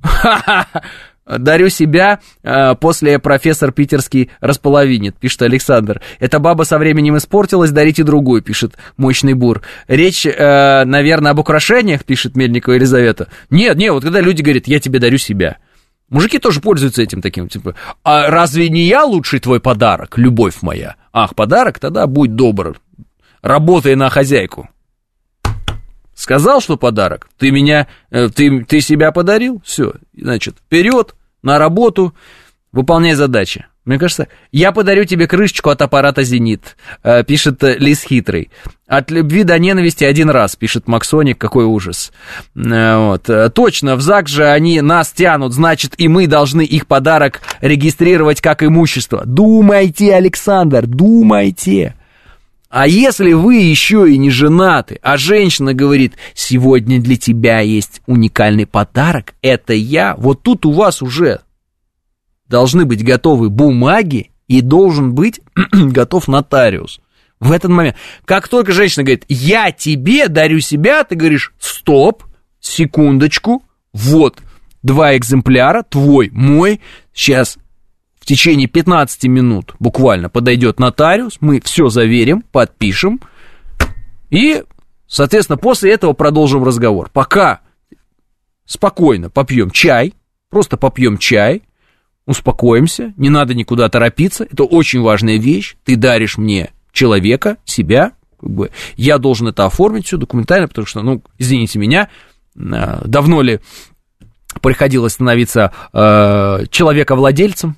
[1.26, 6.00] Дарю себя, э, после профессор питерский располовинит, пишет Александр.
[6.20, 9.62] Эта баба со временем испортилась, дарите другую, пишет мощный бур.
[9.88, 13.26] Речь, э, наверное, об украшениях, пишет Мельникова Елизавета.
[13.50, 15.56] Нет, нет, вот когда люди говорят, я тебе дарю себя.
[16.10, 20.96] Мужики тоже пользуются этим таким, типа, а разве не я лучший твой подарок, любовь моя?
[21.12, 22.80] Ах, подарок, тогда будь добр,
[23.42, 24.68] работай на хозяйку.
[26.14, 32.14] Сказал, что подарок, ты меня, э, ты, ты себя подарил, все, значит, вперед, на работу,
[32.72, 33.66] выполняй задачи.
[33.88, 38.50] Мне кажется, я подарю тебе крышечку от аппарата «Зенит», э, пишет э, Лис Хитрый.
[38.86, 42.12] От любви до ненависти один раз, пишет Максоник, какой ужас.
[42.54, 43.54] Э, вот.
[43.54, 48.62] Точно, в ЗАГС же они нас тянут, значит, и мы должны их подарок регистрировать как
[48.62, 49.22] имущество.
[49.24, 51.94] Думайте, Александр, думайте.
[52.68, 58.66] А если вы еще и не женаты, а женщина говорит, сегодня для тебя есть уникальный
[58.66, 61.40] подарок, это я, вот тут у вас уже
[62.48, 65.40] должны быть готовы бумаги и должен быть
[65.72, 67.00] готов нотариус.
[67.40, 72.24] В этот момент, как только женщина говорит, я тебе дарю себя, ты говоришь, стоп,
[72.58, 73.62] секундочку,
[73.92, 74.38] вот,
[74.82, 76.80] два экземпляра, твой, мой,
[77.12, 77.58] сейчас
[78.18, 83.20] в течение 15 минут буквально подойдет нотариус, мы все заверим, подпишем,
[84.30, 84.64] и,
[85.06, 87.08] соответственно, после этого продолжим разговор.
[87.12, 87.60] Пока
[88.64, 90.14] спокойно попьем чай,
[90.50, 91.62] просто попьем чай,
[92.28, 98.50] успокоимся, не надо никуда торопиться, это очень важная вещь, ты даришь мне человека, себя, как
[98.50, 102.10] бы, я должен это оформить все документально, потому что, ну, извините меня,
[102.56, 103.60] а, давно ли
[104.60, 107.76] приходилось становиться э, человековладельцем.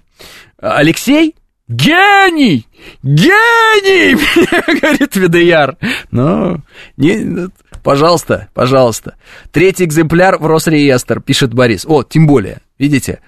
[0.59, 1.35] Алексей
[1.68, 2.66] гений!
[3.02, 4.16] Гений!
[4.81, 5.77] Говорит Видеяр.
[6.10, 6.62] Ну,
[6.97, 7.48] не,
[7.82, 9.16] пожалуйста, пожалуйста.
[9.52, 11.85] Третий экземпляр в Росреестр, пишет Борис.
[11.86, 13.20] О, тем более, видите,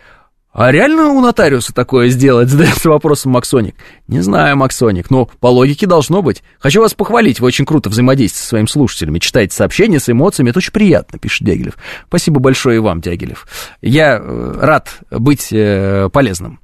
[0.53, 2.49] а реально у нотариуса такое сделать?
[2.51, 3.75] Задается вопросом Максоник.
[4.07, 6.43] Не знаю, Максоник, но по логике должно быть.
[6.59, 10.59] Хочу вас похвалить, вы очень круто взаимодействуете со своими слушателями, читаете сообщения с эмоциями, это
[10.59, 11.79] очень приятно, пишет Дягилев.
[12.09, 13.47] Спасибо большое и вам, Дягилев.
[13.81, 16.61] Я э, рад быть э, полезным.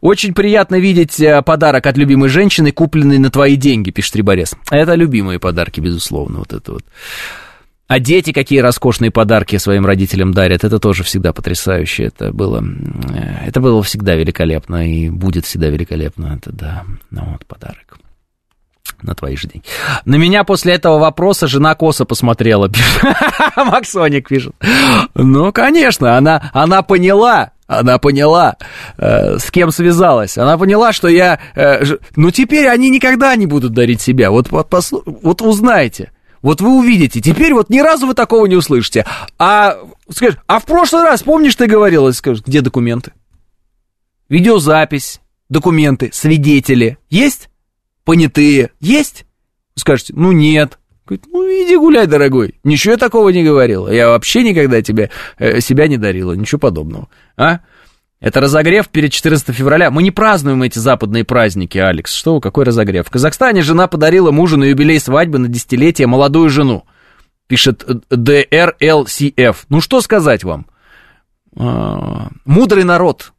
[0.00, 4.54] Очень приятно видеть э, подарок от любимой женщины, купленный на твои деньги, пишет Риборез.
[4.70, 6.84] Это любимые подарки, безусловно, вот это вот.
[7.90, 12.04] А дети какие роскошные подарки своим родителям дарят, это тоже всегда потрясающе.
[12.04, 16.38] Это было, э, это было всегда великолепно и будет всегда великолепно.
[16.38, 17.98] Это да, ну вот подарок
[19.02, 19.66] на твои же деньги.
[20.04, 22.70] На меня после этого вопроса жена косо посмотрела.
[23.56, 24.54] Максоник пишет.
[25.16, 28.54] Ну, конечно, она, она поняла, она поняла,
[28.98, 30.38] э, с кем связалась.
[30.38, 31.40] Она поняла, что я...
[31.56, 31.98] Э, ж...
[32.14, 34.30] Ну, теперь они никогда не будут дарить себя.
[34.30, 35.02] Вот, вот, послу...
[35.04, 36.12] вот узнаете.
[36.42, 39.04] Вот вы увидите, теперь вот ни разу вы такого не услышите.
[39.38, 43.12] А скажешь, а в прошлый раз, помнишь, ты говорила, скажешь, где документы?
[44.28, 47.50] Видеозапись, документы, свидетели есть?
[48.04, 49.26] Понятые есть?
[49.74, 50.78] Скажете, ну нет.
[51.04, 52.54] Говорит, ну иди гуляй, дорогой.
[52.64, 53.88] Ничего я такого не говорила.
[53.88, 57.08] Я вообще никогда тебе э, себя не дарила, ничего подобного.
[57.36, 57.60] А?
[58.20, 59.90] Это разогрев перед 14 февраля.
[59.90, 62.12] Мы не празднуем эти западные праздники, Алекс.
[62.12, 63.06] Что какой разогрев?
[63.06, 66.84] В Казахстане жена подарила мужу на юбилей свадьбы на десятилетие молодую жену.
[67.46, 69.56] Пишет DRLCF.
[69.70, 70.66] Ну что сказать вам?
[71.56, 73.32] А, мудрый народ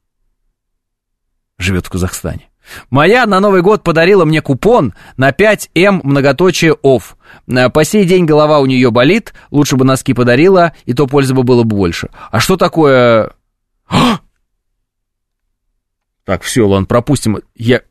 [1.60, 2.50] живет в Казахстане.
[2.90, 7.18] Моя на Новый год подарила мне купон на 5М многоточие ОФ.
[7.72, 11.44] По сей день голова у нее болит, лучше бы носки подарила, и то пользы бы
[11.44, 12.10] было бы больше.
[12.32, 13.34] А что такое...
[16.32, 17.40] Так, все, ладно, пропустим.
[17.56, 17.82] Я...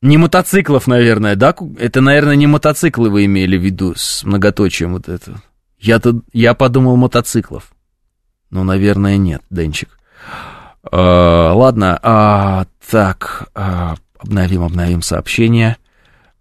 [0.00, 1.54] Не мотоциклов, наверное, да?
[1.78, 5.40] Это, наверное, не мотоциклы вы имели в виду с многоточием вот это.
[5.78, 7.72] Я-то, я подумал мотоциклов.
[8.50, 9.96] Ну, наверное, нет, Денчик.
[10.82, 15.76] А, ладно, а, так, а, обновим, обновим сообщение.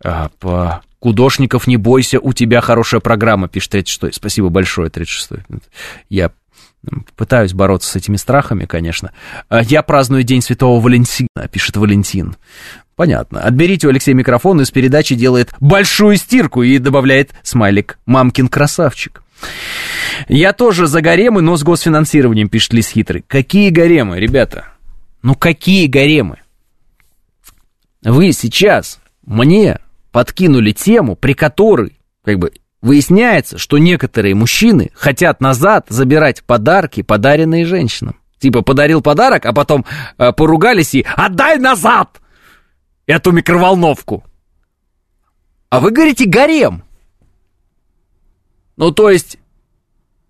[0.04, 5.44] А, по Кудошников, не бойся, у тебя хорошая программа, пишет 36 Спасибо большое, 36
[6.10, 6.32] Я
[7.16, 9.12] Пытаюсь бороться с этими страхами, конечно.
[9.50, 12.36] А я праздную День Святого Валентина, пишет Валентин.
[12.96, 13.42] Понятно.
[13.42, 19.24] Отберите у Алексея микрофон, из передачи делает большую стирку и добавляет смайлик «Мамкин красавчик».
[20.28, 23.24] Я тоже за гаремы, но с госфинансированием, пишет Лис Хитрый.
[23.28, 24.66] Какие гаремы, ребята?
[25.24, 26.38] Ну какие гаремы?
[28.04, 29.80] Вы сейчас мне
[30.12, 32.52] подкинули тему, при которой как бы
[32.82, 38.20] Выясняется, что некоторые мужчины хотят назад забирать подарки, подаренные женщинам.
[38.40, 39.86] Типа подарил подарок, а потом
[40.18, 42.20] э, поругались и «Отдай назад
[43.06, 44.24] эту микроволновку!»
[45.70, 46.84] А вы говорите «гарем».
[48.78, 49.38] Ну, то есть,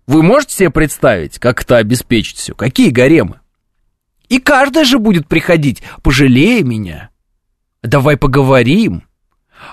[0.06, 2.54] вы можете себе представить, как это обеспечить все?
[2.54, 3.40] Какие гаремы?
[4.28, 7.10] И каждая же будет приходить, пожалей меня.
[7.82, 9.04] Давай поговорим.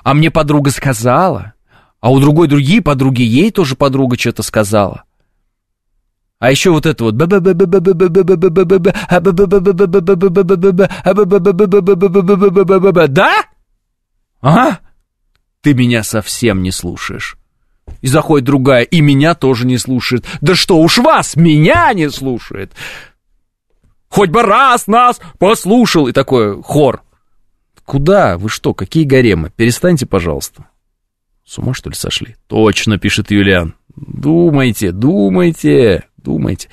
[0.04, 1.56] А мне подруга сказала.
[2.00, 5.04] А у другой другие подруги, ей тоже подруга что-то сказала.
[6.40, 7.18] А еще вот это вот
[13.08, 13.44] Да?
[14.42, 14.80] А?
[15.62, 17.38] Ты меня совсем не слушаешь.
[18.02, 20.26] И заходит другая, и меня тоже не слушает.
[20.40, 22.72] Да что уж вас, меня не слушает.
[24.08, 26.08] Хоть бы раз нас послушал.
[26.08, 27.04] И такой хор.
[27.84, 28.38] Куда?
[28.38, 29.52] Вы что, какие гаремы?
[29.56, 30.68] Перестаньте, пожалуйста.
[31.50, 32.36] С ума, что ли, сошли?
[32.48, 33.74] Точно, пишет Юлиан.
[33.96, 36.70] Думайте, думайте, думайте.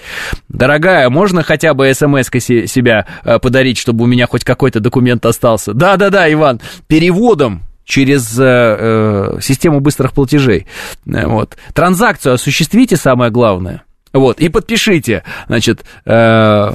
[0.51, 3.07] Дорогая, можно хотя бы смс себя
[3.41, 5.73] подарить, чтобы у меня хоть какой-то документ остался?
[5.73, 10.67] Да-да-да, Иван, переводом через э, систему быстрых платежей.
[11.07, 11.57] Вот.
[11.73, 13.85] Транзакцию осуществите, самое главное.
[14.13, 16.73] Вот, и подпишите, значит, э,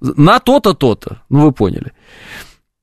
[0.00, 1.20] на то-то, то-то.
[1.28, 1.92] Ну, вы поняли.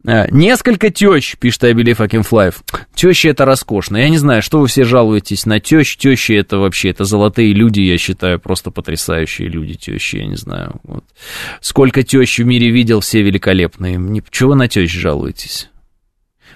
[0.05, 2.53] Э, несколько тещ, пишет I Believe I Can Fly.
[2.93, 3.97] Тещи это роскошно.
[3.97, 5.95] Я не знаю, что вы все жалуетесь на тещ.
[5.97, 10.81] Тещи это вообще, это золотые люди, я считаю, просто потрясающие люди, тещи, я не знаю.
[10.83, 11.05] Вот.
[11.61, 14.23] Сколько тещ в мире видел, все великолепные.
[14.29, 15.69] Чего вы на тещ жалуетесь?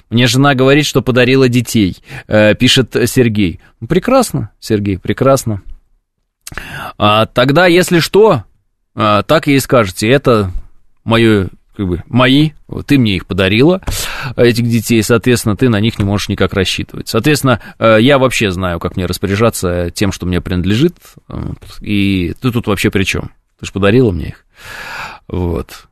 [0.09, 1.97] Мне жена говорит, что подарила детей,
[2.27, 3.59] э, пишет Сергей.
[3.87, 5.61] Прекрасно, Сергей, прекрасно.
[6.97, 8.43] А, тогда, если что,
[8.95, 10.51] а, так и скажете, это
[11.03, 12.51] мое как бы мои,
[12.87, 13.81] ты мне их подарила,
[14.35, 17.07] этих детей, соответственно, ты на них не можешь никак рассчитывать.
[17.07, 20.95] Соответственно, э, я вообще знаю, как мне распоряжаться тем, что мне принадлежит,
[21.81, 23.31] и ты тут вообще при чем?
[23.59, 24.45] Ты же подарила мне их.
[25.27, 25.87] Вот.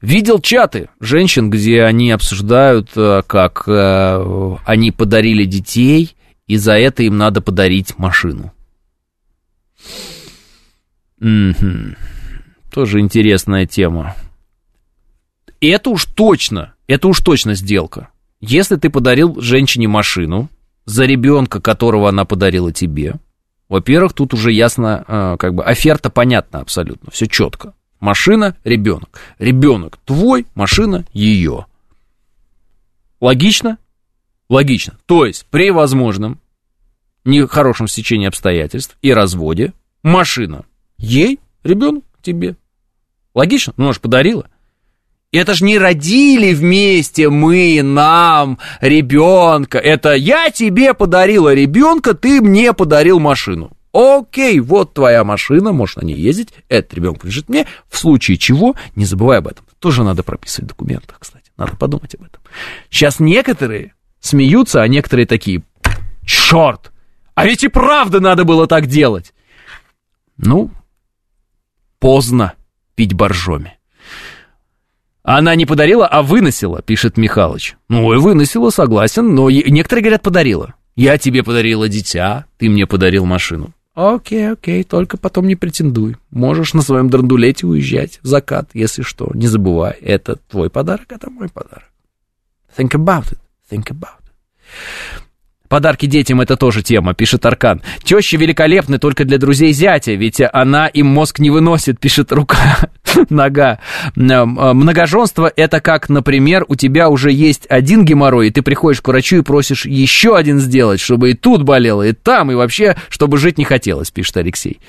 [0.00, 6.16] Видел чаты женщин, где они обсуждают, э, как э, они подарили детей,
[6.46, 8.50] и за это им надо подарить машину.
[11.20, 11.96] Угу.
[12.72, 14.16] Тоже интересная тема
[15.66, 18.08] это уж точно, это уж точно сделка.
[18.40, 20.48] Если ты подарил женщине машину
[20.84, 23.14] за ребенка, которого она подарила тебе,
[23.68, 27.74] во-первых, тут уже ясно, э, как бы оферта понятна абсолютно, все четко.
[28.00, 29.20] Машина, ребенок.
[29.38, 31.66] Ребенок твой, машина ее.
[33.20, 33.78] Логично?
[34.48, 34.98] Логично.
[35.06, 36.40] То есть при возможном
[37.24, 39.72] нехорошем стечении обстоятельств и разводе
[40.02, 40.64] машина
[40.98, 42.56] ей, ребенок тебе.
[43.34, 43.72] Логично?
[43.76, 44.48] Ну, она же подарила.
[45.32, 49.78] Это же не родили вместе мы, нам, ребенка.
[49.78, 53.72] Это я тебе подарила ребенка, ты мне подарил машину.
[53.94, 58.74] Окей, вот твоя машина, можешь на ней ездить, этот ребенок лежит мне, в случае чего,
[58.94, 59.64] не забывай об этом.
[59.78, 62.42] Тоже надо прописывать в документах, кстати, надо подумать об этом.
[62.90, 65.62] Сейчас некоторые смеются, а некоторые такие,
[66.24, 66.92] черт,
[67.34, 69.32] а ведь и правда надо было так делать.
[70.36, 70.70] Ну,
[71.98, 72.54] поздно
[72.94, 73.78] пить боржоми.
[75.22, 77.76] Она не подарила, а выносила, пишет Михалыч.
[77.88, 80.74] Ну, и выносила, согласен, но некоторые говорят, подарила.
[80.96, 83.72] Я тебе подарила дитя, ты мне подарил машину.
[83.94, 86.16] Окей, окей, только потом не претендуй.
[86.30, 89.30] Можешь на своем драндулете уезжать в закат, если что.
[89.34, 91.90] Не забывай, это твой подарок, это мой подарок.
[92.76, 93.38] Think about it,
[93.70, 95.22] think about it.
[95.68, 97.80] Подарки детям это тоже тема, пишет Аркан.
[98.02, 102.90] Тещи великолепны только для друзей зятя, ведь она им мозг не выносит, пишет рука,
[103.30, 103.78] нога.
[104.14, 109.38] Многоженство это как, например, у тебя уже есть один геморрой, и ты приходишь к врачу
[109.38, 113.58] и просишь еще один сделать, чтобы и тут болело, и там, и вообще, чтобы жить
[113.58, 114.80] не хотелось, пишет Алексей.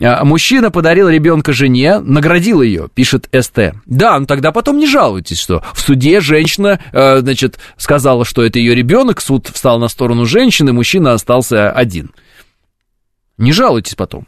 [0.00, 3.74] А, мужчина подарил ребенка жене, наградил ее, пишет СТ.
[3.86, 8.58] Да, ну тогда потом не жалуйтесь, что в суде женщина, э, значит, сказала, что это
[8.58, 12.10] ее ребенок, суд встал на сторону женщины, мужчина остался один.
[13.38, 14.26] Не жалуйтесь потом.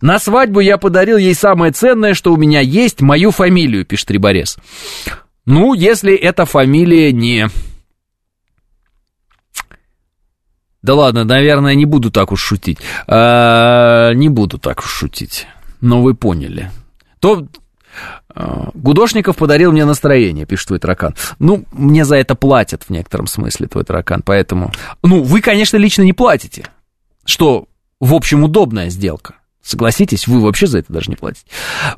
[0.00, 4.58] На свадьбу я подарил ей самое ценное, что у меня есть, мою фамилию, пишет Риборез.
[5.46, 7.48] Ну, если эта фамилия не
[10.82, 12.78] Да ладно, наверное, не буду так уж шутить.
[13.06, 15.46] А, не буду так уж шутить.
[15.80, 16.70] Но вы поняли.
[17.20, 17.46] То
[18.28, 21.14] а, Гудошников подарил мне настроение, пишет твой таракан.
[21.38, 24.72] Ну, мне за это платят в некотором смысле, твой таракан, поэтому...
[25.02, 26.66] Ну, вы, конечно, лично не платите,
[27.24, 27.66] что,
[28.00, 29.36] в общем, удобная сделка.
[29.64, 31.46] Согласитесь, вы вообще за это даже не платите.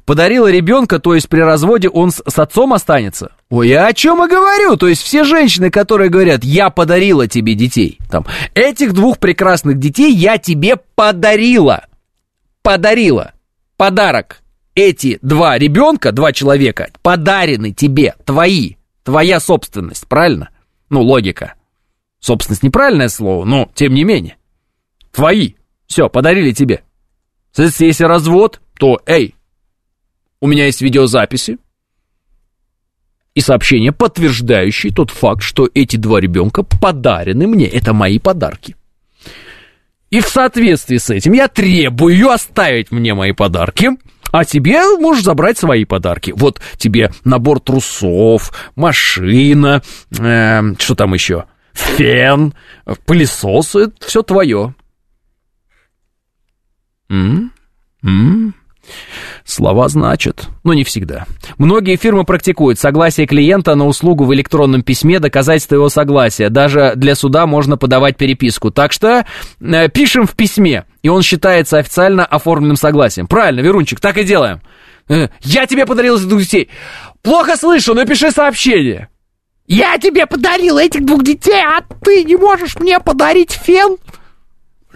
[0.05, 3.32] Подарила ребенка, то есть при разводе он с, с отцом останется?
[3.51, 4.76] Ой, я о чем и говорю?
[4.76, 8.24] То есть все женщины, которые говорят, я подарила тебе детей, там,
[8.55, 11.86] этих двух прекрасных детей я тебе подарила.
[12.62, 13.32] Подарила.
[13.76, 14.43] Подарок.
[14.76, 20.51] Эти два ребенка, два человека, подарены тебе, твои, твоя собственность, правильно?
[20.88, 21.55] Ну, логика.
[22.20, 24.36] Собственность неправильное слово, но тем не менее.
[25.12, 25.55] Твои.
[25.88, 26.82] Все, подарили тебе.
[27.57, 29.35] Если развод, то, эй,
[30.41, 31.59] У меня есть видеозаписи
[33.35, 37.66] и сообщения, подтверждающие тот факт, что эти два ребенка подарены мне.
[37.66, 38.77] Это мои подарки.
[40.11, 43.91] И в соответствии с этим я требую оставить мне мои подарки,
[44.33, 46.33] а тебе можешь забрать свои подарки.
[46.37, 49.83] Вот тебе набор трусов, машина,
[50.19, 52.55] э, что там еще, фен,
[53.05, 54.74] пылесос, это все твое.
[57.09, 57.53] М?
[58.03, 58.55] М?
[59.45, 61.24] Слова значат, но не всегда.
[61.59, 66.49] Многие фирмы практикуют согласие клиента на услугу в электронном письме, доказательство его согласия.
[66.51, 68.70] Даже для суда можно подавать переписку.
[68.70, 69.24] Так что
[69.61, 73.27] э, пишем в письме, и он считается официально оформленным согласием.
[73.27, 74.61] Правильно, Верунчик, так и делаем.
[75.09, 76.70] Э, я тебе подарил этих двух детей.
[77.23, 79.09] Плохо слышу, напиши сообщение.
[79.66, 83.97] Я тебе подарил этих двух детей, а ты не можешь мне подарить фен?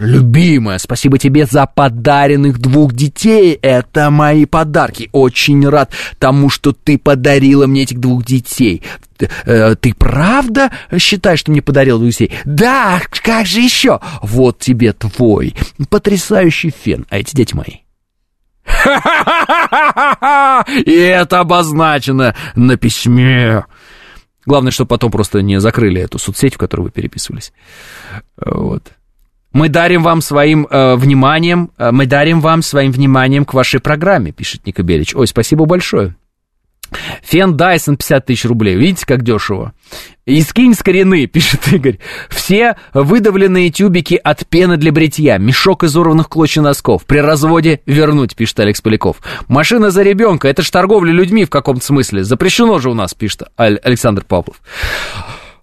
[0.01, 3.59] Любимая, спасибо тебе за подаренных двух детей.
[3.61, 5.09] Это мои подарки.
[5.11, 8.81] Очень рад тому, что ты подарила мне этих двух детей.
[9.17, 12.31] Ты, э, ты правда считаешь, что мне подарил двух детей?
[12.45, 13.99] Да, как же еще?
[14.23, 15.53] Вот тебе твой
[15.91, 17.05] потрясающий фен.
[17.11, 17.81] А эти дети мои.
[20.83, 23.65] И это обозначено на письме.
[24.47, 27.53] Главное, чтобы потом просто не закрыли эту соцсеть, в которой вы переписывались.
[28.43, 28.93] Вот.
[29.53, 34.31] Мы дарим вам своим э, вниманием, э, мы дарим вам своим вниманием к вашей программе,
[34.31, 35.13] пишет Ника Белич.
[35.15, 36.15] Ой, спасибо большое.
[37.23, 38.75] Фен Дайсон 50 тысяч рублей.
[38.75, 39.73] Видите, как дешево?
[40.25, 40.83] И скинь с
[41.27, 41.99] пишет Игорь.
[42.29, 47.05] Все выдавленные тюбики от пены для бритья, мешок изорванных клочья носков.
[47.05, 49.17] При разводе вернуть, пишет Алекс Поляков.
[49.47, 52.23] Машина за ребенка, это ж торговля людьми в каком-то смысле.
[52.23, 54.61] Запрещено же у нас, пишет Александр Павлов.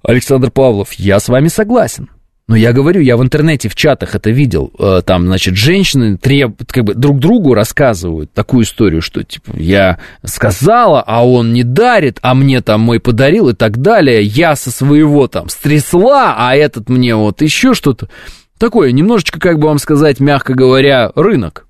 [0.02, 2.09] Александр Павлов, я с вами согласен.
[2.49, 4.73] Но я говорю, я в интернете, в чатах это видел.
[4.79, 9.99] Э, там, значит, женщины треб, как бы друг другу рассказывают такую историю, что, типа, я
[10.25, 14.23] сказала, а он не дарит, а мне там мой подарил и так далее.
[14.23, 18.09] Я со своего там стрясла, а этот мне вот еще что-то.
[18.57, 21.66] Такое, немножечко, как бы вам сказать, мягко говоря, рынок.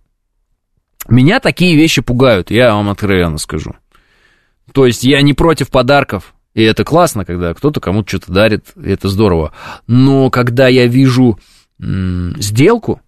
[1.09, 3.75] Меня такие вещи пугают, я вам откровенно скажу.
[4.73, 8.91] То есть я не против подарков, и это классно, когда кто-то кому-то что-то дарит, и
[8.91, 9.53] это здорово.
[9.87, 11.39] Но когда я вижу
[11.79, 13.01] сделку,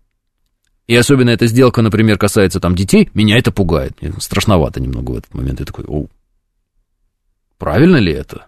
[0.86, 4.00] и особенно эта сделка, например, касается там детей, меня это пугает.
[4.00, 5.58] Мне страшновато немного в этот момент.
[5.58, 6.06] Я такой, о,
[7.58, 8.46] правильно ли это?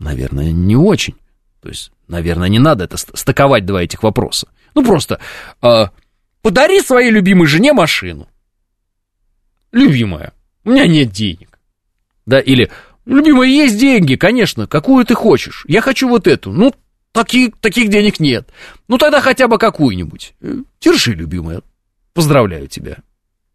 [0.00, 1.14] Наверное, не очень.
[1.62, 4.48] То есть, наверное, не надо это стыковать два этих вопроса.
[4.74, 5.20] Ну, просто
[5.62, 5.84] э,
[6.42, 8.26] подари своей любимой жене машину.
[9.70, 10.32] Любимая,
[10.64, 11.60] у меня нет денег.
[12.26, 12.68] Да, или
[13.08, 15.64] Любимая, есть деньги, конечно, какую ты хочешь.
[15.66, 16.52] Я хочу вот эту.
[16.52, 16.74] Ну,
[17.12, 18.50] таких, таких денег нет.
[18.86, 20.34] Ну, тогда хотя бы какую-нибудь.
[20.42, 21.62] Э, держи, любимая.
[22.12, 22.98] Поздравляю тебя.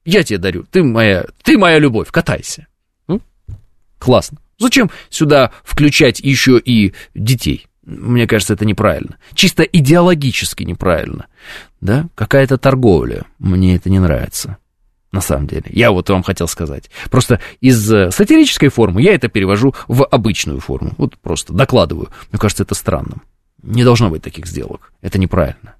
[0.05, 0.65] Я тебе дарю.
[0.71, 2.09] Ты моя, ты моя любовь.
[2.09, 2.65] Катайся.
[3.07, 3.21] Ну,
[3.99, 4.39] классно.
[4.57, 7.67] Зачем сюда включать еще и детей?
[7.83, 9.17] Мне кажется, это неправильно.
[9.35, 11.27] Чисто идеологически неправильно.
[11.79, 12.07] Да?
[12.15, 13.25] Какая-то торговля.
[13.37, 14.57] Мне это не нравится
[15.13, 15.65] на самом деле.
[15.69, 16.89] Я вот вам хотел сказать.
[17.09, 20.91] Просто из э, сатирической формы я это перевожу в обычную форму.
[20.97, 22.09] Вот просто докладываю.
[22.31, 23.21] Мне кажется, это странным.
[23.61, 24.91] Не должно быть таких сделок.
[25.01, 25.75] Это неправильно.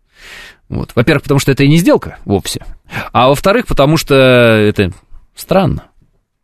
[0.69, 0.91] Вот.
[0.95, 2.64] Во-первых, потому что это и не сделка вовсе.
[3.11, 4.93] А во-вторых, потому что это
[5.35, 5.85] странно.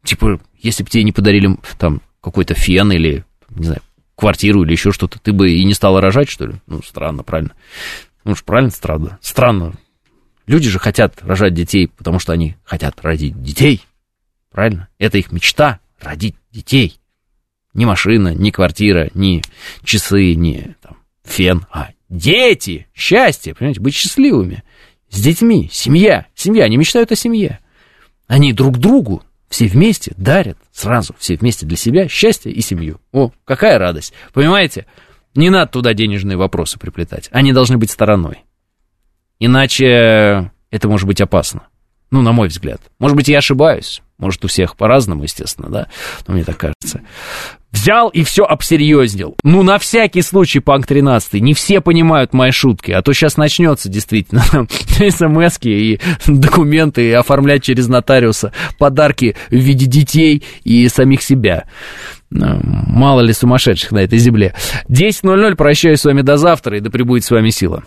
[0.03, 3.81] Типа, если бы тебе не подарили там какой-то фен или, не знаю,
[4.15, 6.55] квартиру или еще что-то, ты бы и не стала рожать, что ли?
[6.65, 7.53] Ну, странно, правильно.
[8.23, 9.19] Ну уж правильно, странно.
[9.21, 9.73] Странно.
[10.49, 13.84] Люди же хотят рожать детей, потому что они хотят родить детей.
[14.49, 14.88] Правильно?
[14.97, 16.99] Это их мечта— родить детей.
[17.76, 19.43] Ни машина, ни квартира, ни
[19.84, 24.63] часы, ни там, фен, а дети, счастье, понимаете, быть счастливыми.
[25.11, 27.59] С детьми, семья, семья, они мечтают о семье.
[28.26, 32.99] Они друг другу все вместе дарят сразу, все вместе для себя счастье и семью.
[33.11, 34.13] О, какая радость.
[34.34, 34.88] Понимаете?
[35.35, 37.30] Не надо туда денежные вопросы приплетать.
[37.31, 38.45] Они должны быть стороной.
[39.39, 41.63] Иначе это может быть опасно.
[42.11, 42.81] Ну, на мой взгляд.
[42.99, 44.01] Может быть, я ошибаюсь.
[44.17, 45.87] Может, у всех по-разному, естественно, да?
[46.27, 47.01] Но мне так кажется.
[47.71, 49.37] Взял и все обсерьезнил.
[49.43, 53.87] Ну, на всякий случай, Панк 13, не все понимают мои шутки, а то сейчас начнется
[53.89, 54.41] действительно
[55.09, 61.65] смс и документы, и оформлять через нотариуса подарки в виде детей и самих себя.
[62.31, 64.55] Ну, мало ли сумасшедших на этой земле.
[64.89, 67.83] 10.00, прощаюсь с вами до завтра, и да пребудет с вами сила.